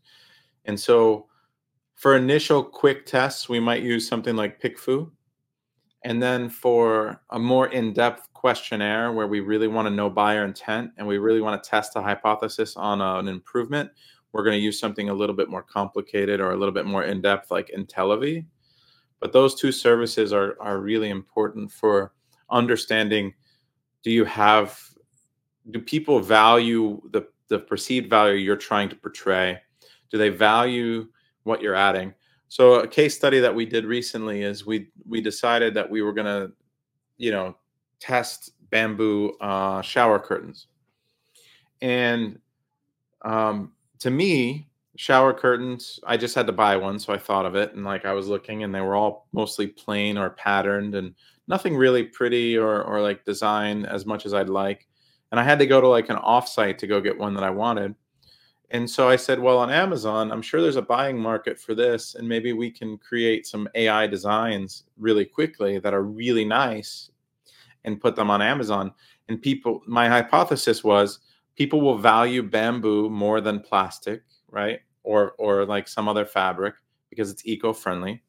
and 0.65 0.79
so 0.79 1.27
for 1.95 2.17
initial 2.17 2.63
quick 2.63 3.07
tests 3.07 3.49
we 3.49 3.61
might 3.61 3.83
use 3.83 4.09
something 4.09 4.35
like 4.35 4.61
PickFu 4.61 5.09
and 6.07 6.23
then 6.23 6.49
for 6.49 7.21
a 7.31 7.39
more 7.39 7.67
in 7.67 7.93
depth 7.93 8.33
questionnaire 8.33 9.11
where 9.11 9.27
we 9.27 9.41
really 9.41 9.67
want 9.67 9.87
to 9.87 9.91
know 9.91 10.09
buyer 10.09 10.45
intent 10.45 10.93
and 10.97 11.05
we 11.05 11.19
really 11.19 11.41
want 11.41 11.61
to 11.61 11.69
test 11.69 11.97
a 11.97 12.01
hypothesis 12.01 12.77
on 12.77 13.01
an 13.01 13.27
improvement, 13.27 13.91
we're 14.31 14.45
going 14.45 14.57
to 14.57 14.63
use 14.63 14.79
something 14.79 15.09
a 15.09 15.15
little 15.15 15.35
bit 15.35 15.51
more 15.51 15.65
complicated 15.65 16.41
or 16.41 16.53
a 16.53 16.57
little 16.57 16.73
bit 16.73 16.87
more 16.87 17.03
in 17.03 17.21
depth 17.21 17.51
like 17.51 17.73
Intellivy. 17.77 18.47
But 19.19 19.33
those 19.33 19.57
two 19.57 19.73
services 19.73 20.33
are, 20.33 20.57
are 20.61 20.79
really 20.79 21.11
important 21.11 21.73
for 21.73 22.13
understanding 22.51 23.35
do 24.05 24.13
you 24.13 24.25
have, 24.27 24.79
do 25.73 25.81
people 25.81 26.21
value 26.21 27.03
the, 27.11 27.27
the 27.49 27.59
perceived 27.59 28.09
value 28.09 28.37
you're 28.37 28.55
trying 28.55 28.89
to 28.91 28.95
portray? 28.95 29.59
Do 30.13 30.19
they 30.19 30.29
value 30.29 31.09
what 31.43 31.61
you're 31.61 31.75
adding? 31.75 32.15
So 32.57 32.77
a 32.77 32.89
case 32.89 33.15
study 33.15 33.39
that 33.41 33.55
we 33.55 33.67
did 33.67 33.85
recently 33.85 34.41
is 34.41 34.65
we 34.65 34.89
we 35.07 35.21
decided 35.21 35.75
that 35.75 35.91
we 35.91 36.01
were 36.01 36.15
going 36.15 36.25
to, 36.25 36.53
you 37.19 37.31
know, 37.31 37.55
test 38.01 38.53
bamboo 38.71 39.33
uh, 39.43 39.83
shower 39.83 40.19
curtains, 40.19 40.67
and 41.83 42.39
um, 43.21 43.73
to 43.99 44.11
me, 44.11 44.71
shower 44.97 45.35
curtains, 45.35 46.01
I 46.07 46.17
just 46.17 46.35
had 46.35 46.47
to 46.47 46.53
buy 46.55 46.79
one, 46.79 46.99
so 46.99 47.13
I 47.13 47.19
thought 47.19 47.45
of 47.45 47.57
it, 47.57 47.75
and 47.75 47.85
like 47.85 48.07
I 48.07 48.15
was 48.15 48.27
looking, 48.27 48.63
and 48.63 48.75
they 48.75 48.81
were 48.81 48.97
all 48.97 49.29
mostly 49.35 49.67
plain 49.67 50.17
or 50.17 50.31
patterned, 50.31 50.95
and 50.95 51.15
nothing 51.49 51.77
really 51.77 52.05
pretty 52.05 52.57
or 52.57 52.83
or 52.85 53.03
like 53.03 53.27
design 53.27 53.85
as 53.85 54.07
much 54.07 54.25
as 54.25 54.33
I'd 54.33 54.49
like, 54.49 54.89
and 55.31 55.39
I 55.39 55.43
had 55.43 55.59
to 55.59 55.67
go 55.67 55.83
to 55.83 55.89
like 55.89 56.09
an 56.09 56.17
offsite 56.17 56.79
to 56.79 56.87
go 56.87 57.03
get 57.03 57.19
one 57.19 57.35
that 57.35 57.45
I 57.45 57.51
wanted 57.51 57.95
and 58.71 58.89
so 58.89 59.09
I 59.09 59.17
said, 59.17 59.39
well, 59.39 59.59
on 59.59 59.71
Amazon, 59.71 60.33
I'm 60.33 60.43
sure 60.43 60.61
there's 60.61 60.77
a 60.77 60.83
buying 60.83 61.19
market 61.19 61.59
for 61.59 61.75
this, 61.75 62.17
and 62.17 62.29
maybe 62.29 62.53
we 62.53 62.71
can 62.71 62.99
create 62.99 63.47
some 63.47 63.69
AI 63.75 64.07
designs 64.07 64.85
really 64.99 65.25
quickly 65.25 65.79
that 65.79 65.95
are 65.95 66.03
really 66.03 66.45
nice 66.45 67.11
and 67.85 68.01
put 68.01 68.17
them 68.17 68.31
on 68.31 68.43
Amazon. 68.43 68.93
And 69.29 69.41
people, 69.41 69.83
my 69.87 70.09
hypothesis 70.09 70.83
was 70.83 71.21
people 71.55 71.81
will 71.81 71.99
value 71.99 72.43
bamboo 72.43 73.09
more 73.09 73.41
than 73.41 73.61
plastic, 73.61 74.23
right? 74.51 74.81
Or 75.03 75.33
or 75.39 75.65
like 75.65 75.89
some 75.89 76.09
other 76.09 76.25
fabric 76.25 76.75
because 77.11 77.31
it's 77.31 77.47
eco-friendly. 77.47 78.23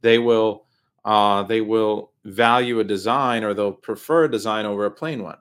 They 0.00 0.18
will 0.18 0.66
uh, 1.04 1.42
they 1.44 1.60
will 1.60 2.12
value 2.24 2.80
a 2.80 2.84
design 2.84 3.44
or 3.44 3.54
they'll 3.54 3.72
prefer 3.72 4.24
a 4.24 4.30
design 4.30 4.66
over 4.66 4.86
a 4.86 4.90
plain 4.90 5.22
one. 5.22 5.38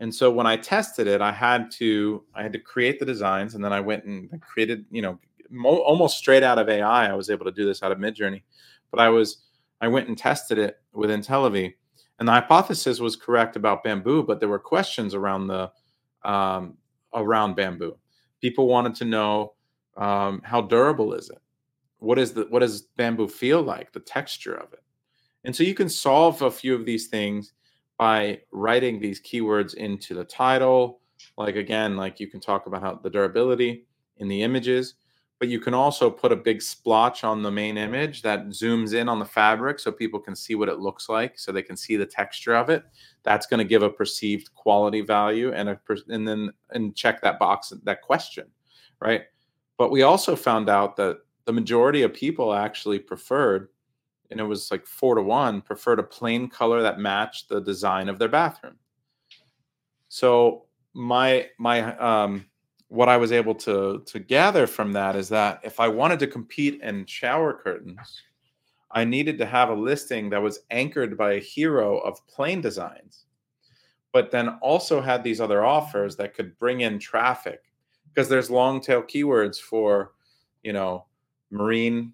And 0.00 0.14
so 0.14 0.30
when 0.30 0.46
I 0.46 0.56
tested 0.56 1.06
it, 1.06 1.20
I 1.20 1.32
had 1.32 1.70
to 1.72 2.24
I 2.34 2.42
had 2.42 2.52
to 2.52 2.58
create 2.58 3.00
the 3.00 3.06
designs, 3.06 3.54
and 3.54 3.64
then 3.64 3.72
I 3.72 3.80
went 3.80 4.04
and 4.04 4.40
created, 4.40 4.84
you 4.90 5.02
know, 5.02 5.18
mo- 5.50 5.82
almost 5.82 6.18
straight 6.18 6.42
out 6.42 6.58
of 6.58 6.68
AI. 6.68 7.08
I 7.08 7.14
was 7.14 7.30
able 7.30 7.44
to 7.46 7.52
do 7.52 7.66
this 7.66 7.82
out 7.82 7.90
of 7.90 7.98
Midjourney, 7.98 8.42
but 8.90 9.00
I 9.00 9.08
was 9.08 9.44
I 9.80 9.88
went 9.88 10.08
and 10.08 10.16
tested 10.16 10.58
it 10.58 10.76
with 10.92 11.10
Intellivy, 11.10 11.74
and 12.18 12.28
the 12.28 12.32
hypothesis 12.32 13.00
was 13.00 13.16
correct 13.16 13.56
about 13.56 13.82
bamboo, 13.82 14.22
but 14.22 14.38
there 14.40 14.48
were 14.48 14.58
questions 14.58 15.14
around 15.14 15.48
the 15.48 15.70
um, 16.24 16.76
around 17.12 17.56
bamboo. 17.56 17.96
People 18.40 18.68
wanted 18.68 18.94
to 18.96 19.04
know 19.04 19.54
um, 19.96 20.40
how 20.44 20.60
durable 20.60 21.12
is 21.12 21.28
it? 21.28 21.38
What 21.98 22.20
is 22.20 22.32
the 22.34 22.46
what 22.50 22.60
does 22.60 22.82
bamboo 22.82 23.26
feel 23.26 23.62
like? 23.62 23.92
The 23.92 24.00
texture 24.00 24.54
of 24.54 24.72
it, 24.72 24.82
and 25.42 25.56
so 25.56 25.64
you 25.64 25.74
can 25.74 25.88
solve 25.88 26.40
a 26.42 26.52
few 26.52 26.76
of 26.76 26.86
these 26.86 27.08
things 27.08 27.52
by 27.98 28.40
writing 28.52 29.00
these 29.00 29.20
keywords 29.20 29.74
into 29.74 30.14
the 30.14 30.24
title. 30.24 31.00
Like 31.36 31.56
again, 31.56 31.96
like 31.96 32.20
you 32.20 32.28
can 32.28 32.40
talk 32.40 32.66
about 32.66 32.80
how 32.80 32.94
the 33.02 33.10
durability 33.10 33.86
in 34.18 34.28
the 34.28 34.42
images, 34.42 34.94
but 35.40 35.48
you 35.48 35.60
can 35.60 35.74
also 35.74 36.08
put 36.10 36.32
a 36.32 36.36
big 36.36 36.62
splotch 36.62 37.24
on 37.24 37.42
the 37.42 37.50
main 37.50 37.76
image 37.76 38.22
that 38.22 38.46
zooms 38.48 38.94
in 38.94 39.08
on 39.08 39.18
the 39.18 39.24
fabric 39.24 39.78
so 39.78 39.92
people 39.92 40.20
can 40.20 40.34
see 40.34 40.54
what 40.54 40.68
it 40.68 40.78
looks 40.78 41.08
like, 41.08 41.38
so 41.38 41.50
they 41.50 41.62
can 41.62 41.76
see 41.76 41.96
the 41.96 42.06
texture 42.06 42.54
of 42.54 42.70
it. 42.70 42.84
That's 43.24 43.46
going 43.46 43.58
to 43.58 43.64
give 43.64 43.82
a 43.82 43.90
perceived 43.90 44.54
quality 44.54 45.00
value 45.00 45.52
and 45.52 45.68
a 45.68 45.80
and 46.08 46.26
then 46.26 46.52
and 46.70 46.94
check 46.94 47.20
that 47.22 47.38
box 47.38 47.72
that 47.82 48.02
question, 48.02 48.46
right? 49.00 49.22
But 49.76 49.90
we 49.90 50.02
also 50.02 50.36
found 50.36 50.68
out 50.68 50.96
that 50.96 51.18
the 51.46 51.52
majority 51.52 52.02
of 52.02 52.12
people 52.12 52.52
actually 52.52 52.98
preferred 52.98 53.68
and 54.30 54.40
it 54.40 54.44
was 54.44 54.70
like 54.70 54.86
four 54.86 55.14
to 55.14 55.22
one, 55.22 55.60
preferred 55.60 55.98
a 55.98 56.02
plain 56.04 56.48
color 56.48 56.82
that 56.82 56.98
matched 56.98 57.48
the 57.48 57.60
design 57.60 58.08
of 58.08 58.18
their 58.18 58.28
bathroom. 58.28 58.76
So 60.08 60.64
my 60.94 61.46
my 61.58 61.96
um 61.98 62.46
what 62.88 63.08
I 63.08 63.16
was 63.16 63.32
able 63.32 63.54
to 63.56 64.02
to 64.06 64.18
gather 64.18 64.66
from 64.66 64.92
that 64.92 65.16
is 65.16 65.28
that 65.28 65.60
if 65.62 65.80
I 65.80 65.88
wanted 65.88 66.18
to 66.20 66.26
compete 66.26 66.80
in 66.82 67.06
shower 67.06 67.52
curtains, 67.52 68.22
I 68.90 69.04
needed 69.04 69.38
to 69.38 69.46
have 69.46 69.68
a 69.68 69.74
listing 69.74 70.30
that 70.30 70.42
was 70.42 70.60
anchored 70.70 71.16
by 71.16 71.34
a 71.34 71.40
hero 71.40 71.98
of 71.98 72.26
plain 72.26 72.60
designs, 72.60 73.26
but 74.12 74.30
then 74.30 74.48
also 74.62 75.00
had 75.00 75.22
these 75.22 75.40
other 75.40 75.64
offers 75.64 76.16
that 76.16 76.34
could 76.34 76.58
bring 76.58 76.80
in 76.80 76.98
traffic 76.98 77.62
because 78.08 78.28
there's 78.28 78.50
long 78.50 78.80
tail 78.80 79.02
keywords 79.02 79.60
for, 79.60 80.12
you 80.62 80.72
know, 80.72 81.04
marine 81.50 82.12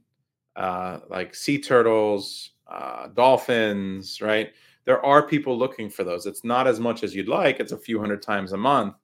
uh, 0.56 1.00
like 1.08 1.34
sea 1.34 1.60
turtles, 1.60 2.50
uh, 2.68 3.08
dolphins, 3.08 4.20
right? 4.20 4.52
There 4.84 5.04
are 5.04 5.26
people 5.26 5.58
looking 5.58 5.88
for 5.88 6.04
those. 6.04 6.26
It's 6.26 6.44
not 6.44 6.66
as 6.66 6.80
much 6.80 7.02
as 7.02 7.14
you'd 7.14 7.28
like, 7.28 7.60
it's 7.60 7.72
a 7.72 7.78
few 7.78 7.98
hundred 7.98 8.22
times 8.22 8.52
a 8.52 8.56
month. 8.56 8.94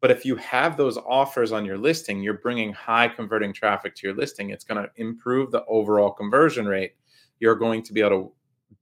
But 0.00 0.10
if 0.10 0.24
you 0.24 0.36
have 0.36 0.76
those 0.76 0.96
offers 0.96 1.50
on 1.50 1.64
your 1.64 1.78
listing, 1.78 2.22
you're 2.22 2.34
bringing 2.34 2.72
high 2.72 3.08
converting 3.08 3.52
traffic 3.52 3.94
to 3.96 4.06
your 4.06 4.16
listing. 4.16 4.50
It's 4.50 4.64
going 4.64 4.82
to 4.82 4.90
improve 4.96 5.50
the 5.50 5.64
overall 5.66 6.10
conversion 6.10 6.66
rate. 6.66 6.92
You're 7.40 7.56
going 7.56 7.82
to 7.82 7.92
be 7.92 8.00
able 8.00 8.10
to 8.10 8.32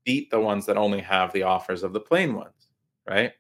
beat 0.05 0.31
the 0.31 0.41
ones 0.41 0.67
that 0.67 0.77
only 0.77 1.01
have 1.01 1.33
the 1.33 1.43
offers 1.43 1.83
of 1.83 1.93
the 1.93 2.01
plain 2.01 2.35
ones, 2.35 2.69
right? 3.09 3.33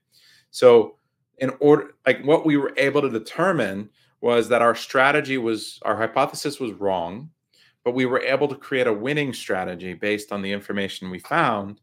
So, 0.50 0.96
in 1.38 1.52
order, 1.60 1.90
like 2.06 2.24
what 2.24 2.46
we 2.46 2.56
were 2.56 2.72
able 2.78 3.02
to 3.02 3.10
determine 3.10 3.90
was 4.22 4.48
that 4.48 4.62
our 4.62 4.74
strategy 4.74 5.36
was 5.36 5.78
our 5.82 5.96
hypothesis 5.96 6.58
was 6.58 6.72
wrong, 6.72 7.30
but 7.86 7.94
we 7.94 8.04
were 8.04 8.18
able 8.18 8.48
to 8.48 8.56
create 8.56 8.88
a 8.88 8.92
winning 8.92 9.32
strategy 9.32 9.94
based 9.94 10.32
on 10.32 10.42
the 10.42 10.50
information 10.50 11.08
we 11.08 11.20
found 11.20 11.80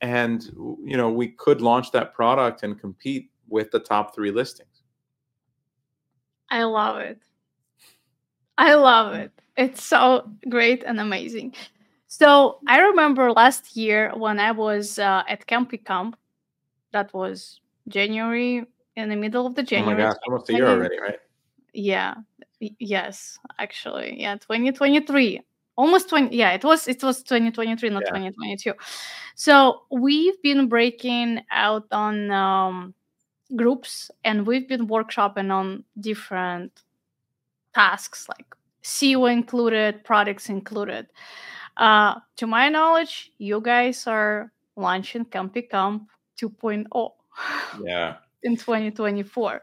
and 0.00 0.50
you 0.84 0.96
know 0.96 1.08
we 1.08 1.28
could 1.28 1.60
launch 1.60 1.92
that 1.92 2.12
product 2.12 2.64
and 2.64 2.80
compete 2.80 3.30
with 3.48 3.70
the 3.70 3.78
top 3.78 4.16
3 4.16 4.32
listings. 4.32 4.82
I 6.50 6.64
love 6.64 6.96
it. 6.98 7.20
I 8.58 8.74
love 8.74 9.14
it. 9.14 9.30
It's 9.56 9.84
so 9.84 10.28
great 10.48 10.82
and 10.82 10.98
amazing. 10.98 11.54
So 12.08 12.58
I 12.66 12.80
remember 12.80 13.30
last 13.30 13.76
year 13.76 14.12
when 14.16 14.40
I 14.40 14.50
was 14.50 14.98
uh, 14.98 15.22
at 15.28 15.46
Camp 15.46 15.70
Ecom, 15.70 16.14
that 16.90 17.14
was 17.14 17.60
January, 17.86 18.66
in 18.96 19.08
the 19.08 19.16
middle 19.16 19.46
of 19.46 19.54
the 19.54 19.62
January. 19.62 20.02
Oh 20.02 20.06
my 20.06 20.10
gosh, 20.10 20.20
almost 20.26 20.50
a 20.50 20.54
year 20.54 20.66
already, 20.66 20.98
right? 21.00 21.20
Yeah. 21.72 22.14
Yes, 22.78 23.38
actually. 23.58 24.20
Yeah, 24.20 24.34
2023. 24.36 25.40
Almost 25.76 26.08
20 26.08 26.36
yeah, 26.36 26.52
it 26.52 26.64
was 26.64 26.86
it 26.86 27.02
was 27.02 27.22
2023, 27.24 27.90
not 27.90 28.02
yeah. 28.06 28.10
2022. 28.10 28.74
So 29.34 29.82
we've 29.90 30.40
been 30.42 30.68
breaking 30.68 31.40
out 31.50 31.86
on 31.90 32.30
um, 32.30 32.94
groups 33.56 34.10
and 34.24 34.46
we've 34.46 34.68
been 34.68 34.86
workshopping 34.86 35.50
on 35.50 35.84
different 35.98 36.70
tasks 37.74 38.28
like 38.28 38.46
SEO 38.84 39.32
included, 39.32 40.04
products 40.04 40.48
included. 40.48 41.06
Uh, 41.76 42.20
to 42.36 42.46
my 42.46 42.68
knowledge, 42.68 43.32
you 43.38 43.60
guys 43.60 44.06
are 44.06 44.52
launching 44.76 45.24
Camp 45.24 45.54
Ecom 45.54 46.06
2.0. 46.40 47.10
Yeah. 47.82 48.16
In 48.42 48.56
2024. 48.56 49.62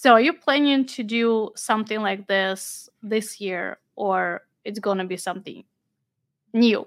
So 0.00 0.12
are 0.12 0.20
you 0.22 0.32
planning 0.32 0.86
to 0.86 1.02
do 1.02 1.50
something 1.56 2.00
like 2.00 2.26
this 2.26 2.88
this 3.02 3.38
year 3.38 3.76
or 3.96 4.40
it's 4.64 4.78
going 4.78 4.96
to 4.96 5.04
be 5.04 5.18
something 5.18 5.62
new? 6.54 6.86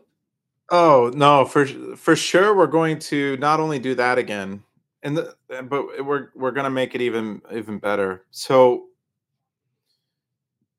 Oh, 0.72 1.12
no, 1.14 1.46
for 1.46 1.68
for 1.96 2.16
sure 2.16 2.56
we're 2.56 2.66
going 2.66 2.98
to 3.14 3.38
not 3.38 3.60
only 3.60 3.78
do 3.78 3.94
that 3.94 4.18
again 4.18 4.64
and 5.04 5.16
the, 5.16 5.36
eh, 5.52 5.62
but 5.62 6.04
we're 6.04 6.30
we're 6.34 6.50
going 6.50 6.64
to 6.64 6.72
make 6.72 6.96
it 6.96 7.02
even 7.02 7.44
even 7.54 7.78
better. 7.78 8.26
So 8.32 8.86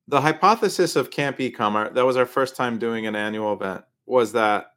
the 0.09 0.20
hypothesis 0.20 0.97
of 0.97 1.12
Camp 1.12 1.38
Ecom, 1.38 1.94
that 1.94 2.05
was 2.05 2.16
our 2.16 2.27
first 2.27 2.57
time 2.57 2.81
doing 2.81 3.07
an 3.07 3.14
annual 3.14 3.53
event, 3.53 3.85
was 4.07 4.33
that 4.33 4.73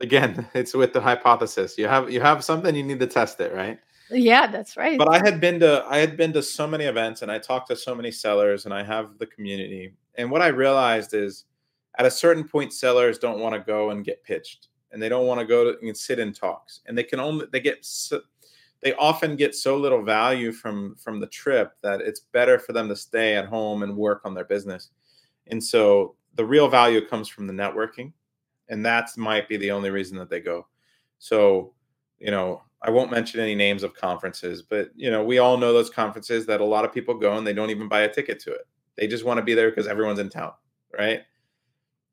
again, 0.00 0.46
it's 0.54 0.74
with 0.74 0.92
the 0.92 1.00
hypothesis. 1.00 1.76
You 1.76 1.88
have 1.88 2.08
you 2.08 2.20
have 2.20 2.44
something, 2.44 2.72
you 2.76 2.84
need 2.84 3.00
to 3.00 3.08
test 3.08 3.40
it, 3.40 3.52
right? 3.52 3.80
Yeah, 4.10 4.46
that's 4.46 4.76
right. 4.76 4.98
But 4.98 5.08
I 5.08 5.18
had 5.18 5.40
been 5.40 5.60
to 5.60 5.84
I 5.88 5.98
had 5.98 6.16
been 6.16 6.32
to 6.34 6.42
so 6.42 6.66
many 6.66 6.84
events 6.84 7.22
and 7.22 7.30
I 7.30 7.38
talked 7.38 7.68
to 7.68 7.76
so 7.76 7.94
many 7.94 8.10
sellers 8.10 8.64
and 8.64 8.74
I 8.74 8.82
have 8.82 9.18
the 9.18 9.26
community. 9.26 9.94
And 10.16 10.30
what 10.30 10.42
I 10.42 10.48
realized 10.48 11.14
is 11.14 11.44
at 11.98 12.06
a 12.06 12.10
certain 12.10 12.46
point 12.46 12.72
sellers 12.72 13.18
don't 13.18 13.40
want 13.40 13.54
to 13.54 13.60
go 13.60 13.90
and 13.90 14.04
get 14.04 14.24
pitched 14.24 14.68
and 14.92 15.02
they 15.02 15.08
don't 15.08 15.26
want 15.26 15.40
to 15.40 15.46
go 15.46 15.74
and 15.82 15.96
sit 15.96 16.18
in 16.18 16.32
talks 16.32 16.80
and 16.86 16.96
they 16.96 17.04
can 17.04 17.20
only 17.20 17.46
they 17.52 17.60
get 17.60 17.84
so, 17.84 18.20
they 18.80 18.94
often 18.94 19.36
get 19.36 19.54
so 19.54 19.76
little 19.76 20.02
value 20.02 20.52
from 20.52 20.96
from 20.96 21.20
the 21.20 21.26
trip 21.26 21.72
that 21.82 22.00
it's 22.00 22.20
better 22.20 22.58
for 22.58 22.72
them 22.72 22.88
to 22.88 22.96
stay 22.96 23.36
at 23.36 23.46
home 23.46 23.82
and 23.82 23.96
work 23.96 24.22
on 24.24 24.34
their 24.34 24.44
business 24.44 24.90
and 25.48 25.62
so 25.62 26.14
the 26.34 26.44
real 26.44 26.68
value 26.68 27.06
comes 27.06 27.28
from 27.28 27.46
the 27.46 27.52
networking 27.52 28.12
and 28.68 28.84
that 28.84 29.10
might 29.16 29.48
be 29.48 29.56
the 29.56 29.70
only 29.70 29.90
reason 29.90 30.16
that 30.16 30.30
they 30.30 30.40
go 30.40 30.66
so 31.18 31.72
you 32.18 32.30
know 32.30 32.62
i 32.82 32.90
won't 32.90 33.10
mention 33.10 33.40
any 33.40 33.54
names 33.54 33.82
of 33.82 33.94
conferences 33.94 34.62
but 34.62 34.90
you 34.94 35.10
know 35.10 35.24
we 35.24 35.38
all 35.38 35.56
know 35.56 35.72
those 35.72 35.90
conferences 35.90 36.46
that 36.46 36.60
a 36.60 36.64
lot 36.64 36.84
of 36.84 36.92
people 36.92 37.14
go 37.14 37.36
and 37.36 37.46
they 37.46 37.52
don't 37.52 37.70
even 37.70 37.88
buy 37.88 38.00
a 38.00 38.12
ticket 38.12 38.40
to 38.40 38.52
it 38.52 38.66
they 38.96 39.06
just 39.06 39.24
want 39.24 39.38
to 39.38 39.44
be 39.44 39.54
there 39.54 39.70
because 39.70 39.86
everyone's 39.86 40.18
in 40.18 40.28
town 40.28 40.52
right 40.98 41.22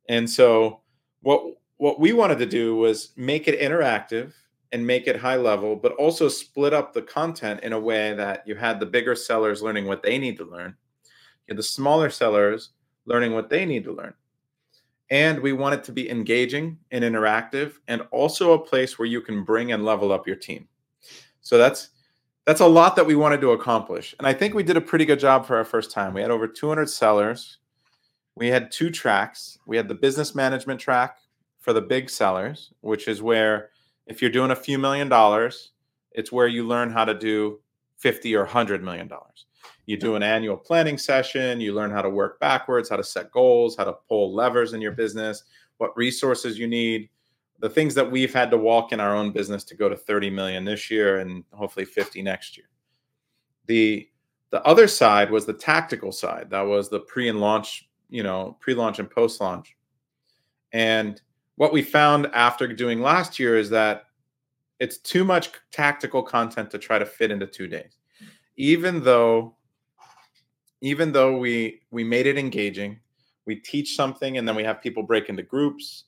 and 0.10 0.30
so 0.30 0.82
what 1.22 1.44
what 1.78 2.00
we 2.00 2.14
wanted 2.14 2.40
to 2.40 2.46
do 2.46 2.76
was 2.76 3.14
make 3.16 3.48
it 3.48 3.60
interactive 3.60 4.34
and 4.72 4.86
make 4.86 5.08
it 5.08 5.16
high 5.16 5.36
level, 5.36 5.76
but 5.76 5.94
also 5.94 6.28
split 6.28 6.74
up 6.74 6.94
the 6.94 7.02
content 7.02 7.62
in 7.64 7.74
a 7.74 7.80
way 7.80 8.14
that 8.14 8.44
you 8.46 8.56
had 8.56 8.80
the 8.80 8.86
bigger 8.86 9.16
sellers 9.16 9.62
learning 9.62 9.86
what 9.86 10.04
they 10.04 10.18
need 10.18 10.38
to 10.38 10.46
learn, 10.46 10.76
you 11.48 11.54
had 11.54 11.58
the 11.58 11.64
smaller 11.64 12.10
sellers 12.10 12.72
learning 13.06 13.34
what 13.34 13.50
they 13.50 13.66
need 13.66 13.84
to 13.86 13.94
learn. 13.94 14.14
And 15.10 15.40
we 15.40 15.54
want 15.54 15.76
it 15.76 15.84
to 15.86 15.92
be 15.92 16.10
engaging 16.10 16.78
and 16.92 17.04
interactive 17.04 17.76
and 17.88 18.02
also 18.12 18.54
a 18.54 18.60
place 18.60 19.00
where 19.00 19.08
you 19.08 19.22
can 19.22 19.44
bring 19.44 19.72
and 19.72 19.86
level 19.86 20.12
up 20.12 20.28
your 20.28 20.36
team. 20.36 20.68
So 21.42 21.58
that's 21.58 21.90
that's 22.46 22.62
a 22.62 22.68
lot 22.68 22.96
that 22.96 23.06
we 23.06 23.16
wanted 23.16 23.42
to 23.42 23.52
accomplish. 23.52 24.16
And 24.20 24.28
I 24.28 24.34
think 24.34 24.54
we 24.54 24.64
did 24.64 24.78
a 24.78 24.82
pretty 24.82 25.04
good 25.04 25.20
job 25.20 25.46
for 25.46 25.58
our 25.58 25.66
first 25.66 25.92
time. 25.92 26.14
We 26.14 26.22
had 26.22 26.32
over 26.32 26.48
200 26.48 26.90
sellers. 26.90 27.58
We 28.36 28.48
had 28.48 28.72
two 28.72 28.90
tracks. 28.90 29.58
We 29.66 29.76
had 29.76 29.90
the 29.90 29.96
business 29.96 30.34
management 30.34 30.80
track 30.80 31.18
for 31.60 31.74
the 31.74 31.82
big 31.82 32.10
sellers, 32.10 32.72
which 32.80 33.10
is 33.10 33.22
where 33.22 33.72
if 34.06 34.22
you're 34.22 34.32
doing 34.32 34.52
a 34.52 34.56
few 34.56 34.78
million 34.78 35.10
dollars, 35.10 35.72
it's 36.12 36.32
where 36.32 36.48
you 36.48 36.66
learn 36.66 36.90
how 36.90 37.04
to 37.04 37.14
do 37.14 37.60
50 37.98 38.34
or 38.36 38.44
100 38.44 38.82
million 38.82 39.10
dollars. 39.10 39.47
You 39.88 39.98
do 39.98 40.16
an 40.16 40.22
annual 40.22 40.58
planning 40.58 40.98
session, 40.98 41.60
you 41.62 41.74
learn 41.74 41.92
how 41.92 42.02
to 42.02 42.10
work 42.10 42.40
backwards, 42.40 42.90
how 42.90 42.98
to 42.98 43.04
set 43.04 43.32
goals, 43.32 43.76
how 43.76 43.86
to 43.86 43.94
pull 44.08 44.36
levers 44.36 44.74
in 44.74 44.82
your 44.82 44.92
business, 44.92 45.44
what 45.78 45.96
resources 45.98 46.60
you 46.60 46.68
need, 46.68 47.10
the 47.60 47.70
things 47.70 47.96
that 47.96 48.12
we've 48.12 48.34
had 48.34 48.52
to 48.52 48.58
walk 48.58 48.92
in 48.92 49.00
our 49.00 49.16
own 49.16 49.32
business 49.32 49.64
to 49.64 49.76
go 49.76 49.88
to 49.90 49.96
30 49.96 50.30
million 50.30 50.66
this 50.66 50.92
year 50.92 51.20
and 51.20 51.44
hopefully 51.52 51.86
50 51.86 52.22
next 52.22 52.58
year. 52.58 52.68
The 53.66 54.08
the 54.50 54.64
other 54.66 54.88
side 54.88 55.30
was 55.30 55.46
the 55.46 55.54
tactical 55.54 56.14
side. 56.14 56.50
That 56.52 56.62
was 56.62 56.88
the 56.88 57.02
pre 57.02 57.28
and 57.28 57.42
launch, 57.42 57.90
you 58.10 58.24
know, 58.24 58.56
pre-launch 58.62 58.98
and 59.00 59.10
post-launch. 59.10 59.76
And 60.72 61.22
what 61.56 61.74
we 61.74 61.82
found 61.82 62.28
after 62.28 62.66
doing 62.74 63.02
last 63.02 63.40
year 63.40 63.58
is 63.58 63.70
that 63.72 64.04
it's 64.80 65.00
too 65.00 65.26
much 65.26 65.50
tactical 65.72 66.24
content 66.24 66.72
to 66.72 66.78
try 66.78 66.98
to 66.98 67.06
fit 67.06 67.30
into 67.30 67.46
two 67.46 67.68
days 67.68 67.98
even 68.58 69.04
though 69.04 69.56
even 70.82 71.12
though 71.12 71.38
we 71.38 71.82
we 71.92 72.04
made 72.04 72.28
it 72.28 72.38
engaging 72.38 73.00
we 73.46 73.56
teach 73.56 73.96
something 73.96 74.38
and 74.38 74.48
then 74.48 74.56
we 74.56 74.64
have 74.64 74.82
people 74.82 75.04
break 75.04 75.30
into 75.30 75.44
groups 75.44 76.06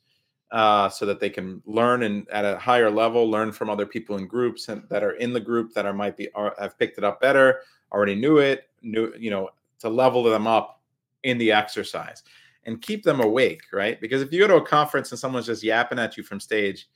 uh, 0.52 0.90
so 0.90 1.06
that 1.06 1.20
they 1.20 1.30
can 1.30 1.62
learn 1.66 2.04
and 2.04 2.28
at 2.32 2.44
a 2.44 2.58
higher 2.58 2.90
level 2.90 3.30
learn 3.30 3.52
from 3.52 3.70
other 3.70 3.86
people 3.86 4.18
in 4.18 4.26
groups 4.26 4.68
and, 4.68 4.84
that 4.90 5.04
are 5.04 5.12
in 5.14 5.32
the 5.32 5.40
group 5.40 5.74
that 5.74 5.86
are 5.86 5.94
might 5.94 6.18
be 6.18 6.28
are, 6.34 6.56
have 6.60 6.78
picked 6.78 6.98
it 6.98 7.04
up 7.04 7.22
better 7.22 7.62
already 7.92 8.16
knew 8.16 8.38
it 8.38 8.70
knew 8.82 9.14
you 9.18 9.30
know 9.30 9.50
to 9.80 9.90
level 9.90 10.24
them 10.24 10.48
up 10.48 10.82
in 11.24 11.38
the 11.38 11.52
exercise 11.52 12.24
and 12.66 12.82
keep 12.82 13.04
them 13.04 13.20
awake, 13.20 13.64
right? 13.74 14.00
Because 14.00 14.22
if 14.22 14.32
you 14.32 14.40
go 14.40 14.48
to 14.48 14.64
a 14.64 14.66
conference 14.66 15.12
and 15.12 15.20
someone's 15.20 15.46
just 15.46 15.64
yapping 15.64 16.00
at 16.00 16.18
you 16.18 16.24
from 16.24 16.40
stage, 16.40 16.88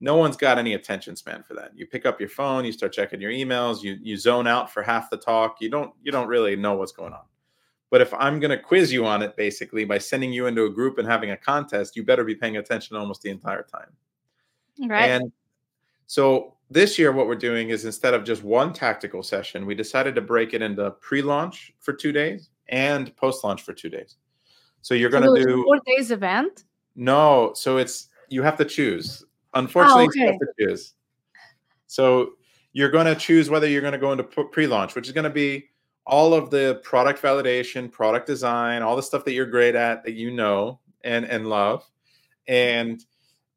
no 0.00 0.16
one's 0.16 0.36
got 0.36 0.58
any 0.58 0.74
attention 0.74 1.16
span 1.16 1.42
for 1.42 1.54
that. 1.54 1.72
You 1.74 1.86
pick 1.86 2.04
up 2.06 2.20
your 2.20 2.28
phone, 2.28 2.64
you 2.64 2.72
start 2.72 2.92
checking 2.92 3.20
your 3.20 3.30
emails, 3.30 3.82
you 3.82 3.96
you 4.02 4.16
zone 4.16 4.46
out 4.46 4.70
for 4.70 4.82
half 4.82 5.10
the 5.10 5.16
talk. 5.16 5.56
You 5.60 5.70
don't 5.70 5.92
you 6.02 6.12
don't 6.12 6.28
really 6.28 6.56
know 6.56 6.74
what's 6.74 6.92
going 6.92 7.12
on. 7.12 7.24
But 7.88 8.00
if 8.00 8.12
I'm 8.14 8.40
going 8.40 8.50
to 8.50 8.58
quiz 8.58 8.92
you 8.92 9.06
on 9.06 9.22
it 9.22 9.36
basically 9.36 9.84
by 9.84 9.98
sending 9.98 10.32
you 10.32 10.46
into 10.46 10.64
a 10.64 10.70
group 10.70 10.98
and 10.98 11.06
having 11.06 11.30
a 11.30 11.36
contest, 11.36 11.94
you 11.94 12.02
better 12.02 12.24
be 12.24 12.34
paying 12.34 12.56
attention 12.56 12.96
almost 12.96 13.22
the 13.22 13.30
entire 13.30 13.62
time. 13.62 13.92
Right. 14.88 15.10
And 15.10 15.32
so 16.08 16.56
this 16.68 16.98
year 16.98 17.12
what 17.12 17.28
we're 17.28 17.36
doing 17.36 17.70
is 17.70 17.84
instead 17.84 18.12
of 18.12 18.24
just 18.24 18.42
one 18.42 18.72
tactical 18.72 19.22
session, 19.22 19.66
we 19.66 19.76
decided 19.76 20.16
to 20.16 20.20
break 20.20 20.52
it 20.52 20.62
into 20.62 20.90
pre-launch 21.00 21.72
for 21.78 21.92
2 21.92 22.10
days 22.10 22.50
and 22.68 23.14
post-launch 23.16 23.62
for 23.62 23.72
2 23.72 23.88
days. 23.88 24.16
So 24.82 24.94
you're 24.94 25.10
going 25.10 25.22
to 25.22 25.44
do 25.44 25.62
four 25.62 25.78
days 25.86 26.10
event. 26.10 26.64
No, 26.96 27.52
so 27.54 27.76
it's 27.76 28.08
you 28.28 28.42
have 28.42 28.56
to 28.56 28.64
choose. 28.64 29.24
Unfortunately, 29.56 30.04
oh, 30.04 30.08
okay. 30.08 30.20
you 30.20 30.26
have 30.26 30.38
to 30.38 30.46
choose. 30.58 30.94
So 31.86 32.32
you're 32.72 32.90
going 32.90 33.06
to 33.06 33.14
choose 33.14 33.48
whether 33.48 33.66
you're 33.66 33.80
going 33.80 33.92
to 33.92 33.98
go 33.98 34.12
into 34.12 34.24
pre-launch, 34.24 34.94
which 34.94 35.06
is 35.06 35.12
going 35.12 35.24
to 35.24 35.30
be 35.30 35.64
all 36.06 36.34
of 36.34 36.50
the 36.50 36.80
product 36.84 37.20
validation, 37.20 37.90
product 37.90 38.26
design, 38.26 38.82
all 38.82 38.96
the 38.96 39.02
stuff 39.02 39.24
that 39.24 39.32
you're 39.32 39.46
great 39.46 39.74
at 39.74 40.04
that 40.04 40.12
you 40.12 40.30
know 40.30 40.78
and 41.02 41.24
and 41.24 41.48
love, 41.48 41.84
and 42.46 43.04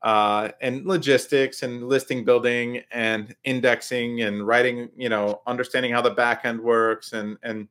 uh, 0.04 0.50
and 0.62 0.86
logistics 0.86 1.64
and 1.64 1.88
listing 1.90 2.24
building 2.24 2.82
and 2.92 3.36
indexing 3.44 4.22
and 4.22 4.48
writing, 4.48 4.90
you 4.96 5.10
know, 5.10 5.42
understanding 5.46 5.92
how 5.92 6.02
the 6.02 6.12
back 6.12 6.46
end 6.46 6.60
works 6.60 7.12
and 7.12 7.38
and 7.44 7.68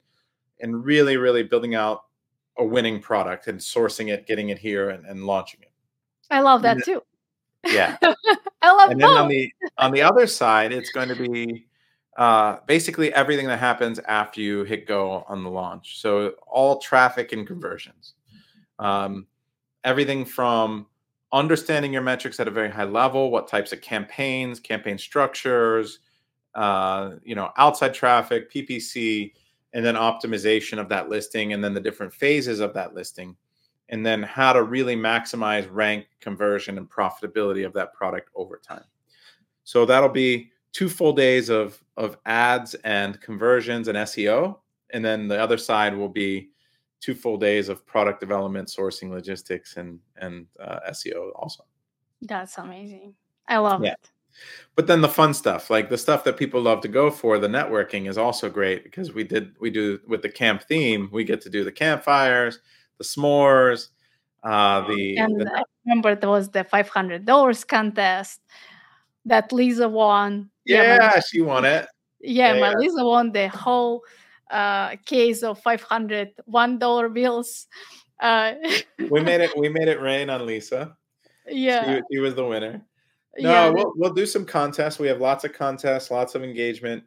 and 0.60 0.84
really 0.84 1.16
really 1.16 1.42
building 1.42 1.74
out 1.74 2.04
a 2.58 2.64
winning 2.64 3.00
product 3.00 3.46
and 3.46 3.58
sourcing 3.58 4.12
it, 4.12 4.26
getting 4.26 4.50
it 4.50 4.58
here, 4.58 4.90
and, 4.90 5.06
and 5.06 5.24
launching 5.24 5.60
it. 5.62 5.72
I 6.30 6.40
love 6.40 6.60
that 6.62 6.84
too. 6.84 7.02
Yeah, 7.64 7.96
I 8.62 8.72
love. 8.72 8.90
And 8.90 9.00
then 9.00 9.10
on 9.10 9.28
the 9.28 9.52
on 9.78 9.92
the 9.92 10.02
other 10.02 10.26
side, 10.26 10.72
it's 10.72 10.90
going 10.90 11.08
to 11.08 11.16
be 11.16 11.66
uh, 12.16 12.58
basically 12.66 13.12
everything 13.14 13.46
that 13.46 13.58
happens 13.58 13.98
after 14.00 14.40
you 14.40 14.64
hit 14.64 14.86
go 14.86 15.24
on 15.28 15.44
the 15.44 15.50
launch. 15.50 16.00
So 16.00 16.34
all 16.46 16.78
traffic 16.78 17.32
and 17.32 17.46
conversions, 17.46 18.14
um, 18.78 19.26
everything 19.84 20.24
from 20.24 20.86
understanding 21.32 21.92
your 21.92 22.02
metrics 22.02 22.40
at 22.40 22.48
a 22.48 22.50
very 22.50 22.70
high 22.70 22.84
level, 22.84 23.30
what 23.30 23.48
types 23.48 23.72
of 23.72 23.80
campaigns, 23.80 24.60
campaign 24.60 24.98
structures, 24.98 26.00
uh, 26.54 27.12
you 27.22 27.34
know, 27.34 27.50
outside 27.56 27.94
traffic, 27.94 28.50
PPC, 28.52 29.32
and 29.72 29.84
then 29.84 29.94
optimization 29.94 30.78
of 30.78 30.88
that 30.88 31.08
listing, 31.08 31.52
and 31.52 31.62
then 31.62 31.74
the 31.74 31.80
different 31.80 32.12
phases 32.12 32.60
of 32.60 32.74
that 32.74 32.94
listing, 32.94 33.36
and 33.88 34.04
then 34.04 34.22
how 34.22 34.52
to 34.52 34.62
really 34.62 34.96
maximize 34.96 35.68
rank 35.70 36.06
conversion 36.20 36.78
and 36.78 36.90
profitability 36.90 37.64
of 37.64 37.72
that 37.72 37.92
product 37.94 38.30
over 38.34 38.58
time. 38.58 38.84
So 39.64 39.84
that'll 39.84 40.08
be 40.08 40.50
two 40.72 40.88
full 40.88 41.12
days 41.12 41.48
of 41.48 41.82
of 41.96 42.16
ads 42.26 42.74
and 42.84 43.20
conversions 43.20 43.88
and 43.88 43.98
SEO, 43.98 44.58
and 44.90 45.04
then 45.04 45.28
the 45.28 45.38
other 45.38 45.58
side 45.58 45.96
will 45.96 46.08
be 46.08 46.50
two 47.00 47.14
full 47.14 47.36
days 47.36 47.68
of 47.68 47.86
product 47.86 48.20
development, 48.20 48.68
sourcing, 48.68 49.10
logistics, 49.10 49.76
and 49.76 49.98
and 50.16 50.46
uh, 50.60 50.80
SEO 50.90 51.30
also. 51.34 51.64
That's 52.22 52.58
amazing. 52.58 53.14
I 53.46 53.58
love 53.58 53.82
yeah. 53.84 53.92
it. 53.92 54.10
But 54.76 54.86
then 54.86 55.00
the 55.00 55.08
fun 55.08 55.34
stuff, 55.34 55.70
like 55.70 55.88
the 55.88 55.98
stuff 55.98 56.22
that 56.24 56.36
people 56.36 56.60
love 56.60 56.80
to 56.82 56.88
go 56.88 57.10
for, 57.10 57.38
the 57.38 57.48
networking 57.48 58.08
is 58.08 58.18
also 58.18 58.48
great 58.48 58.84
because 58.84 59.12
we 59.12 59.24
did 59.24 59.54
we 59.60 59.70
do 59.70 59.98
with 60.06 60.22
the 60.22 60.28
camp 60.28 60.62
theme, 60.62 61.08
we 61.12 61.24
get 61.24 61.40
to 61.42 61.50
do 61.50 61.64
the 61.64 61.72
campfires, 61.72 62.60
the 62.98 63.04
s'mores, 63.04 63.88
uh 64.44 64.86
the 64.88 65.16
and 65.16 65.40
the, 65.40 65.50
I 65.52 65.62
remember 65.84 66.14
there 66.14 66.30
was 66.30 66.50
the 66.50 66.64
five 66.64 66.88
hundred 66.88 67.24
dollars 67.24 67.64
contest 67.64 68.40
that 69.24 69.52
Lisa 69.52 69.88
won. 69.88 70.50
Yeah, 70.64 70.98
yeah 71.00 71.20
she 71.20 71.40
won 71.40 71.64
it. 71.64 71.86
Yeah, 72.20 72.54
yeah, 72.54 72.60
my 72.60 72.74
Lisa 72.74 73.04
won 73.04 73.32
the 73.32 73.48
whole 73.48 74.04
uh 74.50 74.96
case 75.06 75.42
of 75.42 75.60
five 75.60 75.82
hundred 75.82 76.32
one 76.44 76.78
dollar 76.78 77.08
bills. 77.08 77.66
Uh 78.20 78.54
we 79.10 79.20
made 79.20 79.40
it 79.40 79.56
we 79.56 79.68
made 79.68 79.88
it 79.88 80.00
rain 80.00 80.30
on 80.30 80.46
Lisa. 80.46 80.96
Yeah. 81.50 81.96
She, 81.96 82.02
she 82.12 82.18
was 82.18 82.34
the 82.34 82.44
winner. 82.44 82.82
No, 83.38 83.50
yeah. 83.50 83.68
we'll 83.68 83.92
we'll 83.96 84.12
do 84.12 84.26
some 84.26 84.44
contests. 84.44 84.98
We 84.98 85.08
have 85.08 85.20
lots 85.20 85.44
of 85.44 85.52
contests, 85.52 86.10
lots 86.10 86.34
of 86.34 86.42
engagement. 86.42 87.04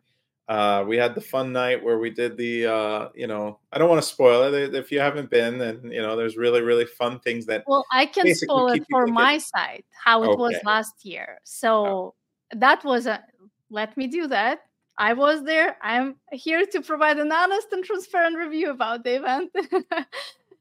Uh, 0.47 0.83
we 0.85 0.97
had 0.97 1.15
the 1.15 1.21
fun 1.21 1.53
night 1.53 1.81
where 1.81 1.97
we 1.97 2.09
did 2.09 2.35
the, 2.35 2.65
uh, 2.65 3.09
you 3.15 3.27
know, 3.27 3.59
I 3.71 3.77
don't 3.77 3.89
want 3.89 4.01
to 4.01 4.07
spoil 4.07 4.53
it. 4.53 4.75
If 4.75 4.91
you 4.91 4.99
haven't 4.99 5.29
been, 5.29 5.57
then 5.57 5.79
you 5.91 6.01
know, 6.01 6.15
there's 6.15 6.35
really, 6.35 6.61
really 6.61 6.85
fun 6.85 7.19
things 7.19 7.45
that. 7.45 7.63
Well, 7.67 7.85
I 7.91 8.05
can 8.05 8.33
spoil 8.35 8.69
it 8.69 8.85
for 8.89 9.07
my 9.07 9.37
side 9.37 9.83
how 10.03 10.23
it 10.23 10.29
okay. 10.29 10.37
was 10.37 10.55
last 10.65 11.05
year. 11.05 11.39
So 11.43 11.85
oh. 11.85 12.15
that 12.51 12.83
was 12.83 13.05
a. 13.05 13.23
Let 13.69 13.95
me 13.95 14.07
do 14.07 14.27
that. 14.27 14.63
I 14.97 15.13
was 15.13 15.43
there. 15.43 15.77
I'm 15.81 16.15
here 16.31 16.65
to 16.65 16.81
provide 16.81 17.17
an 17.17 17.31
honest 17.31 17.67
and 17.71 17.83
transparent 17.83 18.37
review 18.37 18.71
about 18.71 19.03
the 19.03 19.15
event. 19.15 19.51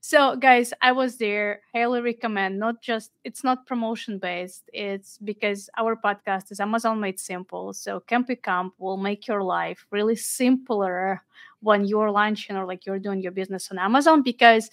So, 0.02 0.34
guys, 0.36 0.72
I 0.80 0.92
was 0.92 1.18
there. 1.18 1.60
Highly 1.74 2.00
recommend. 2.00 2.58
Not 2.58 2.80
just 2.80 3.10
it's 3.22 3.44
not 3.44 3.66
promotion 3.66 4.18
based. 4.18 4.64
It's 4.72 5.18
because 5.18 5.68
our 5.76 5.94
podcast 5.94 6.50
is 6.50 6.58
Amazon 6.58 7.00
made 7.00 7.20
simple. 7.20 7.74
So, 7.74 8.00
Camp 8.00 8.28
Ecom 8.28 8.70
will 8.78 8.96
make 8.96 9.28
your 9.28 9.42
life 9.42 9.86
really 9.90 10.16
simpler 10.16 11.22
when 11.60 11.84
you're 11.84 12.10
launching 12.10 12.56
or 12.56 12.64
like 12.64 12.86
you're 12.86 12.98
doing 12.98 13.20
your 13.20 13.32
business 13.32 13.70
on 13.70 13.78
Amazon. 13.78 14.22
Because 14.22 14.70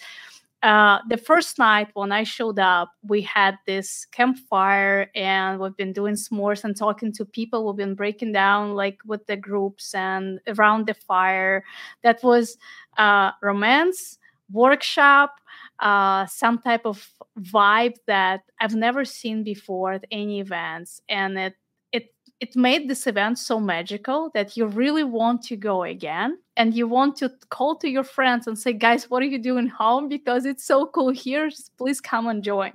uh, 0.63 0.99
the 1.09 1.17
first 1.17 1.59
night 1.59 1.89
when 1.93 2.13
I 2.13 2.23
showed 2.23 2.57
up, 2.57 2.93
we 3.05 3.21
had 3.21 3.57
this 3.65 4.05
campfire 4.05 5.11
and 5.13 5.59
we've 5.59 5.75
been 5.75 5.91
doing 5.91 6.15
s'mores 6.15 6.63
and 6.63 6.75
talking 6.75 7.11
to 7.13 7.25
people. 7.25 7.67
We've 7.67 7.75
been 7.75 7.95
breaking 7.95 8.31
down 8.31 8.75
like 8.75 8.99
with 9.05 9.25
the 9.27 9.35
groups 9.35 9.93
and 9.93 10.39
around 10.47 10.87
the 10.87 10.93
fire. 10.93 11.65
That 12.01 12.23
was 12.23 12.57
uh, 12.97 13.31
romance 13.41 14.17
workshop, 14.51 15.35
uh, 15.79 16.25
some 16.27 16.59
type 16.59 16.85
of 16.85 17.07
vibe 17.39 17.95
that 18.07 18.41
I've 18.59 18.75
never 18.75 19.05
seen 19.05 19.43
before 19.43 19.93
at 19.93 20.05
any 20.11 20.39
events, 20.39 21.01
and 21.09 21.37
it 21.37 21.55
it 21.91 22.13
it 22.39 22.55
made 22.55 22.89
this 22.89 23.07
event 23.07 23.39
so 23.39 23.59
magical 23.59 24.31
that 24.33 24.57
you 24.57 24.65
really 24.67 25.03
want 25.03 25.43
to 25.43 25.55
go 25.57 25.83
again 25.83 26.37
and 26.57 26.73
you 26.73 26.87
want 26.87 27.15
to 27.17 27.31
call 27.49 27.75
to 27.77 27.89
your 27.89 28.03
friends 28.03 28.47
and 28.47 28.57
say 28.57 28.73
guys 28.73 29.09
what 29.09 29.21
are 29.23 29.27
you 29.27 29.39
doing 29.39 29.67
home? 29.67 30.09
Because 30.09 30.45
it's 30.45 30.63
so 30.63 30.87
cool 30.87 31.09
here. 31.09 31.49
Please 31.77 32.01
come 32.01 32.27
and 32.27 32.43
join. 32.43 32.73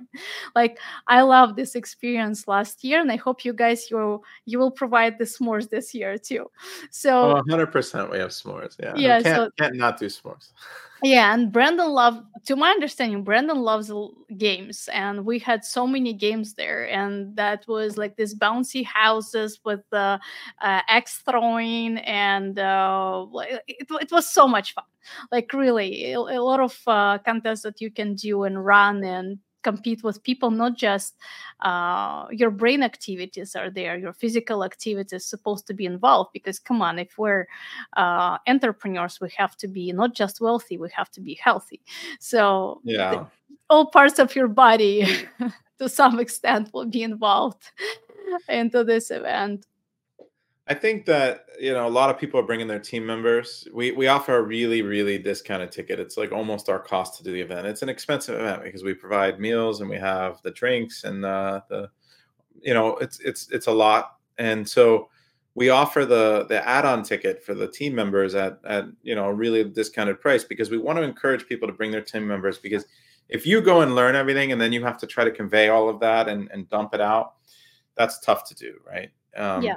Like 0.55 0.79
i 1.07 1.21
love 1.21 1.55
this 1.55 1.75
experience 1.75 2.47
last 2.47 2.83
year 2.83 3.01
and 3.01 3.11
i 3.11 3.15
hope 3.15 3.45
you 3.45 3.53
guys 3.53 3.91
you 3.91 4.21
you 4.45 4.59
will 4.59 4.71
provide 4.71 5.17
the 5.17 5.25
s'mores 5.25 5.69
this 5.69 5.93
year 5.93 6.17
too. 6.17 6.49
So 6.89 7.37
oh, 7.37 7.41
100% 7.49 8.11
we 8.11 8.19
have 8.19 8.29
s'mores 8.31 8.75
yeah. 8.79 8.93
Yeah 8.95 9.21
can't, 9.21 9.35
so, 9.35 9.49
can't 9.59 9.75
not 9.75 9.99
do 9.99 10.05
s'mores. 10.07 10.51
Yeah 11.03 11.33
and 11.33 11.51
brandon 11.51 11.89
loved 11.89 12.25
to 12.45 12.55
my 12.55 12.69
understanding 12.69 13.23
brandon 13.23 13.59
loves 13.59 13.91
games 14.37 14.89
and 14.93 15.25
we 15.25 15.37
had 15.37 15.65
so 15.65 15.85
many 15.85 16.13
games 16.13 16.53
there 16.53 16.89
and 16.89 17.35
that 17.35 17.65
was 17.67 17.97
like 17.97 18.15
this 18.15 18.33
bouncy 18.33 18.85
houses 18.85 19.59
with 19.65 19.81
the 19.91 20.19
uh, 20.61 20.81
axe 20.87 21.21
throwing 21.25 21.97
and 21.99 22.57
uh, 22.59 23.25
it, 23.79 23.87
it 24.01 24.11
was 24.11 24.27
so 24.27 24.47
much 24.47 24.73
fun. 24.73 24.85
Like 25.31 25.53
really 25.53 26.13
a, 26.13 26.17
a 26.17 26.41
lot 26.41 26.59
of 26.59 26.79
uh, 26.87 27.17
contests 27.19 27.63
that 27.63 27.81
you 27.81 27.91
can 27.91 28.15
do 28.15 28.43
and 28.43 28.63
run 28.63 29.03
and 29.03 29.39
compete 29.63 30.03
with 30.03 30.21
people 30.23 30.51
not 30.51 30.77
just 30.77 31.15
uh, 31.61 32.25
your 32.29 32.51
brain 32.51 32.83
activities 32.83 33.55
are 33.55 33.69
there 33.69 33.97
your 33.97 34.13
physical 34.13 34.63
activities 34.63 35.25
supposed 35.25 35.65
to 35.65 35.73
be 35.73 35.85
involved 35.85 36.29
because 36.33 36.59
come 36.59 36.81
on 36.81 36.99
if 36.99 37.17
we're 37.17 37.47
uh, 37.97 38.37
entrepreneurs 38.47 39.19
we 39.19 39.29
have 39.35 39.55
to 39.57 39.67
be 39.67 39.91
not 39.91 40.13
just 40.13 40.41
wealthy 40.41 40.77
we 40.77 40.89
have 40.95 41.09
to 41.09 41.21
be 41.21 41.35
healthy. 41.35 41.81
So 42.19 42.81
yeah. 42.83 43.11
the, 43.11 43.27
all 43.69 43.87
parts 43.87 44.19
of 44.19 44.35
your 44.35 44.49
body 44.49 45.07
to 45.79 45.89
some 45.89 46.19
extent 46.19 46.69
will 46.73 46.85
be 46.85 47.01
involved 47.01 47.71
into 48.49 48.83
this 48.83 49.09
event 49.09 49.65
I 50.65 50.73
think 50.73 51.05
that 51.07 51.45
you 51.59 51.73
know 51.73 51.85
a 51.87 51.89
lot 51.89 52.09
of 52.09 52.17
people 52.17 52.39
are 52.39 52.45
bringing 52.45 52.67
their 52.67 52.79
team 52.79 53.05
members. 53.05 53.67
We 53.73 53.91
we 53.91 54.07
offer 54.07 54.37
a 54.37 54.41
really 54.41 54.81
really 54.81 55.17
discounted 55.17 55.71
ticket. 55.71 55.99
It's 55.99 56.15
like 56.15 56.31
almost 56.31 56.69
our 56.69 56.79
cost 56.79 57.17
to 57.17 57.23
do 57.23 57.33
the 57.33 57.41
event. 57.41 57.67
It's 57.67 57.81
an 57.81 57.89
expensive 57.89 58.39
event 58.39 58.63
because 58.63 58.83
we 58.83 58.93
provide 58.93 59.39
meals 59.39 59.81
and 59.81 59.89
we 59.89 59.97
have 59.97 60.41
the 60.41 60.51
drinks 60.51 61.03
and 61.03 61.23
the 61.23 61.63
the 61.69 61.89
you 62.61 62.73
know 62.73 62.95
it's 62.97 63.19
it's 63.19 63.49
it's 63.51 63.67
a 63.67 63.71
lot. 63.71 64.15
And 64.37 64.67
so 64.67 65.09
we 65.53 65.69
offer 65.69 66.05
the 66.05 66.45
the 66.47 66.65
add-on 66.65 67.03
ticket 67.03 67.43
for 67.43 67.53
the 67.53 67.67
team 67.67 67.93
members 67.93 68.33
at 68.33 68.59
at 68.63 68.85
you 69.01 69.15
know 69.15 69.25
a 69.25 69.33
really 69.33 69.65
discounted 69.65 70.21
price 70.21 70.45
because 70.45 70.69
we 70.71 70.77
want 70.77 70.97
to 70.97 71.03
encourage 71.03 71.45
people 71.45 71.67
to 71.67 71.73
bring 71.73 71.91
their 71.91 72.01
team 72.01 72.25
members 72.25 72.57
because 72.57 72.85
if 73.27 73.45
you 73.45 73.59
go 73.59 73.81
and 73.81 73.95
learn 73.95 74.15
everything 74.15 74.53
and 74.53 74.61
then 74.61 74.71
you 74.71 74.83
have 74.85 74.97
to 74.97 75.07
try 75.07 75.25
to 75.25 75.31
convey 75.31 75.67
all 75.67 75.89
of 75.89 75.99
that 75.99 76.29
and, 76.29 76.49
and 76.51 76.69
dump 76.69 76.93
it 76.93 77.01
out, 77.01 77.33
that's 77.95 78.19
tough 78.19 78.47
to 78.47 78.55
do, 78.55 78.79
right? 78.85 79.09
Um, 79.35 79.63
yeah 79.63 79.75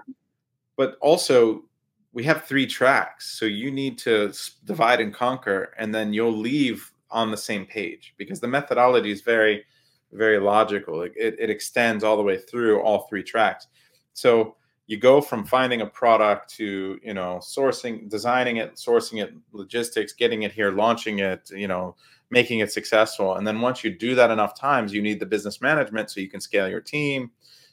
but 0.77 0.97
also 1.01 1.65
we 2.13 2.25
have 2.25 2.45
three 2.45 2.67
tracks 2.67 3.39
so 3.39 3.45
you 3.45 3.71
need 3.71 3.99
to 3.99 4.33
divide 4.65 5.01
and 5.01 5.15
conquer 5.15 5.75
and 5.79 5.95
then 5.95 6.13
you'll 6.13 6.37
leave 6.37 6.93
on 7.11 7.31
the 7.31 7.37
same 7.37 7.67
page 7.67 8.15
because 8.17 8.41
the 8.41 8.49
methodology 8.49 9.11
is 9.11 9.21
very 9.21 9.65
very 10.13 10.39
logical 10.39 11.03
it, 11.03 11.13
it, 11.17 11.51
extends 11.51 12.05
all 12.05 12.17
the 12.17 12.23
way 12.23 12.39
through 12.39 12.81
all 12.81 13.07
three 13.09 13.23
tracks. 13.23 13.67
So 14.13 14.57
you 14.87 14.97
go 14.97 15.21
from 15.21 15.45
finding 15.45 15.81
a 15.81 15.87
product 15.87 16.49
to 16.55 16.99
you 17.03 17.15
know 17.15 17.39
sourcing 17.43 18.09
designing 18.09 18.59
it 18.59 18.77
sourcing 18.77 19.23
it 19.23 19.35
logistics 19.53 20.13
getting 20.13 20.43
it 20.43 20.53
here 20.53 20.71
launching 20.71 21.19
it 21.19 21.51
you 21.51 21.67
know 21.67 21.97
making 22.31 22.61
it 22.61 22.73
successful 22.73 23.35
and 23.35 23.47
then 23.47 23.61
once 23.61 23.83
you 23.83 23.91
do 23.91 24.15
that 24.15 24.31
enough 24.31 24.59
times 24.59 24.95
you 24.95 25.03
need 25.03 25.19
the 25.19 25.27
business 25.27 25.61
management 25.61 26.09
so 26.09 26.21
you 26.21 26.29
can 26.29 26.41
scale 26.41 26.69
your 26.69 26.81
team 26.81 27.33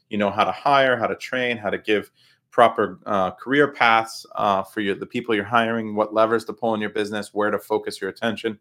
you 0.10 0.18
know 0.18 0.32
how 0.32 0.44
to 0.44 0.52
hire 0.52 0.98
how 0.98 1.06
to 1.06 1.16
train 1.16 1.56
how 1.56 1.70
to 1.70 1.78
give 1.78 2.10
proper 2.54 3.00
uh, 3.08 3.32
career 3.32 3.68
paths 3.68 4.28
uh, 4.36 4.62
for 4.62 4.80
your, 4.80 4.94
the 4.94 5.08
people 5.08 5.34
you're 5.34 5.44
hiring, 5.44 5.96
what 5.96 6.14
levers 6.14 6.46
to 6.46 6.54
pull 6.54 6.76
in 6.76 6.80
your 6.80 6.92
business, 6.92 7.34
where 7.34 7.50
to 7.50 7.58
focus 7.58 8.00
your 8.00 8.12
attention. 8.12 8.60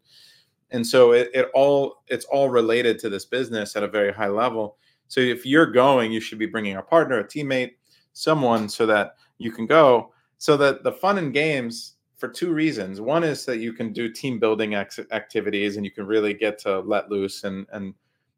And 0.71 0.85
so 0.85 1.11
it, 1.11 1.29
it 1.35 1.51
all 1.53 2.03
it's 2.07 2.25
all 2.25 2.49
related 2.49 2.97
to 2.99 3.09
this 3.09 3.23
business 3.23 3.75
at 3.75 3.83
a 3.83 3.87
very 3.87 4.11
high 4.11 4.29
level. 4.29 4.77
So 5.07 5.21
if 5.21 5.45
you're 5.45 5.67
going, 5.67 6.11
you 6.11 6.19
should 6.19 6.39
be 6.39 6.47
bringing 6.47 6.77
a 6.77 6.81
partner, 6.81 7.19
a 7.19 7.23
teammate, 7.23 7.73
someone 8.13 8.67
so 8.67 8.87
that 8.87 9.15
you 9.37 9.51
can 9.51 9.67
go. 9.67 10.11
So 10.39 10.57
that 10.57 10.83
the 10.83 10.91
fun 10.91 11.19
and 11.19 11.31
games 11.31 11.97
for 12.17 12.27
two 12.27 12.51
reasons. 12.51 12.99
One 12.99 13.23
is 13.23 13.45
that 13.45 13.59
you 13.59 13.73
can 13.73 13.93
do 13.93 14.09
team 14.09 14.39
building 14.39 14.73
ex- 14.73 14.99
activities 15.11 15.77
and 15.77 15.85
you 15.85 15.91
can 15.91 16.07
really 16.07 16.33
get 16.33 16.57
to 16.59 16.79
let 16.79 17.11
loose 17.11 17.43
and 17.43 17.67
and 17.71 17.93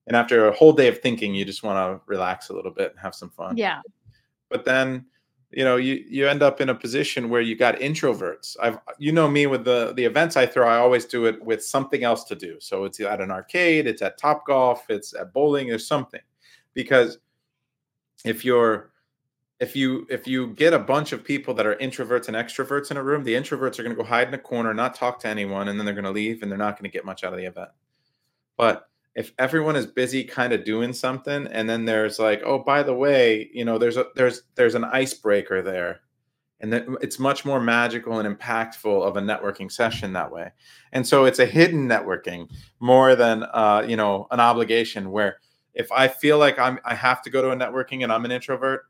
and 0.08 0.18
after 0.18 0.50
a 0.50 0.52
whole 0.52 0.74
day 0.74 0.90
of 0.90 1.00
thinking, 1.00 1.34
you 1.34 1.46
just 1.46 1.64
want 1.64 1.78
to 1.78 2.04
relax 2.06 2.50
a 2.50 2.54
little 2.54 2.72
bit 2.72 2.92
and 2.92 3.00
have 3.00 3.16
some 3.16 3.30
fun. 3.30 3.56
Yeah. 3.56 3.82
But 4.50 4.66
then 4.66 5.06
you 5.56 5.64
know 5.64 5.78
you 5.78 6.04
you 6.10 6.28
end 6.28 6.44
up 6.44 6.60
in 6.60 6.68
a 6.68 6.76
position 6.76 7.30
where 7.30 7.40
you 7.40 7.56
got 7.56 7.76
introverts. 7.78 8.58
I've 8.62 8.78
you 9.00 9.14
know 9.14 9.30
me 9.30 9.48
with 9.48 9.64
the 9.64 9.94
the 9.96 10.04
events 10.04 10.36
i 10.36 10.46
throw 10.46 10.68
i 10.68 10.78
always 10.78 11.06
do 11.06 11.26
it 11.26 11.42
with 11.44 11.64
something 11.64 12.04
else 12.04 12.26
to 12.26 12.36
do. 12.36 12.58
So 12.60 12.84
it's 12.84 13.00
at 13.00 13.22
an 13.22 13.32
arcade 13.32 13.88
it's 13.88 14.02
at 14.02 14.18
top 14.18 14.46
golf 14.46 14.90
it's 14.90 15.16
at 15.16 15.32
bowling 15.32 15.72
or 15.72 15.80
something. 15.80 16.20
Because 16.74 17.20
if 18.26 18.44
you're 18.44 18.92
if 19.62 19.78
you 19.78 20.06
if 20.10 20.28
you 20.28 20.48
get 20.48 20.74
a 20.74 20.80
bunch 20.80 21.14
of 21.14 21.24
people 21.24 21.54
that 21.54 21.66
are 21.66 21.76
introverts 21.76 22.28
and 22.28 22.36
extroverts 22.36 22.92
in 22.92 22.98
a 22.98 23.04
room 23.04 23.24
the 23.24 23.34
introverts 23.34 23.80
are 23.80 23.84
going 23.84 23.96
to 23.96 24.04
go 24.04 24.04
hide 24.04 24.28
in 24.28 24.34
a 24.34 24.38
corner 24.38 24.74
not 24.74 24.94
talk 24.94 25.20
to 25.20 25.30
anyone 25.30 25.70
and 25.70 25.80
then 25.80 25.86
they're 25.86 25.96
going 25.96 26.04
to 26.04 26.12
leave 26.12 26.44
and 26.44 26.52
they're 26.52 26.60
not 26.60 26.76
going 26.78 26.90
to 26.92 26.94
get 26.94 27.06
much 27.06 27.24
out 27.24 27.32
of 27.32 27.40
the 27.40 27.46
event. 27.46 27.70
But 28.58 28.90
if 29.16 29.32
everyone 29.40 29.76
is 29.76 29.86
busy 29.86 30.24
kind 30.24 30.52
of 30.52 30.66
doing 30.66 30.92
something 30.92 31.48
and 31.48 31.70
then 31.70 31.86
there's 31.86 32.20
like 32.20 32.42
oh 32.46 32.60
by 32.60 32.84
the 32.84 32.94
way 32.94 33.50
you 33.54 33.64
know 33.66 33.78
there's 33.78 33.98
a 33.98 34.06
there's 34.16 34.44
there's 34.56 34.76
an 34.76 34.84
icebreaker 34.84 35.62
there. 35.62 36.02
And 36.62 36.72
that 36.72 36.86
it's 37.02 37.20
much 37.20 37.44
more 37.44 37.60
magical 37.60 38.18
and 38.18 38.40
impactful 38.40 39.04
of 39.06 39.18
a 39.18 39.22
networking 39.22 39.70
session 39.70 40.14
that 40.14 40.32
way. 40.32 40.52
And 40.94 41.06
so 41.06 41.26
it's 41.26 41.40
a 41.40 41.46
hidden 41.46 41.88
networking 41.88 42.50
more 42.80 43.14
than 43.16 43.44
uh, 43.44 43.86
you 43.86 43.98
know 43.98 44.28
an 44.32 44.40
obligation 44.40 45.12
where 45.12 45.38
if 45.74 45.92
i 45.92 46.08
feel 46.08 46.38
like 46.38 46.58
i'm 46.58 46.80
i 46.86 46.96
have 46.96 47.22
to 47.24 47.30
go 47.30 47.42
to 47.42 47.52
a 47.52 47.56
networking 47.56 48.04
and 48.04 48.12
i'm 48.12 48.24
an 48.24 48.32
introvert 48.32 48.84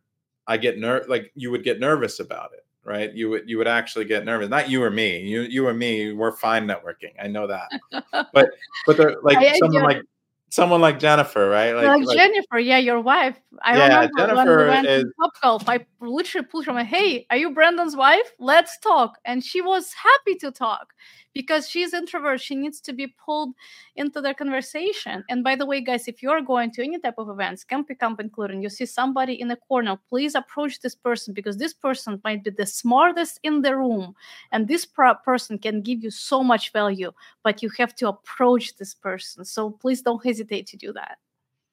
i 0.46 0.56
get 0.56 0.78
ner 0.78 1.04
like 1.08 1.32
you 1.34 1.50
would 1.50 1.64
get 1.64 1.80
nervous 1.80 2.20
about 2.20 2.52
it 2.54 2.66
right? 2.86 3.12
You 3.14 3.30
would 3.32 3.50
you 3.50 3.58
would 3.58 3.68
actually 3.68 4.06
get 4.06 4.24
nervous. 4.24 4.48
Not 4.48 4.70
you 4.70 4.82
or 4.82 4.92
me. 4.92 5.20
You 5.20 5.42
you 5.42 5.68
or 5.68 5.74
me 5.74 6.14
we're 6.14 6.32
fine 6.32 6.68
networking. 6.68 7.12
I 7.22 7.28
know 7.28 7.48
that. 7.48 7.70
But 8.34 8.52
but 8.86 9.24
like 9.24 9.38
I, 9.38 9.58
someone 9.58 9.84
like 9.84 10.02
someone 10.50 10.82
like 10.82 11.00
Jennifer, 11.00 11.50
right? 11.50 11.74
Like, 11.74 11.88
like, 11.88 12.06
like, 12.06 12.18
Jennifer, 12.18 12.60
yeah, 12.60 12.78
your 12.78 13.02
wife. 13.02 13.40
I 13.62 13.78
yeah, 13.78 13.84
remember 13.88 14.18
Jennifer 14.18 14.36
when 14.36 14.58
we 14.58 14.68
went 14.68 14.88
is, 14.88 15.04
to 15.04 15.12
Top 15.22 15.32
Golf, 15.42 15.70
I 15.70 15.86
literally 16.00 16.48
pulled 16.48 16.66
her, 16.66 16.84
hey, 16.84 17.26
are 17.30 17.38
you 17.38 17.52
Brandon's 17.54 17.96
wife? 17.96 18.32
Let's 18.40 18.78
talk. 18.80 19.18
And 19.26 19.44
she 19.44 19.62
was 19.62 19.92
happy 19.94 20.38
to 20.40 20.52
talk 20.52 20.94
because 21.36 21.68
she's 21.70 21.94
introvert 21.94 22.42
she 22.42 22.56
needs 22.56 22.82
to 22.82 22.94
be 22.94 23.08
pulled 23.24 23.54
into 23.96 24.22
the 24.22 24.34
conversation. 24.34 25.24
And 25.30 25.44
by 25.44 25.56
the 25.56 25.66
way 25.68 25.82
guys 25.82 26.08
if 26.08 26.24
you're 26.24 26.42
going 26.42 26.72
to 26.72 26.84
any 26.84 26.98
type 26.98 27.20
of 27.20 27.30
events 27.30 27.64
Camp 27.64 27.90
Ecom 27.90 28.20
including 28.20 28.64
you 28.64 28.70
see 28.70 28.88
somebody 28.88 29.40
in 29.40 29.50
the 29.50 29.58
corner 29.68 30.00
please 30.10 30.34
approach 30.34 30.80
this 30.80 30.96
person 30.96 31.34
because 31.34 31.58
this 31.58 31.74
person 31.74 32.20
might 32.24 32.44
be 32.44 32.50
the 32.50 32.66
smartest 32.66 33.40
in 33.44 33.62
the 33.62 33.76
room 33.76 34.16
and 34.52 34.68
this 34.68 34.86
person 34.86 35.60
can 35.60 35.82
give 35.82 36.04
you 36.04 36.10
so 36.10 36.42
much 36.42 36.72
value 36.72 37.12
but 37.44 37.62
you 37.62 37.70
have 37.78 37.94
to 37.96 38.08
approach 38.08 38.78
this 38.78 38.96
person. 38.96 39.46
So 39.46 39.70
please 39.70 40.02
don't 40.02 40.26
hesitate 40.26 40.66
to 40.68 40.78
do 40.78 40.94
that. 40.94 41.18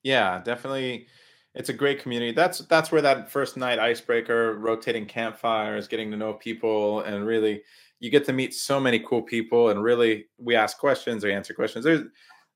Yeah 0.02 0.42
definitely. 0.42 1.06
It's 1.54 1.68
a 1.68 1.74
great 1.74 2.00
community. 2.02 2.32
That's 2.32 2.60
that's 2.60 2.90
where 2.90 3.02
that 3.02 3.30
first 3.30 3.58
night 3.58 3.78
icebreaker, 3.78 4.58
rotating 4.58 5.04
campfires, 5.04 5.86
getting 5.86 6.10
to 6.10 6.16
know 6.16 6.32
people, 6.32 7.02
and 7.02 7.26
really 7.26 7.62
you 8.02 8.10
get 8.10 8.24
to 8.24 8.32
meet 8.32 8.52
so 8.52 8.80
many 8.80 8.98
cool 8.98 9.22
people 9.22 9.68
and 9.68 9.80
really 9.80 10.26
we 10.36 10.56
ask 10.56 10.76
questions 10.76 11.24
or 11.24 11.30
answer 11.30 11.54
questions. 11.54 11.84
There's 11.84 12.02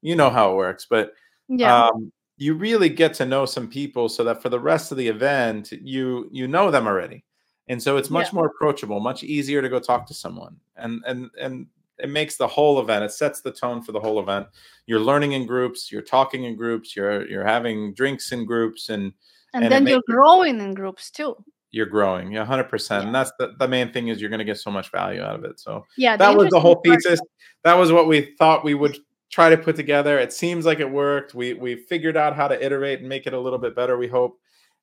you 0.03 0.17
know 0.17 0.29
how 0.29 0.53
it 0.53 0.57
works 0.57 0.87
but 0.91 1.13
yeah. 1.49 1.87
um, 1.87 2.13
you 2.37 2.55
really 2.55 2.89
get 2.89 3.15
to 3.15 3.25
know 3.25 3.47
some 3.47 3.69
people 3.69 4.09
so 4.09 4.25
that 4.25 4.43
for 4.43 4.49
the 4.49 4.59
rest 4.59 4.91
of 4.91 4.99
the 4.99 5.07
event 5.07 5.71
you 5.71 6.29
you 6.33 6.49
know 6.49 6.71
them 6.73 6.89
already. 6.89 7.25
And 7.69 7.81
so 7.81 7.97
it's 7.97 8.11
much 8.11 8.27
yeah. 8.27 8.35
more 8.35 8.47
approachable 8.47 8.99
much 8.99 9.23
easier 9.23 9.63
to 9.63 9.69
go 9.69 9.79
talk 9.79 10.05
to 10.09 10.15
someone. 10.15 10.57
And 10.77 11.01
and 11.07 11.31
and 11.41 11.67
it 11.99 12.11
makes 12.11 12.37
the 12.37 12.49
whole 12.49 12.81
event 12.81 13.05
it 13.05 13.13
sets 13.13 13.41
the 13.41 13.53
tone 13.53 13.83
for 13.83 13.93
the 13.93 14.01
whole 14.01 14.19
event. 14.19 14.49
You're 14.87 14.99
learning 14.99 15.33
in 15.33 15.47
groups 15.47 15.93
you're 15.93 16.03
talking 16.03 16.43
in 16.43 16.57
groups 16.57 16.97
you're 16.97 17.25
you're 17.29 17.47
having 17.47 17.95
drinks 17.95 18.33
in 18.33 18.47
groups 18.47 18.89
and 18.89 19.13
and, 19.55 19.63
and 19.63 19.73
then 19.73 19.87
you're 19.87 20.03
growing 20.09 20.59
in 20.59 20.75
groups 20.75 21.09
too 21.09 21.37
you're 21.77 21.87
growing. 21.87 22.33
Yeah 22.33 22.45
100% 22.45 22.91
yeah. 22.91 23.01
and 23.03 23.15
that's 23.15 23.31
the, 23.39 23.55
the 23.59 23.69
main 23.69 23.93
thing 23.93 24.09
is 24.09 24.21
you're 24.21 24.31
going 24.31 24.39
to 24.39 24.45
get 24.45 24.59
so 24.59 24.71
much 24.71 24.91
value 24.91 25.23
out 25.23 25.37
of 25.37 25.45
it 25.45 25.61
so 25.61 25.85
yeah 25.97 26.17
that 26.17 26.37
was 26.37 26.49
the 26.51 26.61
whole 26.61 26.81
thesis. 26.85 27.21
That 27.65 27.75
was 27.75 27.93
what 27.93 28.09
we 28.09 28.35
thought 28.39 28.65
we 28.65 28.75
would 28.75 28.99
try 29.31 29.51
to 29.51 29.57
put 29.57 29.77
together. 29.77 30.19
It 30.19 30.33
seems 30.33 30.65
like 30.65 30.81
it 30.81 30.91
worked. 30.91 31.35
We 31.35 31.55
we 31.55 31.77
figured 31.77 32.17
out 32.17 32.35
how 32.35 32.49
to 32.49 32.65
iterate 32.65 33.01
and 33.01 33.09
make 33.09 33.27
it 33.27 33.35
a 33.35 33.41
little 33.41 33.59
bit 33.59 33.75
better 33.77 33.97
we 33.97 34.09
hope 34.09 34.39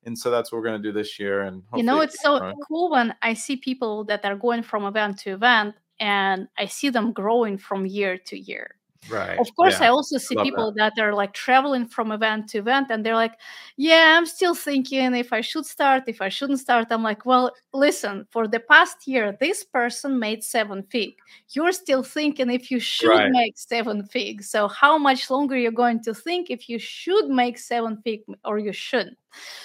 and 0.05 0.17
so 0.17 0.29
that's 0.29 0.51
what 0.51 0.59
we're 0.59 0.65
going 0.65 0.81
to 0.81 0.87
do 0.87 0.91
this 0.91 1.19
year 1.19 1.41
and 1.41 1.63
you 1.75 1.83
know 1.83 2.01
it's 2.01 2.21
so 2.21 2.39
growing. 2.39 2.55
cool 2.67 2.91
when 2.91 3.15
i 3.21 3.33
see 3.33 3.55
people 3.55 4.03
that 4.03 4.23
are 4.25 4.35
going 4.35 4.61
from 4.61 4.85
event 4.85 5.17
to 5.17 5.31
event 5.31 5.75
and 5.99 6.47
i 6.57 6.65
see 6.65 6.89
them 6.89 7.11
growing 7.11 7.57
from 7.57 7.85
year 7.85 8.17
to 8.17 8.37
year 8.37 8.75
Right. 9.09 9.37
Of 9.37 9.53
course, 9.55 9.79
yeah. 9.79 9.87
I 9.87 9.89
also 9.89 10.17
see 10.17 10.35
Love 10.35 10.45
people 10.45 10.71
that. 10.77 10.93
that. 10.95 11.03
are 11.03 11.13
like 11.13 11.33
traveling 11.33 11.87
from 11.87 12.11
event 12.11 12.49
to 12.49 12.59
event 12.59 12.87
and 12.89 13.05
they're 13.05 13.15
like, 13.15 13.37
yeah, 13.75 14.15
I'm 14.17 14.25
still 14.25 14.55
thinking 14.55 15.13
if 15.13 15.33
I 15.33 15.41
should 15.41 15.65
start, 15.65 16.03
if 16.07 16.21
I 16.21 16.29
shouldn't 16.29 16.59
start. 16.59 16.87
I'm 16.89 17.03
like, 17.03 17.25
well, 17.25 17.51
listen, 17.73 18.25
for 18.29 18.47
the 18.47 18.59
past 18.59 19.07
year, 19.07 19.35
this 19.39 19.63
person 19.63 20.19
made 20.19 20.43
seven 20.43 20.83
fig. 20.83 21.15
You're 21.49 21.73
still 21.73 22.03
thinking 22.03 22.49
if 22.49 22.71
you 22.71 22.79
should 22.79 23.09
right. 23.09 23.31
make 23.31 23.57
seven 23.57 24.05
fig. 24.05 24.43
So, 24.43 24.67
how 24.67 24.97
much 24.97 25.29
longer 25.29 25.57
you're 25.57 25.71
going 25.71 26.01
to 26.03 26.13
think 26.13 26.49
if 26.49 26.69
you 26.69 26.79
should 26.79 27.27
make 27.27 27.57
seven 27.57 27.97
fig 28.03 28.21
or 28.45 28.57
you 28.57 28.71
shouldn't? 28.71 29.17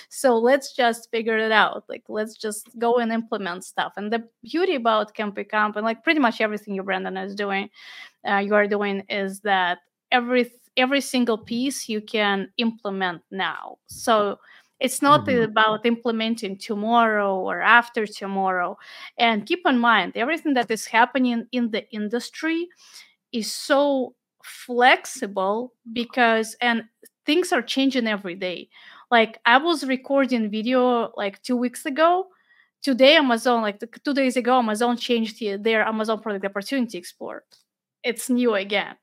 So 0.08 0.38
let's 0.38 0.74
just 0.74 1.10
figure 1.10 1.38
it 1.38 1.52
out. 1.52 1.84
Like 1.88 2.04
let's 2.08 2.36
just 2.36 2.68
go 2.78 2.96
and 2.98 3.12
implement 3.12 3.64
stuff. 3.64 3.94
And 3.96 4.12
the 4.12 4.24
beauty 4.42 4.74
about 4.74 5.14
Camp 5.14 5.36
Ecom 5.36 5.76
and 5.76 5.84
like 5.84 6.02
pretty 6.04 6.20
much 6.20 6.40
everything 6.40 6.74
you 6.74 6.82
Brandon 6.82 7.16
is 7.16 7.34
doing 7.34 7.68
uh, 8.26 8.38
you 8.38 8.54
are 8.54 8.66
doing 8.66 9.04
is 9.08 9.40
that 9.40 9.78
every 10.10 10.50
every 10.76 11.00
single 11.00 11.38
piece 11.38 11.88
you 11.88 12.00
can 12.00 12.48
implement 12.56 13.20
now 13.30 13.76
so 13.86 14.38
it's 14.80 15.02
not 15.02 15.26
mm-hmm. 15.26 15.42
about 15.42 15.84
implementing 15.84 16.56
tomorrow 16.56 17.36
or 17.36 17.60
after 17.60 18.06
tomorrow 18.06 18.76
and 19.18 19.46
keep 19.46 19.60
in 19.66 19.78
mind 19.78 20.12
everything 20.14 20.54
that 20.54 20.70
is 20.70 20.86
happening 20.86 21.46
in 21.52 21.70
the 21.70 21.88
industry 21.90 22.68
is 23.32 23.52
so 23.52 24.14
flexible 24.44 25.72
because 25.92 26.56
and 26.60 26.84
things 27.26 27.52
are 27.52 27.62
changing 27.62 28.06
every 28.06 28.34
day 28.34 28.68
like 29.11 29.38
i 29.44 29.56
was 29.56 29.84
recording 29.84 30.50
video 30.50 31.12
like 31.16 31.42
two 31.42 31.56
weeks 31.56 31.86
ago 31.86 32.26
today 32.82 33.16
amazon 33.16 33.62
like 33.62 33.82
two 34.04 34.14
days 34.14 34.36
ago 34.36 34.59
amazon 34.59 34.96
changed 34.96 35.42
their 35.62 35.86
amazon 35.86 36.20
product 36.20 36.44
opportunity 36.44 36.98
explorer 36.98 37.44
it's 38.04 38.30
new 38.30 38.54
again. 38.54 38.96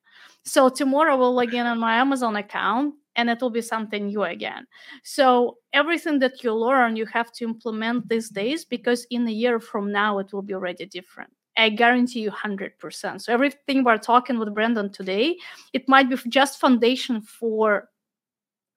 So 0.43 0.69
tomorrow 0.69 1.17
we'll 1.17 1.33
log 1.33 1.53
in 1.53 1.65
on 1.65 1.79
my 1.79 1.97
Amazon 1.97 2.35
account 2.35 2.95
and 3.15 3.29
it 3.29 3.41
will 3.41 3.49
be 3.49 3.61
something 3.61 4.07
new 4.07 4.23
again. 4.23 4.67
So 5.03 5.57
everything 5.73 6.19
that 6.19 6.43
you 6.43 6.53
learn, 6.53 6.95
you 6.95 7.05
have 7.07 7.31
to 7.33 7.45
implement 7.45 8.09
these 8.09 8.29
days 8.29 8.65
because 8.65 9.07
in 9.09 9.27
a 9.27 9.31
year 9.31 9.59
from 9.59 9.91
now 9.91 10.19
it 10.19 10.33
will 10.33 10.41
be 10.41 10.53
already 10.53 10.85
different. 10.85 11.31
I 11.57 11.69
guarantee 11.69 12.19
you 12.19 12.31
100%. 12.31 13.21
So 13.21 13.33
everything 13.33 13.83
we're 13.83 13.97
talking 13.97 14.37
with 14.37 14.53
Brandon 14.53 14.91
today, 14.91 15.37
it 15.71 15.87
might 15.87 16.09
be 16.09 16.17
just 16.27 16.59
foundation 16.59 17.21
for 17.21 17.89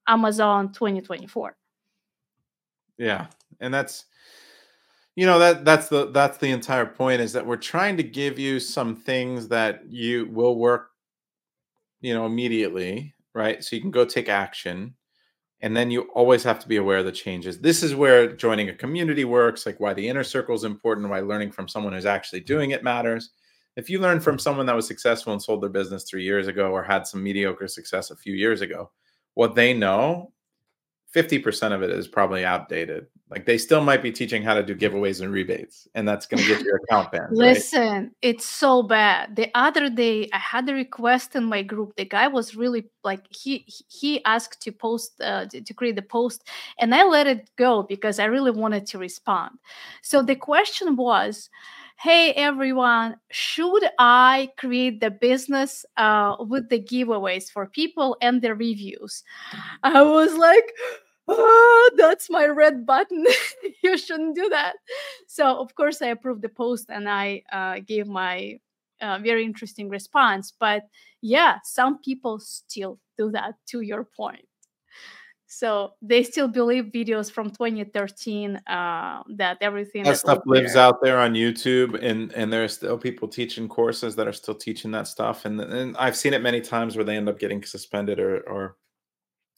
Amazon 0.09 0.73
2024. 0.73 1.57
Yeah. 2.99 3.27
And 3.61 3.73
that's 3.73 4.07
you 5.19 5.27
know 5.27 5.41
that 5.41 5.65
that's 5.65 5.89
the 5.89 6.13
that's 6.13 6.39
the 6.39 6.51
entire 6.51 6.87
point 6.87 7.21
is 7.21 7.33
that 7.33 7.45
we're 7.45 7.57
trying 7.57 7.97
to 7.97 8.05
give 8.05 8.39
you 8.39 8.61
some 8.61 8.95
things 8.95 9.49
that 9.49 9.83
you 9.91 10.29
will 10.31 10.57
work 10.57 10.91
you 12.01 12.15
know 12.15 12.25
immediately 12.25 13.13
right 13.35 13.65
so 13.65 13.75
you 13.75 13.83
can 13.83 13.91
go 13.91 14.05
take 14.05 14.29
action 14.29 14.95
and 15.61 15.77
then 15.77 15.91
you 15.91 16.03
always 16.15 16.45
have 16.45 16.61
to 16.61 16.69
be 16.69 16.77
aware 16.77 16.99
of 16.99 17.05
the 17.05 17.11
changes 17.11 17.59
this 17.59 17.83
is 17.83 17.97
where 17.97 18.33
joining 18.33 18.69
a 18.69 18.75
community 18.75 19.25
works 19.25 19.67
like 19.67 19.81
why 19.81 19.93
the 19.93 20.09
inner 20.09 20.23
circle 20.23 20.55
is 20.55 20.63
important 20.63 21.09
why 21.09 21.19
learning 21.19 21.51
from 21.51 21.67
someone 21.67 21.93
who's 21.93 22.07
actually 22.07 22.39
doing 22.39 22.71
it 22.71 22.85
matters 22.85 23.31
if 23.75 23.91
you 23.91 23.99
learn 23.99 24.21
from 24.21 24.39
someone 24.39 24.67
that 24.67 24.77
was 24.77 24.87
successful 24.87 25.33
and 25.33 25.43
sold 25.43 25.61
their 25.61 25.69
business 25.69 26.05
three 26.05 26.23
years 26.23 26.47
ago 26.47 26.71
or 26.71 26.85
had 26.85 27.09
some 27.09 27.25
mediocre 27.25 27.67
success 27.67 28.13
a 28.13 28.17
few 28.17 28.35
years 28.35 28.61
ago 28.61 28.89
what 29.39 29.55
they 29.55 29.73
know 29.73 30.33
50% 31.15 31.73
of 31.73 31.81
it 31.81 31.91
is 31.91 32.09
probably 32.09 32.45
outdated. 32.45 33.07
Like 33.31 33.47
they 33.47 33.57
still 33.57 33.81
might 33.81 34.03
be 34.03 34.11
teaching 34.11 34.43
how 34.43 34.55
to 34.55 34.65
do 34.65 34.75
giveaways 34.75 35.21
and 35.21 35.33
rebates, 35.33 35.87
and 35.95 36.09
that's 36.09 36.27
going 36.27 36.43
to 36.43 36.49
get 36.49 36.63
your 36.63 36.77
account 36.79 37.13
banned. 37.13 37.37
Listen, 37.37 37.97
right? 37.97 38.11
it's 38.21 38.45
so 38.45 38.83
bad. 38.83 39.37
The 39.37 39.49
other 39.55 39.91
day, 39.91 40.29
I 40.33 40.39
had 40.39 40.69
a 40.69 40.75
request 40.75 41.37
in 41.37 41.45
my 41.45 41.63
group. 41.63 41.95
The 41.97 42.05
guy 42.05 42.27
was 42.27 42.57
really 42.57 42.87
like 43.05 43.27
he 43.31 43.65
he 43.87 44.25
asked 44.25 44.61
to 44.63 44.73
post 44.73 45.21
uh, 45.21 45.47
to 45.47 45.75
create 45.75 45.95
the 45.95 46.03
post, 46.03 46.49
and 46.81 46.93
I 46.93 47.05
let 47.05 47.29
it 47.29 47.49
go 47.57 47.85
because 47.85 48.19
I 48.19 48.25
really 48.25 48.51
wanted 48.51 48.87
to 48.87 48.99
respond. 48.99 49.59
So 50.03 50.21
the 50.23 50.37
question 50.37 50.97
was, 50.97 51.49
hey 51.99 52.33
everyone. 52.35 53.17
Should 53.31 53.83
i 53.99 54.51
create 54.57 55.01
the 55.01 55.11
business 55.11 55.85
uh, 55.97 56.37
with 56.39 56.69
the 56.69 56.81
giveaways 56.81 57.51
for 57.51 57.67
people 57.67 58.17
and 58.23 58.41
the 58.41 58.55
reviews? 58.55 59.25
I 59.83 60.03
was 60.03 60.35
like 60.35 60.73
oh, 61.31 61.91
that's 61.97 62.31
my 62.31 62.47
red 62.47 62.87
button. 62.87 63.27
You 63.83 63.99
shouldn't 63.99 64.35
do 64.35 64.49
that. 64.49 64.75
So 65.27 65.61
of 65.61 65.75
course 65.75 66.01
i 66.03 66.09
approved 66.09 66.43
the 66.43 66.49
post 66.49 66.87
and 66.89 67.09
i 67.09 67.43
uh, 67.53 67.81
gave 67.87 68.07
my 68.07 68.61
uh, 69.01 69.19
very 69.23 69.45
interesting 69.45 69.89
response 69.89 70.53
but 70.59 70.83
yeah 71.21 71.59
some 71.63 71.99
people 71.99 72.39
still 72.41 72.99
do 73.17 73.31
that 73.31 73.55
to 73.67 73.81
your 73.81 74.05
point 74.05 74.49
so 75.51 75.95
they 76.03 76.23
still 76.23 76.47
believe 76.47 76.93
videos 76.95 77.33
from 77.33 77.49
2013 77.49 78.57
uh, 78.67 79.23
that 79.37 79.57
everything 79.63 80.03
that, 80.03 80.11
that 80.11 80.19
stuff 80.19 80.41
lives 80.45 80.75
there. 80.75 80.83
out 80.83 81.03
there 81.03 81.19
on 81.19 81.33
YouTube, 81.33 81.99
and 82.03 82.33
and 82.33 82.53
there's 82.53 82.75
still 82.75 82.99
people 82.99 83.27
teaching 83.27 83.67
courses 83.67 84.15
that 84.17 84.29
are 84.29 84.33
still 84.33 84.55
teaching 84.55 84.91
that 84.91 85.09
stuff, 85.09 85.47
and 85.47 85.59
and 85.61 85.97
I've 85.97 86.17
seen 86.17 86.35
it 86.35 86.43
many 86.43 86.61
times 86.61 86.97
where 86.97 87.05
they 87.05 87.17
end 87.17 87.31
up 87.31 87.39
getting 87.39 87.65
suspended 87.65 88.21
or 88.21 88.41
or 88.41 88.77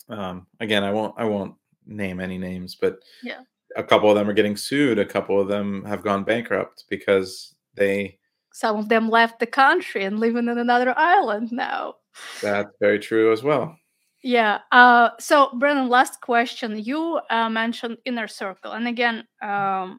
um, 0.08 0.46
again, 0.60 0.84
I 0.84 0.92
won't 0.92 1.14
I 1.18 1.24
won't 1.24 1.54
name 1.86 2.20
any 2.20 2.38
names, 2.38 2.76
but 2.76 3.00
yeah, 3.22 3.40
a 3.76 3.82
couple 3.82 4.08
of 4.08 4.16
them 4.16 4.28
are 4.28 4.34
getting 4.34 4.56
sued. 4.56 5.00
A 5.00 5.04
couple 5.04 5.40
of 5.40 5.48
them 5.48 5.84
have 5.84 6.02
gone 6.02 6.24
bankrupt 6.24 6.84
because 6.88 7.54
they. 7.74 8.18
Some 8.52 8.76
of 8.76 8.88
them 8.88 9.08
left 9.08 9.38
the 9.38 9.46
country 9.46 10.04
and 10.04 10.18
living 10.18 10.48
in 10.48 10.58
another 10.58 10.92
island 10.96 11.52
now. 11.52 11.94
That's 12.42 12.70
very 12.80 12.98
true 12.98 13.32
as 13.32 13.42
well. 13.44 13.76
Yeah. 14.22 14.58
Uh, 14.70 15.10
so, 15.18 15.50
Brandon, 15.58 15.88
last 15.88 16.20
question. 16.20 16.78
You 16.78 17.20
uh, 17.30 17.48
mentioned 17.48 17.98
inner 18.04 18.28
circle, 18.28 18.72
and 18.72 18.86
again, 18.86 19.26
um, 19.42 19.98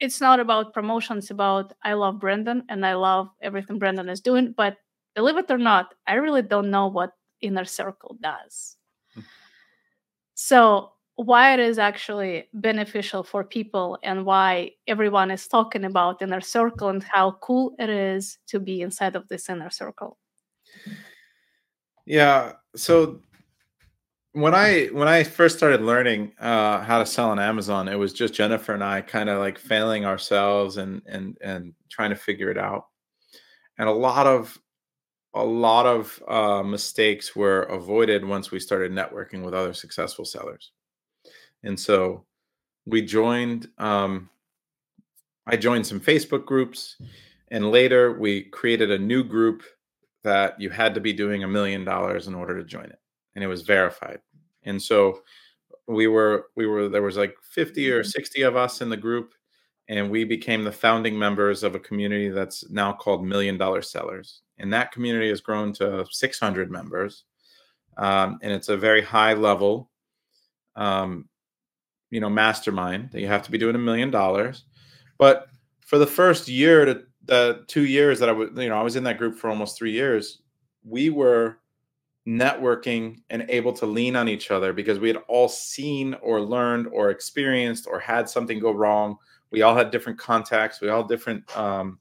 it's 0.00 0.20
not 0.20 0.40
about 0.40 0.74
promotion. 0.74 1.18
It's 1.18 1.30
about 1.30 1.72
I 1.82 1.94
love 1.94 2.18
Brandon 2.18 2.64
and 2.68 2.84
I 2.84 2.94
love 2.94 3.28
everything 3.40 3.78
Brandon 3.78 4.08
is 4.08 4.20
doing. 4.20 4.52
But 4.56 4.76
believe 5.14 5.36
it 5.36 5.50
or 5.50 5.58
not, 5.58 5.94
I 6.06 6.14
really 6.14 6.42
don't 6.42 6.70
know 6.70 6.88
what 6.88 7.12
Inner 7.40 7.64
Circle 7.64 8.16
does. 8.20 8.76
Mm. 9.16 9.24
So 10.34 10.92
why 11.16 11.54
it 11.54 11.60
is 11.60 11.78
actually 11.78 12.48
beneficial 12.54 13.22
for 13.22 13.44
people 13.44 13.98
and 14.02 14.24
why 14.24 14.72
everyone 14.88 15.30
is 15.30 15.46
talking 15.46 15.84
about 15.84 16.22
inner 16.22 16.40
circle 16.40 16.88
and 16.88 17.04
how 17.04 17.32
cool 17.42 17.74
it 17.78 17.90
is 17.90 18.38
to 18.48 18.58
be 18.58 18.80
inside 18.80 19.14
of 19.14 19.28
this 19.28 19.48
inner 19.48 19.70
circle 19.70 20.18
yeah 22.06 22.52
so 22.74 23.20
when 24.32 24.54
i 24.54 24.86
when 24.86 25.08
i 25.08 25.22
first 25.22 25.56
started 25.56 25.82
learning 25.82 26.32
uh, 26.40 26.80
how 26.82 26.98
to 26.98 27.06
sell 27.06 27.30
on 27.30 27.38
amazon 27.38 27.88
it 27.88 27.98
was 27.98 28.12
just 28.12 28.34
jennifer 28.34 28.72
and 28.72 28.82
i 28.82 29.00
kind 29.00 29.28
of 29.28 29.38
like 29.38 29.58
failing 29.58 30.04
ourselves 30.04 30.78
and 30.78 31.02
and 31.06 31.36
and 31.42 31.74
trying 31.92 32.10
to 32.10 32.16
figure 32.16 32.50
it 32.50 32.58
out. 32.58 32.86
And 33.78 33.88
a 33.88 33.92
lot 33.92 34.26
of 34.26 34.58
a 35.34 35.44
lot 35.44 35.86
of 35.86 36.22
uh, 36.28 36.62
mistakes 36.62 37.34
were 37.34 37.62
avoided 37.62 38.24
once 38.24 38.50
we 38.50 38.60
started 38.60 38.92
networking 38.92 39.42
with 39.42 39.54
other 39.54 39.72
successful 39.72 40.26
sellers. 40.26 40.72
And 41.64 41.78
so 41.78 42.26
we 42.84 43.02
joined 43.02 43.68
um, 43.78 44.28
i 45.46 45.56
joined 45.56 45.86
some 45.86 46.00
facebook 46.00 46.44
groups 46.44 46.96
and 47.48 47.70
later 47.70 48.18
we 48.18 48.42
created 48.42 48.90
a 48.90 48.98
new 48.98 49.22
group 49.22 49.62
that 50.24 50.60
you 50.60 50.70
had 50.70 50.94
to 50.94 51.00
be 51.00 51.12
doing 51.12 51.44
a 51.44 51.48
million 51.48 51.84
dollars 51.84 52.26
in 52.28 52.34
order 52.34 52.56
to 52.58 52.64
join 52.64 52.84
it 52.84 52.98
and 53.34 53.42
it 53.42 53.48
was 53.48 53.62
verified. 53.62 54.20
And 54.64 54.80
so 54.80 55.22
we 55.86 56.06
were 56.06 56.46
we 56.56 56.66
were 56.66 56.88
there 56.88 57.02
was 57.02 57.16
like 57.16 57.34
50 57.42 57.90
or 57.90 58.00
mm-hmm. 58.00 58.08
60 58.08 58.42
of 58.42 58.56
us 58.56 58.80
in 58.80 58.88
the 58.88 58.96
group 58.96 59.34
and 59.88 60.10
we 60.10 60.24
became 60.24 60.62
the 60.62 60.72
founding 60.72 61.18
members 61.18 61.62
of 61.62 61.74
a 61.74 61.80
community 61.80 62.28
that's 62.28 62.68
now 62.70 62.92
called 62.92 63.24
million 63.24 63.58
dollar 63.58 63.82
sellers. 63.82 64.42
And 64.58 64.72
that 64.72 64.92
community 64.92 65.28
has 65.28 65.40
grown 65.40 65.72
to 65.74 66.06
600 66.08 66.70
members 66.70 67.24
um, 67.96 68.38
and 68.42 68.52
it's 68.52 68.68
a 68.68 68.76
very 68.76 69.02
high 69.02 69.34
level 69.34 69.90
um, 70.76 71.28
you 72.10 72.20
know 72.20 72.30
mastermind 72.30 73.10
that 73.10 73.20
you 73.20 73.26
have 73.26 73.42
to 73.42 73.50
be 73.50 73.58
doing 73.58 73.74
a 73.74 73.78
million 73.78 74.10
dollars. 74.10 74.64
But 75.18 75.48
for 75.80 75.98
the 75.98 76.06
first 76.06 76.48
year 76.48 76.84
to 76.84 77.02
the 77.24 77.64
two 77.68 77.86
years 77.86 78.18
that 78.18 78.28
i 78.28 78.32
was 78.32 78.50
you 78.56 78.68
know 78.68 78.78
i 78.78 78.82
was 78.82 78.96
in 78.96 79.04
that 79.04 79.18
group 79.18 79.36
for 79.36 79.48
almost 79.48 79.76
three 79.76 79.92
years 79.92 80.42
we 80.84 81.10
were 81.10 81.58
networking 82.26 83.20
and 83.30 83.44
able 83.48 83.72
to 83.72 83.86
lean 83.86 84.14
on 84.14 84.28
each 84.28 84.50
other 84.50 84.72
because 84.72 84.98
we 84.98 85.08
had 85.08 85.18
all 85.28 85.48
seen 85.48 86.14
or 86.22 86.40
learned 86.40 86.86
or 86.88 87.10
experienced 87.10 87.86
or 87.88 87.98
had 87.98 88.28
something 88.28 88.60
go 88.60 88.70
wrong. 88.70 89.16
We 89.50 89.62
all 89.62 89.74
had 89.74 89.90
different 89.90 90.18
contacts. 90.18 90.80
We 90.80 90.88
all 90.88 91.02
different 91.02 91.56
um, 91.56 91.98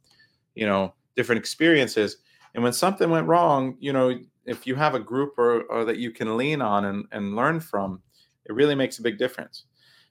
you 0.56 0.66
know 0.66 0.94
different 1.16 1.40
experiences. 1.40 2.18
And 2.54 2.64
when 2.64 2.74
something 2.74 3.10
went 3.10 3.28
wrong 3.28 3.78
you 3.80 3.94
know 3.94 4.20
if 4.46 4.66
you 4.66 4.76
have 4.76 4.96
a 4.96 5.00
group 5.00 5.38
or, 5.38 5.64
or 5.64 5.86
that 5.86 5.98
you 5.98 6.12
can 6.12 6.36
lean 6.36 6.62
on 6.62 6.86
and, 6.86 7.06
and 7.12 7.36
learn 7.36 7.60
from 7.60 8.02
it 8.46 8.54
really 8.54 8.74
makes 8.76 8.98
a 8.98 9.04
big 9.04 9.20
difference. 9.20 9.66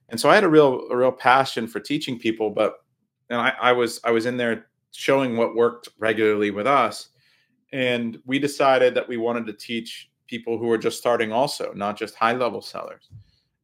And 0.08 0.18
so 0.18 0.30
I 0.30 0.34
had 0.34 0.44
a 0.44 0.48
real 0.48 0.88
a 0.90 0.96
real 0.96 1.12
passion 1.12 1.68
for 1.68 1.78
teaching 1.78 2.18
people, 2.18 2.50
but 2.50 2.74
and 3.28 3.40
I, 3.40 3.52
I 3.61 3.72
was 3.72 4.00
I 4.02 4.11
was 4.11 4.26
in 4.26 4.36
there 4.36 4.66
showing 4.93 5.36
what 5.36 5.55
worked 5.55 5.88
regularly 5.99 6.51
with 6.51 6.66
us, 6.66 7.09
and 7.72 8.18
we 8.26 8.38
decided 8.38 8.95
that 8.95 9.09
we 9.09 9.16
wanted 9.16 9.47
to 9.47 9.53
teach 9.53 10.11
people 10.26 10.59
who 10.59 10.66
were 10.66 10.78
just 10.78 10.99
starting 10.99 11.32
also, 11.32 11.72
not 11.74 11.97
just 11.97 12.14
high 12.14 12.34
level 12.34 12.61
sellers, 12.61 13.11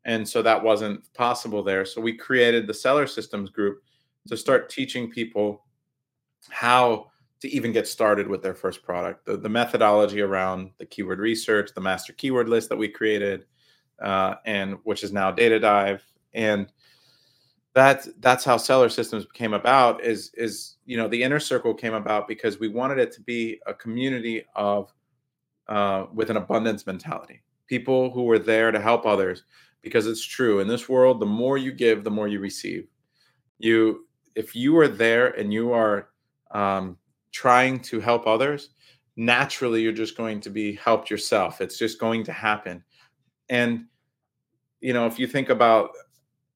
and 0.04 0.28
so 0.28 0.42
that 0.42 0.62
wasn't 0.62 1.12
possible 1.14 1.62
there. 1.62 1.84
So 1.84 2.00
we 2.00 2.16
created 2.16 2.66
the 2.66 2.74
seller 2.74 3.06
systems 3.06 3.50
group 3.50 3.82
to 4.28 4.36
start 4.36 4.68
teaching 4.68 5.10
people 5.10 5.64
how 6.48 7.06
to 7.40 7.48
even 7.48 7.72
get 7.72 7.86
started 7.86 8.26
with 8.26 8.42
their 8.42 8.54
first 8.54 8.82
product, 8.82 9.26
the, 9.26 9.36
the 9.36 9.48
methodology 9.48 10.20
around 10.20 10.70
the 10.78 10.86
keyword 10.86 11.18
research, 11.18 11.70
the 11.74 11.80
master 11.80 12.12
keyword 12.12 12.48
list 12.48 12.68
that 12.68 12.76
we 12.76 12.88
created, 12.88 13.44
uh, 14.02 14.34
and 14.46 14.76
which 14.84 15.04
is 15.04 15.12
now 15.12 15.30
Data 15.30 15.58
Dive, 15.58 16.02
and 16.34 16.72
that's 17.76 18.08
that's 18.20 18.42
how 18.42 18.56
seller 18.56 18.88
systems 18.88 19.26
came 19.34 19.52
about 19.52 20.02
is 20.02 20.30
is 20.34 20.76
you 20.86 20.96
know 20.96 21.08
the 21.08 21.22
inner 21.22 21.38
circle 21.38 21.74
came 21.74 21.92
about 21.92 22.26
because 22.26 22.58
we 22.58 22.68
wanted 22.68 22.98
it 22.98 23.12
to 23.12 23.20
be 23.20 23.60
a 23.66 23.74
community 23.74 24.42
of 24.56 24.94
uh, 25.68 26.06
with 26.14 26.30
an 26.30 26.38
abundance 26.38 26.86
mentality. 26.86 27.42
People 27.66 28.10
who 28.10 28.22
were 28.22 28.38
there 28.38 28.70
to 28.72 28.80
help 28.80 29.04
others 29.04 29.44
because 29.82 30.06
it's 30.06 30.24
true. 30.24 30.60
In 30.60 30.68
this 30.68 30.88
world 30.88 31.20
the 31.20 31.26
more 31.26 31.58
you 31.58 31.70
give 31.70 32.02
the 32.02 32.10
more 32.10 32.28
you 32.28 32.40
receive. 32.40 32.88
You 33.58 34.06
if 34.34 34.56
you 34.56 34.78
are 34.78 34.88
there 34.88 35.28
and 35.38 35.52
you 35.52 35.72
are 35.72 36.08
um, 36.52 36.96
trying 37.30 37.80
to 37.80 38.00
help 38.00 38.26
others 38.26 38.70
naturally 39.18 39.82
you're 39.82 39.92
just 39.92 40.16
going 40.16 40.40
to 40.40 40.50
be 40.50 40.76
helped 40.76 41.10
yourself. 41.10 41.60
It's 41.60 41.78
just 41.78 42.00
going 42.00 42.24
to 42.24 42.32
happen. 42.32 42.82
And 43.50 43.84
you 44.80 44.94
know 44.94 45.04
if 45.06 45.18
you 45.18 45.26
think 45.26 45.50
about 45.50 45.90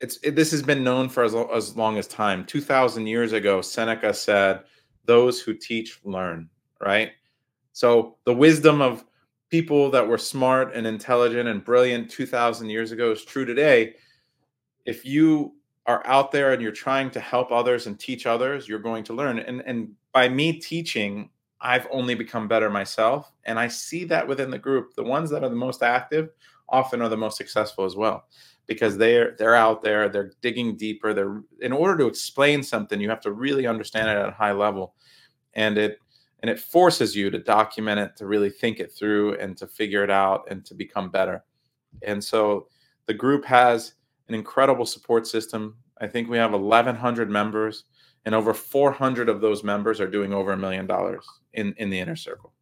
it's 0.00 0.18
it, 0.22 0.34
this 0.34 0.50
has 0.50 0.62
been 0.62 0.82
known 0.82 1.08
for 1.08 1.24
as, 1.24 1.34
as 1.34 1.76
long 1.76 1.98
as 1.98 2.06
time. 2.06 2.44
2000 2.44 3.06
years 3.06 3.32
ago 3.32 3.60
seneca 3.60 4.12
said 4.14 4.60
those 5.04 5.40
who 5.40 5.54
teach 5.54 6.00
learn 6.04 6.48
right? 6.80 7.12
So 7.72 8.16
the 8.24 8.34
wisdom 8.34 8.80
of 8.80 9.04
people 9.50 9.90
that 9.90 10.06
were 10.06 10.18
smart 10.18 10.74
and 10.74 10.86
intelligent 10.86 11.48
and 11.48 11.64
brilliant 11.64 12.10
2000 12.10 12.68
years 12.70 12.92
ago 12.92 13.12
is 13.12 13.24
true 13.24 13.44
today. 13.44 13.94
If 14.86 15.04
you 15.04 15.54
are 15.86 16.06
out 16.06 16.30
there 16.30 16.52
and 16.52 16.62
you're 16.62 16.72
trying 16.72 17.10
to 17.10 17.20
help 17.20 17.50
others 17.50 17.86
and 17.86 17.98
teach 17.98 18.26
others 18.26 18.68
you're 18.68 18.78
going 18.78 19.04
to 19.04 19.12
learn. 19.12 19.38
And 19.38 19.62
and 19.66 19.90
by 20.12 20.28
me 20.28 20.54
teaching 20.54 21.30
i've 21.62 21.86
only 21.90 22.14
become 22.14 22.48
better 22.48 22.70
myself. 22.70 23.30
And 23.44 23.58
i 23.58 23.68
see 23.68 24.04
that 24.04 24.26
within 24.26 24.50
the 24.50 24.58
group. 24.58 24.94
The 24.94 25.04
ones 25.04 25.30
that 25.30 25.44
are 25.44 25.48
the 25.48 25.56
most 25.56 25.82
active 25.82 26.30
often 26.70 27.02
are 27.02 27.08
the 27.08 27.16
most 27.16 27.36
successful 27.36 27.84
as 27.84 27.96
well 27.96 28.24
because 28.70 28.96
they're 28.96 29.34
they're 29.36 29.56
out 29.56 29.82
there 29.82 30.08
they're 30.08 30.30
digging 30.42 30.76
deeper 30.76 31.12
they're 31.12 31.42
in 31.60 31.72
order 31.72 31.98
to 31.98 32.06
explain 32.06 32.62
something 32.62 33.00
you 33.00 33.10
have 33.10 33.20
to 33.20 33.32
really 33.32 33.66
understand 33.66 34.08
it 34.08 34.16
at 34.16 34.28
a 34.28 34.32
high 34.32 34.52
level. 34.52 34.94
And 35.54 35.76
it 35.76 35.98
and 36.38 36.48
it 36.48 36.60
forces 36.60 37.16
you 37.16 37.30
to 37.30 37.38
document 37.40 37.98
it 37.98 38.16
to 38.16 38.26
really 38.26 38.48
think 38.48 38.78
it 38.78 38.92
through 38.92 39.36
and 39.38 39.56
to 39.56 39.66
figure 39.66 40.04
it 40.04 40.10
out 40.10 40.46
and 40.48 40.64
to 40.66 40.74
become 40.74 41.10
better. 41.10 41.44
And 42.02 42.22
so 42.22 42.68
the 43.06 43.12
group 43.12 43.44
has 43.44 43.94
an 44.28 44.36
incredible 44.36 44.86
support 44.86 45.26
system. 45.26 45.76
I 46.00 46.06
think 46.06 46.30
we 46.30 46.38
have 46.38 46.52
1100 46.52 47.28
members 47.28 47.84
and 48.24 48.36
over 48.36 48.54
400 48.54 49.28
of 49.28 49.40
those 49.40 49.64
members 49.64 50.00
are 50.00 50.08
doing 50.08 50.32
over 50.32 50.52
a 50.52 50.56
million 50.56 50.86
dollars 50.86 51.26
in 51.54 51.74
in 51.76 51.90
the 51.90 51.98
inner 51.98 52.16
circle. 52.16 52.52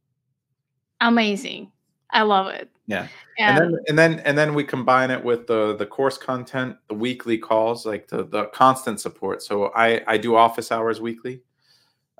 Amazing 1.02 1.70
I 2.11 2.22
love 2.22 2.46
it. 2.48 2.70
Yeah. 2.86 3.09
And, 3.38 3.59
and, 3.59 3.74
then 3.74 3.80
and 3.88 3.98
then 3.98 4.20
and 4.20 4.38
then 4.38 4.54
we 4.54 4.64
combine 4.64 5.11
it 5.11 5.22
with 5.22 5.46
the 5.46 5.76
the 5.76 5.86
course 5.86 6.18
content, 6.18 6.76
the 6.88 6.94
weekly 6.94 7.38
calls, 7.38 7.86
like 7.86 8.09
the 8.09 8.24
the 8.24 8.46
constant 8.46 9.00
support. 9.00 9.42
So 9.42 9.72
I 9.74 10.02
I 10.06 10.16
do 10.16 10.36
office 10.36 10.72
hours 10.72 11.00
weekly. 11.00 11.42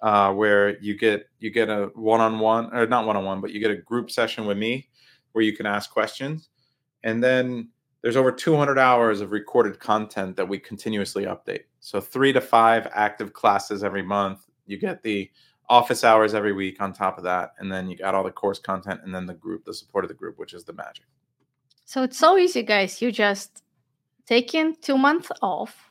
Uh, 0.01 0.32
where 0.32 0.78
you 0.78 0.97
get 0.97 1.28
you 1.41 1.51
get 1.51 1.68
a 1.68 1.91
one-on-one 1.97 2.72
or 2.72 2.86
not 2.86 3.05
one-on-one 3.05 3.41
but 3.41 3.51
you 3.51 3.59
get 3.59 3.72
a 3.72 3.76
group 3.76 4.12
session 4.12 4.47
with 4.47 4.57
me 4.57 4.89
where 5.32 5.43
you 5.43 5.53
can 5.57 5.66
ask 5.66 5.91
questions 5.91 6.51
and 7.03 7.20
then 7.20 7.68
there's 8.01 8.14
over 8.14 8.30
200 8.30 8.78
hours 8.78 9.20
of 9.20 9.32
recorded 9.32 9.80
content 9.80 10.36
that 10.36 10.49
we 10.49 10.57
continuously 10.57 11.24
update 11.24 11.64
so 11.80 12.01
three 12.01 12.32
to 12.32 12.41
five 12.41 12.86
active 12.95 13.32
classes 13.32 13.82
every 13.82 14.03
month 14.03 14.47
you 14.66 14.78
get 14.78 15.03
the 15.03 15.28
office 15.69 16.03
hours 16.03 16.35
every 16.35 16.53
week 16.53 16.81
on 16.81 16.93
top 16.93 17.19
of 17.19 17.25
that 17.25 17.53
and 17.59 17.71
then 17.71 17.89
you 17.91 17.97
got 17.97 18.14
all 18.14 18.25
the 18.25 18.31
course 18.31 18.59
content 18.59 19.01
and 19.05 19.14
then 19.14 19.27
the 19.27 19.35
group 19.35 19.64
the 19.64 19.75
support 19.75 20.05
of 20.05 20.09
the 20.09 20.14
group 20.14 20.39
which 20.39 20.55
is 20.55 20.64
the 20.64 20.73
magic. 20.73 21.05
So 21.85 22.03
it's 22.03 22.19
so 22.19 22.37
easy 22.37 22.62
guys. 22.62 23.01
You 23.01 23.12
just 23.12 23.62
taking 24.27 24.77
two 24.83 24.99
months 24.99 25.31
off 25.43 25.91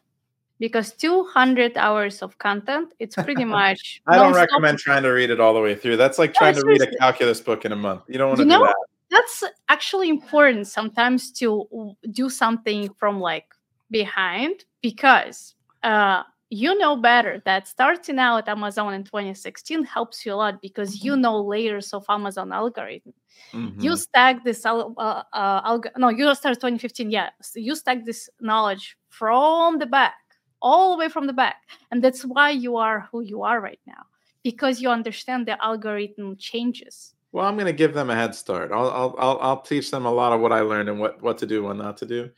because 0.59 0.93
200 0.93 1.77
hours 1.77 2.21
of 2.21 2.37
content 2.37 2.89
it's 2.99 3.15
pretty 3.15 3.45
much 3.59 4.01
i 4.07 4.15
don't 4.15 4.33
recommend 4.33 4.79
trying 4.79 5.03
to 5.03 5.09
read 5.09 5.29
it 5.29 5.39
all 5.39 5.53
the 5.53 5.59
way 5.59 5.75
through. 5.75 5.97
That's 5.97 6.17
like 6.17 6.33
trying 6.33 6.55
to 6.55 6.63
read 6.65 6.81
a 6.81 6.95
calculus 6.97 7.41
book 7.41 7.65
in 7.65 7.71
a 7.71 7.75
month. 7.75 8.01
You 8.07 8.17
don't 8.17 8.29
want 8.29 8.39
to 8.39 8.43
you 8.43 8.49
do 8.49 8.57
know, 8.59 8.65
that. 8.65 8.75
that's 9.11 9.43
actually 9.69 10.09
important 10.09 10.67
sometimes 10.67 11.31
to 11.33 11.95
do 12.11 12.29
something 12.29 12.89
from 12.97 13.19
like 13.19 13.45
behind 13.91 14.65
because 14.81 15.55
uh 15.83 16.23
you 16.49 16.77
know 16.77 16.95
better 16.95 17.41
that 17.45 17.67
starting 17.67 18.19
out 18.19 18.47
at 18.47 18.49
Amazon 18.49 18.93
in 18.93 19.03
2016 19.03 19.83
helps 19.83 20.25
you 20.25 20.33
a 20.33 20.35
lot 20.35 20.61
because 20.61 21.03
you 21.03 21.13
mm-hmm. 21.13 21.21
know 21.21 21.41
layers 21.41 21.93
of 21.93 22.05
Amazon 22.09 22.53
algorithm. 22.53 23.13
Mm-hmm. 23.53 23.81
You 23.81 23.97
stack 23.97 24.43
this, 24.43 24.65
uh, 24.65 24.87
uh, 24.97 25.69
alg- 25.69 25.91
no, 25.97 26.09
you 26.09 26.33
start 26.35 26.55
2015, 26.55 27.11
yeah. 27.11 27.29
So 27.41 27.59
you 27.59 27.75
stack 27.75 28.05
this 28.05 28.29
knowledge 28.39 28.97
from 29.09 29.77
the 29.79 29.85
back, 29.85 30.15
all 30.61 30.91
the 30.91 30.99
way 30.99 31.09
from 31.09 31.27
the 31.27 31.33
back. 31.33 31.57
And 31.91 32.03
that's 32.03 32.23
why 32.23 32.51
you 32.51 32.77
are 32.77 33.07
who 33.11 33.21
you 33.21 33.43
are 33.43 33.59
right 33.59 33.79
now 33.85 34.05
because 34.43 34.81
you 34.81 34.89
understand 34.89 35.45
the 35.47 35.61
algorithm 35.63 36.37
changes. 36.37 37.13
Well, 37.33 37.45
I'm 37.45 37.55
going 37.55 37.65
to 37.65 37.73
give 37.73 37.93
them 37.93 38.09
a 38.09 38.15
head 38.15 38.33
start. 38.33 38.71
I'll, 38.71 38.89
I'll, 38.89 39.15
I'll, 39.19 39.39
I'll 39.41 39.61
teach 39.61 39.91
them 39.91 40.05
a 40.05 40.11
lot 40.11 40.31
of 40.31 40.39
what 40.39 40.53
I 40.53 40.61
learned 40.61 40.87
and 40.87 40.99
what, 40.99 41.21
what 41.21 41.37
to 41.39 41.45
do, 41.45 41.63
what 41.63 41.75
not 41.75 41.97
to 41.97 42.05
do. 42.05 42.31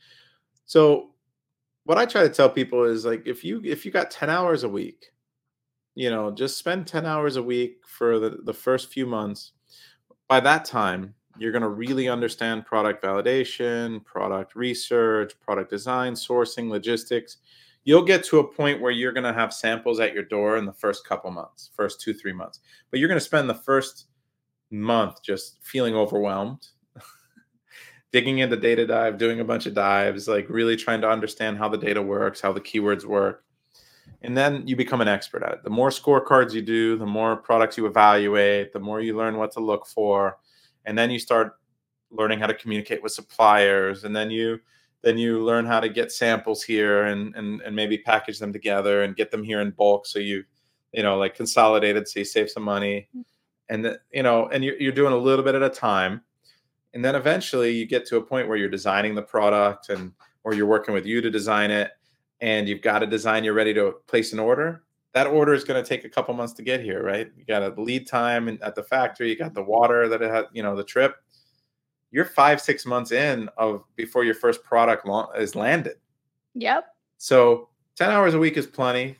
So 0.66 1.10
what 1.90 1.98
I 1.98 2.06
try 2.06 2.22
to 2.22 2.28
tell 2.28 2.48
people 2.48 2.84
is 2.84 3.04
like 3.04 3.26
if 3.26 3.42
you 3.42 3.60
if 3.64 3.84
you 3.84 3.90
got 3.90 4.12
10 4.12 4.30
hours 4.30 4.62
a 4.62 4.68
week, 4.68 5.06
you 5.96 6.08
know, 6.08 6.30
just 6.30 6.56
spend 6.56 6.86
10 6.86 7.04
hours 7.04 7.34
a 7.34 7.42
week 7.42 7.78
for 7.84 8.20
the, 8.20 8.38
the 8.44 8.54
first 8.54 8.92
few 8.92 9.06
months. 9.06 9.50
By 10.28 10.38
that 10.38 10.64
time, 10.64 11.16
you're 11.36 11.50
going 11.50 11.62
to 11.62 11.68
really 11.68 12.08
understand 12.08 12.64
product 12.64 13.02
validation, 13.02 14.04
product 14.04 14.54
research, 14.54 15.32
product 15.40 15.68
design, 15.68 16.12
sourcing, 16.12 16.70
logistics. 16.70 17.38
You'll 17.82 18.04
get 18.04 18.22
to 18.26 18.38
a 18.38 18.46
point 18.46 18.80
where 18.80 18.92
you're 18.92 19.10
going 19.10 19.24
to 19.24 19.32
have 19.32 19.52
samples 19.52 19.98
at 19.98 20.14
your 20.14 20.22
door 20.22 20.58
in 20.58 20.66
the 20.66 20.72
first 20.72 21.04
couple 21.04 21.32
months, 21.32 21.70
first 21.74 22.00
two, 22.00 22.14
three 22.14 22.32
months. 22.32 22.60
But 22.92 23.00
you're 23.00 23.08
going 23.08 23.18
to 23.18 23.24
spend 23.32 23.50
the 23.50 23.54
first 23.54 24.06
month 24.70 25.24
just 25.24 25.58
feeling 25.60 25.96
overwhelmed, 25.96 26.68
digging 28.12 28.38
into 28.38 28.56
data 28.56 28.86
dive, 28.86 29.18
doing 29.18 29.40
a 29.40 29.44
bunch 29.44 29.66
of 29.66 29.74
dives, 29.74 30.26
like 30.26 30.48
really 30.48 30.76
trying 30.76 31.00
to 31.00 31.08
understand 31.08 31.58
how 31.58 31.68
the 31.68 31.78
data 31.78 32.02
works, 32.02 32.40
how 32.40 32.52
the 32.52 32.60
keywords 32.60 33.04
work. 33.04 33.44
And 34.22 34.36
then 34.36 34.66
you 34.66 34.76
become 34.76 35.00
an 35.00 35.08
expert 35.08 35.42
at 35.42 35.52
it. 35.52 35.64
The 35.64 35.70
more 35.70 35.90
scorecards 35.90 36.52
you 36.52 36.60
do, 36.60 36.96
the 36.96 37.06
more 37.06 37.36
products 37.36 37.76
you 37.78 37.86
evaluate, 37.86 38.72
the 38.72 38.80
more 38.80 39.00
you 39.00 39.16
learn 39.16 39.38
what 39.38 39.52
to 39.52 39.60
look 39.60 39.86
for. 39.86 40.38
And 40.84 40.98
then 40.98 41.10
you 41.10 41.18
start 41.18 41.52
learning 42.10 42.40
how 42.40 42.46
to 42.46 42.54
communicate 42.54 43.02
with 43.02 43.12
suppliers. 43.12 44.04
And 44.04 44.14
then 44.14 44.30
you 44.30 44.60
then 45.02 45.16
you 45.16 45.42
learn 45.42 45.64
how 45.64 45.80
to 45.80 45.88
get 45.88 46.12
samples 46.12 46.62
here 46.62 47.04
and 47.04 47.34
and, 47.34 47.60
and 47.62 47.74
maybe 47.74 47.98
package 47.98 48.38
them 48.38 48.52
together 48.52 49.02
and 49.02 49.16
get 49.16 49.30
them 49.30 49.42
here 49.42 49.60
in 49.60 49.70
bulk 49.70 50.06
so 50.06 50.18
you 50.18 50.44
you 50.92 51.02
know 51.02 51.16
like 51.16 51.34
consolidated 51.34 52.06
so 52.06 52.18
you 52.18 52.24
save 52.24 52.50
some 52.50 52.62
money 52.62 53.08
mm. 53.16 53.24
and 53.68 53.84
the, 53.84 54.00
you 54.12 54.22
know 54.22 54.48
and 54.48 54.64
you're, 54.64 54.76
you're 54.76 54.92
doing 54.92 55.12
a 55.12 55.16
little 55.16 55.44
bit 55.44 55.54
at 55.54 55.62
a 55.62 55.70
time 55.70 56.20
and 56.94 57.04
then 57.04 57.14
eventually 57.14 57.70
you 57.70 57.86
get 57.86 58.06
to 58.06 58.16
a 58.16 58.22
point 58.22 58.48
where 58.48 58.56
you're 58.56 58.68
designing 58.68 59.14
the 59.14 59.22
product 59.22 59.88
and 59.88 60.12
or 60.44 60.54
you're 60.54 60.66
working 60.66 60.94
with 60.94 61.06
you 61.06 61.20
to 61.20 61.30
design 61.30 61.70
it 61.70 61.92
and 62.40 62.68
you've 62.68 62.82
got 62.82 63.02
a 63.02 63.06
design 63.06 63.44
you're 63.44 63.54
ready 63.54 63.74
to 63.74 63.94
place 64.06 64.32
an 64.32 64.38
order. 64.38 64.82
That 65.12 65.26
order 65.26 65.52
is 65.54 65.64
going 65.64 65.82
to 65.82 65.88
take 65.88 66.04
a 66.04 66.08
couple 66.08 66.34
months 66.34 66.52
to 66.54 66.62
get 66.62 66.80
here 66.80 67.02
right? 67.02 67.30
You 67.36 67.44
got 67.44 67.62
a 67.62 67.80
lead 67.80 68.06
time 68.06 68.58
at 68.62 68.74
the 68.74 68.82
factory 68.82 69.28
you 69.28 69.36
got 69.36 69.54
the 69.54 69.62
water 69.62 70.08
that 70.08 70.22
it 70.22 70.30
had 70.30 70.46
you 70.52 70.62
know 70.62 70.74
the 70.74 70.84
trip. 70.84 71.16
You're 72.10 72.24
five 72.24 72.60
six 72.60 72.84
months 72.84 73.12
in 73.12 73.48
of 73.56 73.84
before 73.94 74.24
your 74.24 74.34
first 74.34 74.64
product 74.64 75.08
is 75.38 75.54
landed. 75.54 75.96
Yep. 76.54 76.86
So 77.18 77.68
10 77.96 78.10
hours 78.10 78.34
a 78.34 78.38
week 78.38 78.56
is 78.56 78.66
plenty 78.66 79.16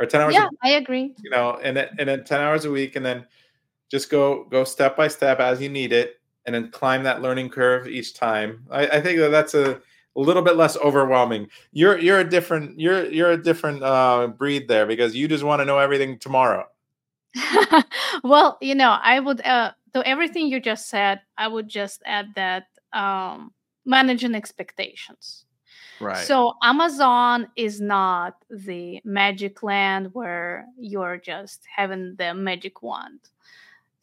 or 0.00 0.06
10 0.06 0.20
hours 0.20 0.34
yeah 0.34 0.48
I 0.62 0.70
agree. 0.70 1.14
you 1.22 1.30
know 1.30 1.58
and 1.62 1.76
then, 1.76 1.88
and 1.98 2.08
then 2.08 2.24
10 2.24 2.40
hours 2.40 2.64
a 2.64 2.70
week 2.70 2.96
and 2.96 3.04
then 3.04 3.26
just 3.90 4.10
go 4.10 4.44
go 4.44 4.64
step 4.64 4.96
by 4.96 5.08
step 5.08 5.40
as 5.40 5.60
you 5.60 5.68
need 5.68 5.92
it 5.92 6.20
and 6.46 6.54
then 6.54 6.70
climb 6.70 7.02
that 7.04 7.22
learning 7.22 7.48
curve 7.50 7.86
each 7.86 8.14
time. 8.14 8.66
I, 8.70 8.86
I 8.86 9.00
think 9.00 9.18
that 9.18 9.30
that's 9.30 9.54
a, 9.54 9.80
little 10.16 10.42
bit 10.42 10.56
less 10.56 10.76
overwhelming. 10.76 11.48
You're 11.72 11.98
you're 11.98 12.20
a 12.20 12.28
different 12.28 12.78
you're 12.78 13.04
you're 13.06 13.32
a 13.32 13.42
different 13.42 13.82
uh, 13.82 14.28
breed 14.28 14.68
there 14.68 14.86
because 14.86 15.16
you 15.16 15.26
just 15.26 15.42
want 15.42 15.60
to 15.60 15.64
know 15.64 15.78
everything 15.78 16.18
tomorrow. 16.18 16.66
Well 18.22 18.56
you 18.60 18.76
know 18.76 18.96
i 19.02 19.18
would 19.18 19.44
uh 19.44 19.72
so 19.92 20.00
everything 20.02 20.46
you 20.46 20.60
just 20.60 20.88
said 20.88 21.20
i 21.36 21.48
would 21.48 21.68
just 21.68 22.00
add 22.06 22.26
that 22.36 22.66
um 22.92 23.52
managing 23.84 24.36
expectations. 24.36 25.46
Right. 26.00 26.24
So 26.24 26.54
amazon 26.62 27.48
is 27.56 27.80
not 27.80 28.36
the 28.48 29.00
magic 29.04 29.64
land 29.64 30.10
where 30.14 30.66
you're 30.78 31.18
just 31.18 31.66
having 31.76 32.14
the 32.18 32.34
magic 32.34 32.82
wand 32.82 33.18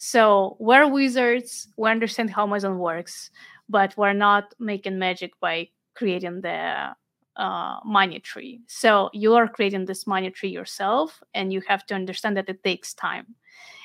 so 0.04 0.58
we're 0.60 0.88
wizards. 0.88 1.68
We 1.78 1.89
understand 1.89 2.32
how 2.32 2.43
amazon 2.43 2.80
works 2.80 3.30
but 3.72 3.95
we're 3.97 4.14
not 4.14 4.54
making 4.60 4.99
magic 4.99 5.32
by 5.39 5.70
creating 5.95 6.41
the 6.41 6.89
uh, 7.38 7.80
money 7.86 8.20
tree. 8.20 8.60
So 8.68 9.10
you 9.14 9.34
are 9.36 9.47
creating 9.47 9.86
this 9.86 10.06
money 10.06 10.30
tree 10.30 10.49
yourself 10.49 11.24
and 11.34 11.54
you 11.54 11.62
have 11.68 11.86
to 11.88 11.95
understand 11.95 12.36
that 12.36 12.49
it 12.49 12.64
takes 12.64 12.93
time. 12.93 13.36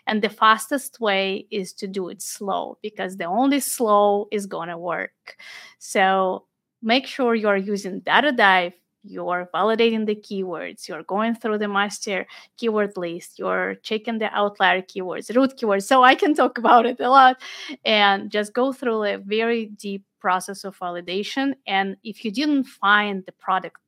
And 0.09 0.21
the 0.21 0.29
fastest 0.29 1.01
way 1.01 1.47
is 1.51 1.73
to 1.75 1.87
do 1.87 2.09
it 2.09 2.21
slow 2.21 2.79
because 2.83 3.17
the 3.17 3.25
only 3.25 3.61
slow 3.61 4.27
is 4.33 4.47
going 4.47 4.69
to 4.69 4.79
work. 4.79 5.37
So 5.79 6.47
make 6.83 7.07
sure 7.07 7.35
you're 7.35 7.57
using 7.57 8.01
Data 8.01 8.33
Dive, 8.33 8.75
you're 9.09 9.49
validating 9.55 10.07
the 10.07 10.15
keywords, 10.15 10.89
you're 10.89 11.03
going 11.03 11.35
through 11.35 11.59
the 11.59 11.69
master 11.69 12.27
keyword 12.57 12.97
list, 12.97 13.39
you're 13.39 13.77
checking 13.83 14.19
the 14.19 14.33
outlier 14.35 14.83
keywords, 14.83 15.35
root 15.35 15.55
keywords. 15.57 15.85
So 15.85 16.03
I 16.03 16.15
can 16.15 16.35
talk 16.35 16.59
about 16.63 16.87
it 16.87 17.01
a 17.01 17.09
lot 17.09 17.41
and 17.85 18.31
just 18.31 18.53
go 18.53 18.73
through 18.73 19.05
a 19.05 19.19
very 19.19 19.67
deep 19.67 20.05
process 20.21 20.65
of 20.65 20.79
validation. 20.79 21.55
And 21.67 21.97
if 22.05 22.25
you 22.25 22.31
didn't 22.31 22.65
find 22.65 23.25
the 23.27 23.33
product 23.33 23.79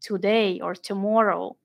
today 0.00 0.60
or 0.60 0.74
tomorrow, 0.74 1.56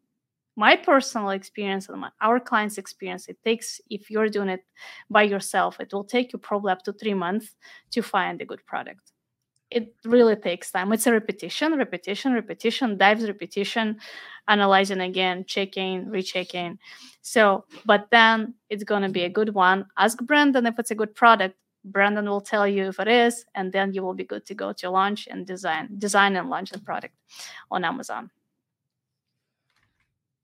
my 0.56 0.76
personal 0.76 1.30
experience 1.30 1.90
and 1.90 2.02
my, 2.02 2.10
our 2.22 2.40
clients 2.40 2.78
experience 2.78 3.28
it 3.28 3.38
takes 3.44 3.82
if 3.90 4.12
you're 4.12 4.30
doing 4.30 4.50
it 4.50 4.64
by 5.10 5.24
yourself 5.24 5.80
it 5.80 5.92
will 5.92 6.04
take 6.04 6.32
you 6.32 6.38
probably 6.38 6.72
up 6.72 6.84
to 6.84 6.94
three 6.94 7.14
months 7.14 7.56
to 7.90 8.04
find 8.04 8.40
a 8.42 8.46
good 8.46 8.64
product 8.66 9.13
it 9.74 9.96
really 10.06 10.36
takes 10.36 10.72
time. 10.72 10.94
It's 10.94 11.08
a 11.08 11.12
repetition 11.12 11.74
repetition 11.78 12.34
repetition 12.34 12.98
dives 12.98 13.28
repetition 13.28 13.98
analyzing 14.48 15.02
again 15.02 15.46
checking 15.46 16.10
rechecking. 16.10 16.78
So 17.22 17.66
but 17.86 18.08
then 18.12 18.56
it's 18.70 18.84
going 18.84 19.04
to 19.04 19.10
be 19.10 19.24
a 19.24 19.30
good 19.30 19.54
one. 19.54 19.86
Ask 19.98 20.20
brandon 20.20 20.66
if 20.66 20.80
it's 20.80 20.92
a 20.92 20.96
good 20.96 21.16
product. 21.16 21.56
Brandon 21.86 22.30
will 22.30 22.42
tell 22.42 22.68
you 22.68 22.88
if 22.88 23.00
it 23.00 23.08
is 23.08 23.46
and 23.56 23.72
then 23.74 23.94
you 23.94 24.04
will 24.04 24.14
be 24.14 24.24
good 24.24 24.46
to 24.46 24.54
go 24.54 24.72
to 24.74 24.90
launch 24.90 25.28
and 25.28 25.46
design 25.46 25.90
design 25.98 26.36
and 26.38 26.50
launch 26.50 26.72
the 26.72 26.80
product 26.80 27.14
on 27.72 27.84
amazon 27.84 28.32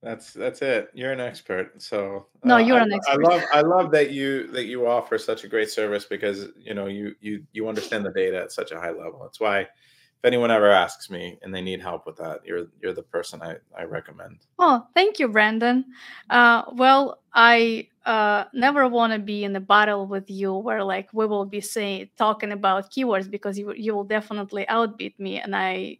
that's 0.02 0.34
that's 0.34 0.62
it. 0.62 0.90
You're 0.94 1.12
an 1.12 1.20
expert. 1.20 1.82
So 1.82 2.28
no, 2.44 2.56
uh, 2.56 2.60
you're 2.60 2.80
I, 2.80 2.84
an 2.84 2.94
expert. 2.94 3.26
I 3.26 3.30
love 3.30 3.44
I 3.54 3.62
love 3.62 3.92
that 3.92 4.12
you 4.12 4.48
that 4.48 4.66
you 4.66 4.88
offer 4.88 5.18
such 5.18 5.44
a 5.44 5.48
great 5.48 5.70
service 5.70 6.06
because 6.06 6.48
you 6.58 6.74
know 6.74 6.88
you 6.88 7.16
you 7.20 7.44
you 7.52 7.68
understand 7.68 8.06
the 8.06 8.12
data 8.12 8.42
at 8.42 8.52
such 8.52 8.72
a 8.72 8.80
high 8.80 8.92
level. 8.92 9.20
That's 9.24 9.40
why 9.40 9.62
if 9.62 10.26
anyone 10.26 10.52
ever 10.52 10.70
asks 10.70 11.10
me 11.10 11.38
and 11.42 11.54
they 11.54 11.62
need 11.62 11.82
help 11.82 12.06
with 12.06 12.16
that, 12.18 12.46
you're 12.46 12.68
you're 12.82 12.94
the 12.94 13.04
person 13.04 13.42
I 13.42 13.56
I 13.78 13.84
recommend. 13.84 14.40
Oh, 14.58 14.86
thank 14.94 15.20
you, 15.20 15.28
Brandon. 15.28 15.86
Uh, 16.30 16.64
well, 16.74 17.20
I 17.34 17.90
uh, 18.06 18.46
never 18.54 18.88
want 18.88 19.12
to 19.14 19.20
be 19.20 19.44
in 19.44 19.56
a 19.56 19.60
battle 19.62 20.08
with 20.08 20.30
you 20.30 20.54
where 20.54 20.84
like 20.84 21.10
we 21.14 21.26
will 21.26 21.46
be 21.46 21.60
saying 21.60 22.10
talking 22.18 22.54
about 22.54 22.90
keywords 22.90 23.30
because 23.30 23.60
you 23.60 23.74
you 23.74 23.94
will 23.94 24.06
definitely 24.06 24.66
outbeat 24.70 25.20
me, 25.20 25.42
and 25.42 25.54
I 25.54 26.00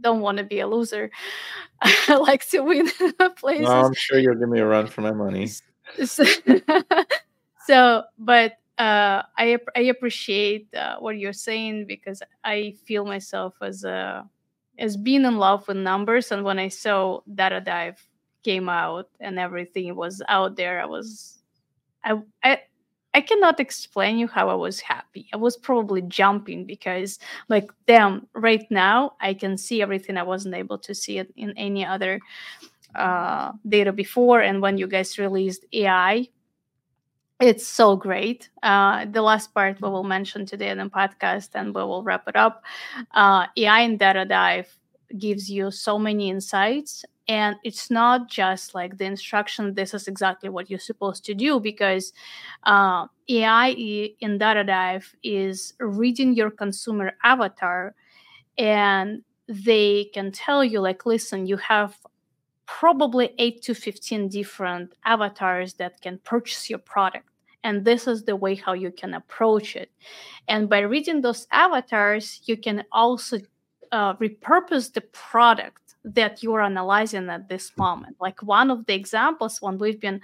don't 0.00 0.20
want 0.20 0.38
to 0.38 0.44
be 0.44 0.60
a 0.60 0.66
loser. 0.66 1.10
I 1.82 2.16
like 2.16 2.48
to 2.50 2.60
win 2.60 2.88
places. 3.36 3.68
No, 3.68 3.86
I'm 3.86 3.94
sure 3.94 4.18
you'll 4.18 4.36
give 4.36 4.48
me 4.48 4.60
a 4.60 4.66
run 4.66 4.86
for 4.88 5.00
my 5.00 5.12
money. 5.12 5.48
So, 6.04 6.24
so 7.66 8.04
but 8.18 8.52
uh, 8.78 9.22
I 9.36 9.58
I 9.76 9.80
appreciate 9.80 10.72
uh, 10.74 10.96
what 10.98 11.18
you're 11.18 11.32
saying 11.32 11.86
because 11.86 12.22
I 12.44 12.74
feel 12.84 13.04
myself 13.04 13.54
as 13.60 13.84
a 13.84 14.28
as 14.78 14.96
being 14.96 15.24
in 15.24 15.36
love 15.36 15.68
with 15.68 15.76
numbers. 15.76 16.32
And 16.32 16.44
when 16.44 16.58
I 16.58 16.68
saw 16.68 17.20
Data 17.32 17.60
Dive 17.60 18.02
came 18.42 18.68
out 18.68 19.08
and 19.20 19.38
everything 19.38 19.94
was 19.94 20.22
out 20.28 20.56
there, 20.56 20.80
I 20.80 20.86
was 20.86 21.42
I 22.04 22.22
I 22.42 22.60
I 23.12 23.20
cannot 23.20 23.58
explain 23.58 24.18
you 24.18 24.28
how 24.28 24.48
I 24.48 24.54
was 24.54 24.80
happy. 24.80 25.28
I 25.32 25.36
was 25.36 25.56
probably 25.56 26.02
jumping 26.02 26.64
because, 26.64 27.18
like, 27.48 27.70
damn, 27.86 28.28
right 28.34 28.64
now 28.70 29.12
I 29.20 29.34
can 29.34 29.56
see 29.58 29.82
everything 29.82 30.16
I 30.16 30.22
wasn't 30.22 30.54
able 30.54 30.78
to 30.78 30.94
see 30.94 31.18
it 31.18 31.32
in 31.36 31.52
any 31.56 31.84
other 31.84 32.20
uh, 32.94 33.52
data 33.68 33.92
before. 33.92 34.40
And 34.40 34.62
when 34.62 34.78
you 34.78 34.86
guys 34.86 35.18
released 35.18 35.64
AI, 35.72 36.28
it's 37.40 37.66
so 37.66 37.96
great. 37.96 38.50
Uh, 38.62 39.06
the 39.06 39.22
last 39.22 39.54
part 39.54 39.80
we 39.80 39.88
will 39.88 40.04
mention 40.04 40.44
today 40.44 40.68
in 40.68 40.78
the 40.78 40.84
podcast, 40.84 41.50
and 41.54 41.74
we 41.74 41.82
will 41.82 42.02
wrap 42.02 42.28
it 42.28 42.36
up. 42.36 42.62
Uh, 43.12 43.46
AI 43.56 43.80
in 43.80 43.96
Data 43.96 44.24
Dive 44.24 44.68
gives 45.18 45.50
you 45.50 45.70
so 45.70 45.98
many 45.98 46.30
insights 46.30 47.04
and 47.30 47.54
it's 47.62 47.92
not 47.92 48.28
just 48.28 48.74
like 48.74 48.98
the 48.98 49.04
instruction 49.04 49.74
this 49.74 49.94
is 49.94 50.08
exactly 50.08 50.48
what 50.48 50.68
you're 50.68 50.78
supposed 50.80 51.24
to 51.24 51.32
do 51.32 51.60
because 51.60 52.12
uh, 52.64 53.06
ai 53.28 53.68
in 54.20 54.36
data 54.36 54.64
dive 54.64 55.14
is 55.22 55.74
reading 55.78 56.34
your 56.34 56.50
consumer 56.50 57.12
avatar 57.22 57.94
and 58.58 59.22
they 59.48 60.10
can 60.12 60.32
tell 60.32 60.64
you 60.64 60.80
like 60.80 61.06
listen 61.06 61.46
you 61.46 61.56
have 61.56 61.96
probably 62.78 63.34
8 63.38 63.62
to 63.62 63.74
15 63.74 64.28
different 64.28 64.94
avatars 65.04 65.74
that 65.74 66.00
can 66.00 66.18
purchase 66.18 66.70
your 66.70 66.78
product. 66.78 67.28
And 67.64 67.84
this 67.84 68.06
is 68.06 68.22
the 68.22 68.36
way 68.36 68.54
how 68.54 68.74
you 68.74 68.92
can 68.92 69.12
approach 69.12 69.74
it. 69.74 69.90
And 70.46 70.68
by 70.68 70.78
reading 70.80 71.20
those 71.20 71.48
avatars 71.50 72.40
you 72.44 72.56
can 72.56 72.84
also 72.92 73.40
uh, 73.90 74.14
repurpose 74.14 74.92
the 74.92 75.00
product 75.00 75.89
that 76.04 76.42
you're 76.42 76.62
analyzing 76.62 77.28
at 77.28 77.48
this 77.48 77.76
moment. 77.76 78.16
Like 78.20 78.42
one 78.42 78.70
of 78.70 78.86
the 78.86 78.94
examples 78.94 79.60
when 79.60 79.78
we've 79.78 80.00
been 80.00 80.20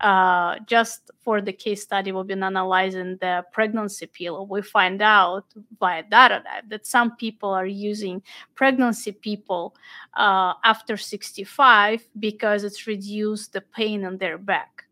uh, 0.00 0.58
just 0.66 1.10
for 1.22 1.40
the 1.40 1.52
case 1.52 1.82
study, 1.82 2.12
we've 2.12 2.26
been 2.26 2.42
analyzing 2.42 3.16
the 3.20 3.44
pregnancy 3.52 4.06
pill. 4.06 4.46
We 4.46 4.62
find 4.62 5.00
out 5.00 5.46
via 5.78 6.02
data 6.02 6.42
that 6.68 6.86
some 6.86 7.16
people 7.16 7.50
are 7.50 7.66
using 7.66 8.22
pregnancy 8.54 9.12
people 9.12 9.74
uh, 10.14 10.54
after 10.62 10.96
65 10.96 12.06
because 12.18 12.64
it's 12.64 12.86
reduced 12.86 13.52
the 13.52 13.60
pain 13.60 14.04
in 14.04 14.18
their 14.18 14.38
back. 14.38 14.83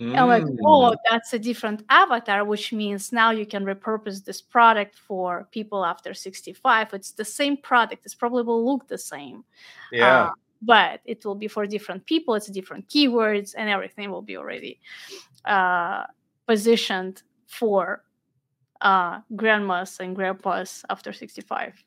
Mm. 0.00 0.16
And 0.16 0.28
like, 0.28 0.44
oh, 0.64 0.90
mm. 0.90 0.96
that's 1.08 1.32
a 1.32 1.38
different 1.38 1.84
avatar, 1.88 2.44
which 2.44 2.72
means 2.72 3.12
now 3.12 3.30
you 3.30 3.46
can 3.46 3.64
repurpose 3.64 4.24
this 4.24 4.40
product 4.40 4.96
for 4.96 5.46
people 5.52 5.84
after 5.84 6.14
65. 6.14 6.94
It's 6.94 7.12
the 7.12 7.24
same 7.24 7.56
product. 7.56 8.04
It 8.04 8.14
probably 8.18 8.42
will 8.42 8.64
look 8.64 8.88
the 8.88 8.98
same. 8.98 9.44
Yeah. 9.92 10.24
Uh, 10.24 10.30
but 10.62 11.00
it 11.04 11.24
will 11.24 11.34
be 11.34 11.46
for 11.46 11.66
different 11.66 12.06
people. 12.06 12.34
It's 12.34 12.48
different 12.48 12.88
keywords 12.88 13.54
and 13.56 13.68
everything 13.68 14.10
will 14.10 14.22
be 14.22 14.36
already 14.36 14.80
uh, 15.44 16.04
positioned 16.46 17.22
for 17.46 18.02
uh, 18.80 19.20
grandmas 19.36 19.98
and 20.00 20.16
grandpas 20.16 20.84
after 20.90 21.12
65. 21.12 21.84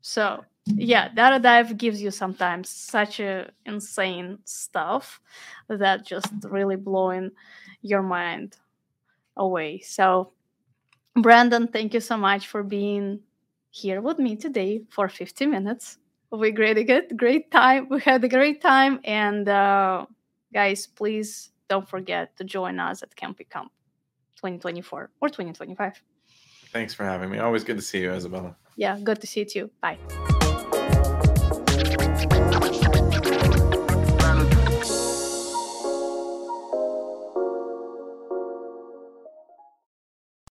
So 0.00 0.44
yeah, 0.66 1.08
Data 1.08 1.38
Dive 1.38 1.76
gives 1.76 2.02
you 2.02 2.10
sometimes 2.10 2.68
such 2.68 3.20
a 3.20 3.50
insane 3.64 4.38
stuff 4.44 5.20
that 5.68 6.04
just 6.04 6.32
really 6.44 6.76
blowing 6.76 7.30
your 7.82 8.02
mind 8.02 8.56
away. 9.36 9.80
So 9.80 10.32
Brandon, 11.14 11.68
thank 11.68 11.94
you 11.94 12.00
so 12.00 12.16
much 12.16 12.48
for 12.48 12.62
being 12.62 13.20
here 13.70 14.00
with 14.00 14.18
me 14.18 14.36
today 14.36 14.82
for 14.90 15.08
50 15.08 15.46
minutes. 15.46 15.98
We 16.32 16.50
great 16.50 16.84
good 16.86 17.16
great 17.16 17.50
time. 17.50 17.88
We 17.88 18.00
had 18.00 18.24
a 18.24 18.28
great 18.28 18.60
time, 18.60 19.00
and 19.04 19.48
uh, 19.48 20.06
guys, 20.52 20.86
please 20.86 21.52
don't 21.68 21.88
forget 21.88 22.36
to 22.36 22.44
join 22.44 22.80
us 22.80 23.02
at 23.02 23.14
Camp 23.14 23.38
Ecom 23.38 23.68
2024 24.36 25.10
or 25.20 25.28
2025. 25.28 26.02
Thanks 26.72 26.94
for 26.94 27.04
having 27.04 27.30
me. 27.30 27.38
Always 27.38 27.64
good 27.64 27.76
to 27.76 27.82
see 27.82 28.00
you, 28.00 28.10
Izabella. 28.10 28.56
Yeah, 28.76 28.98
good 29.02 29.20
to 29.20 29.26
see 29.26 29.40
you 29.40 29.46
too. 29.46 29.70
Bye. 29.80 30.25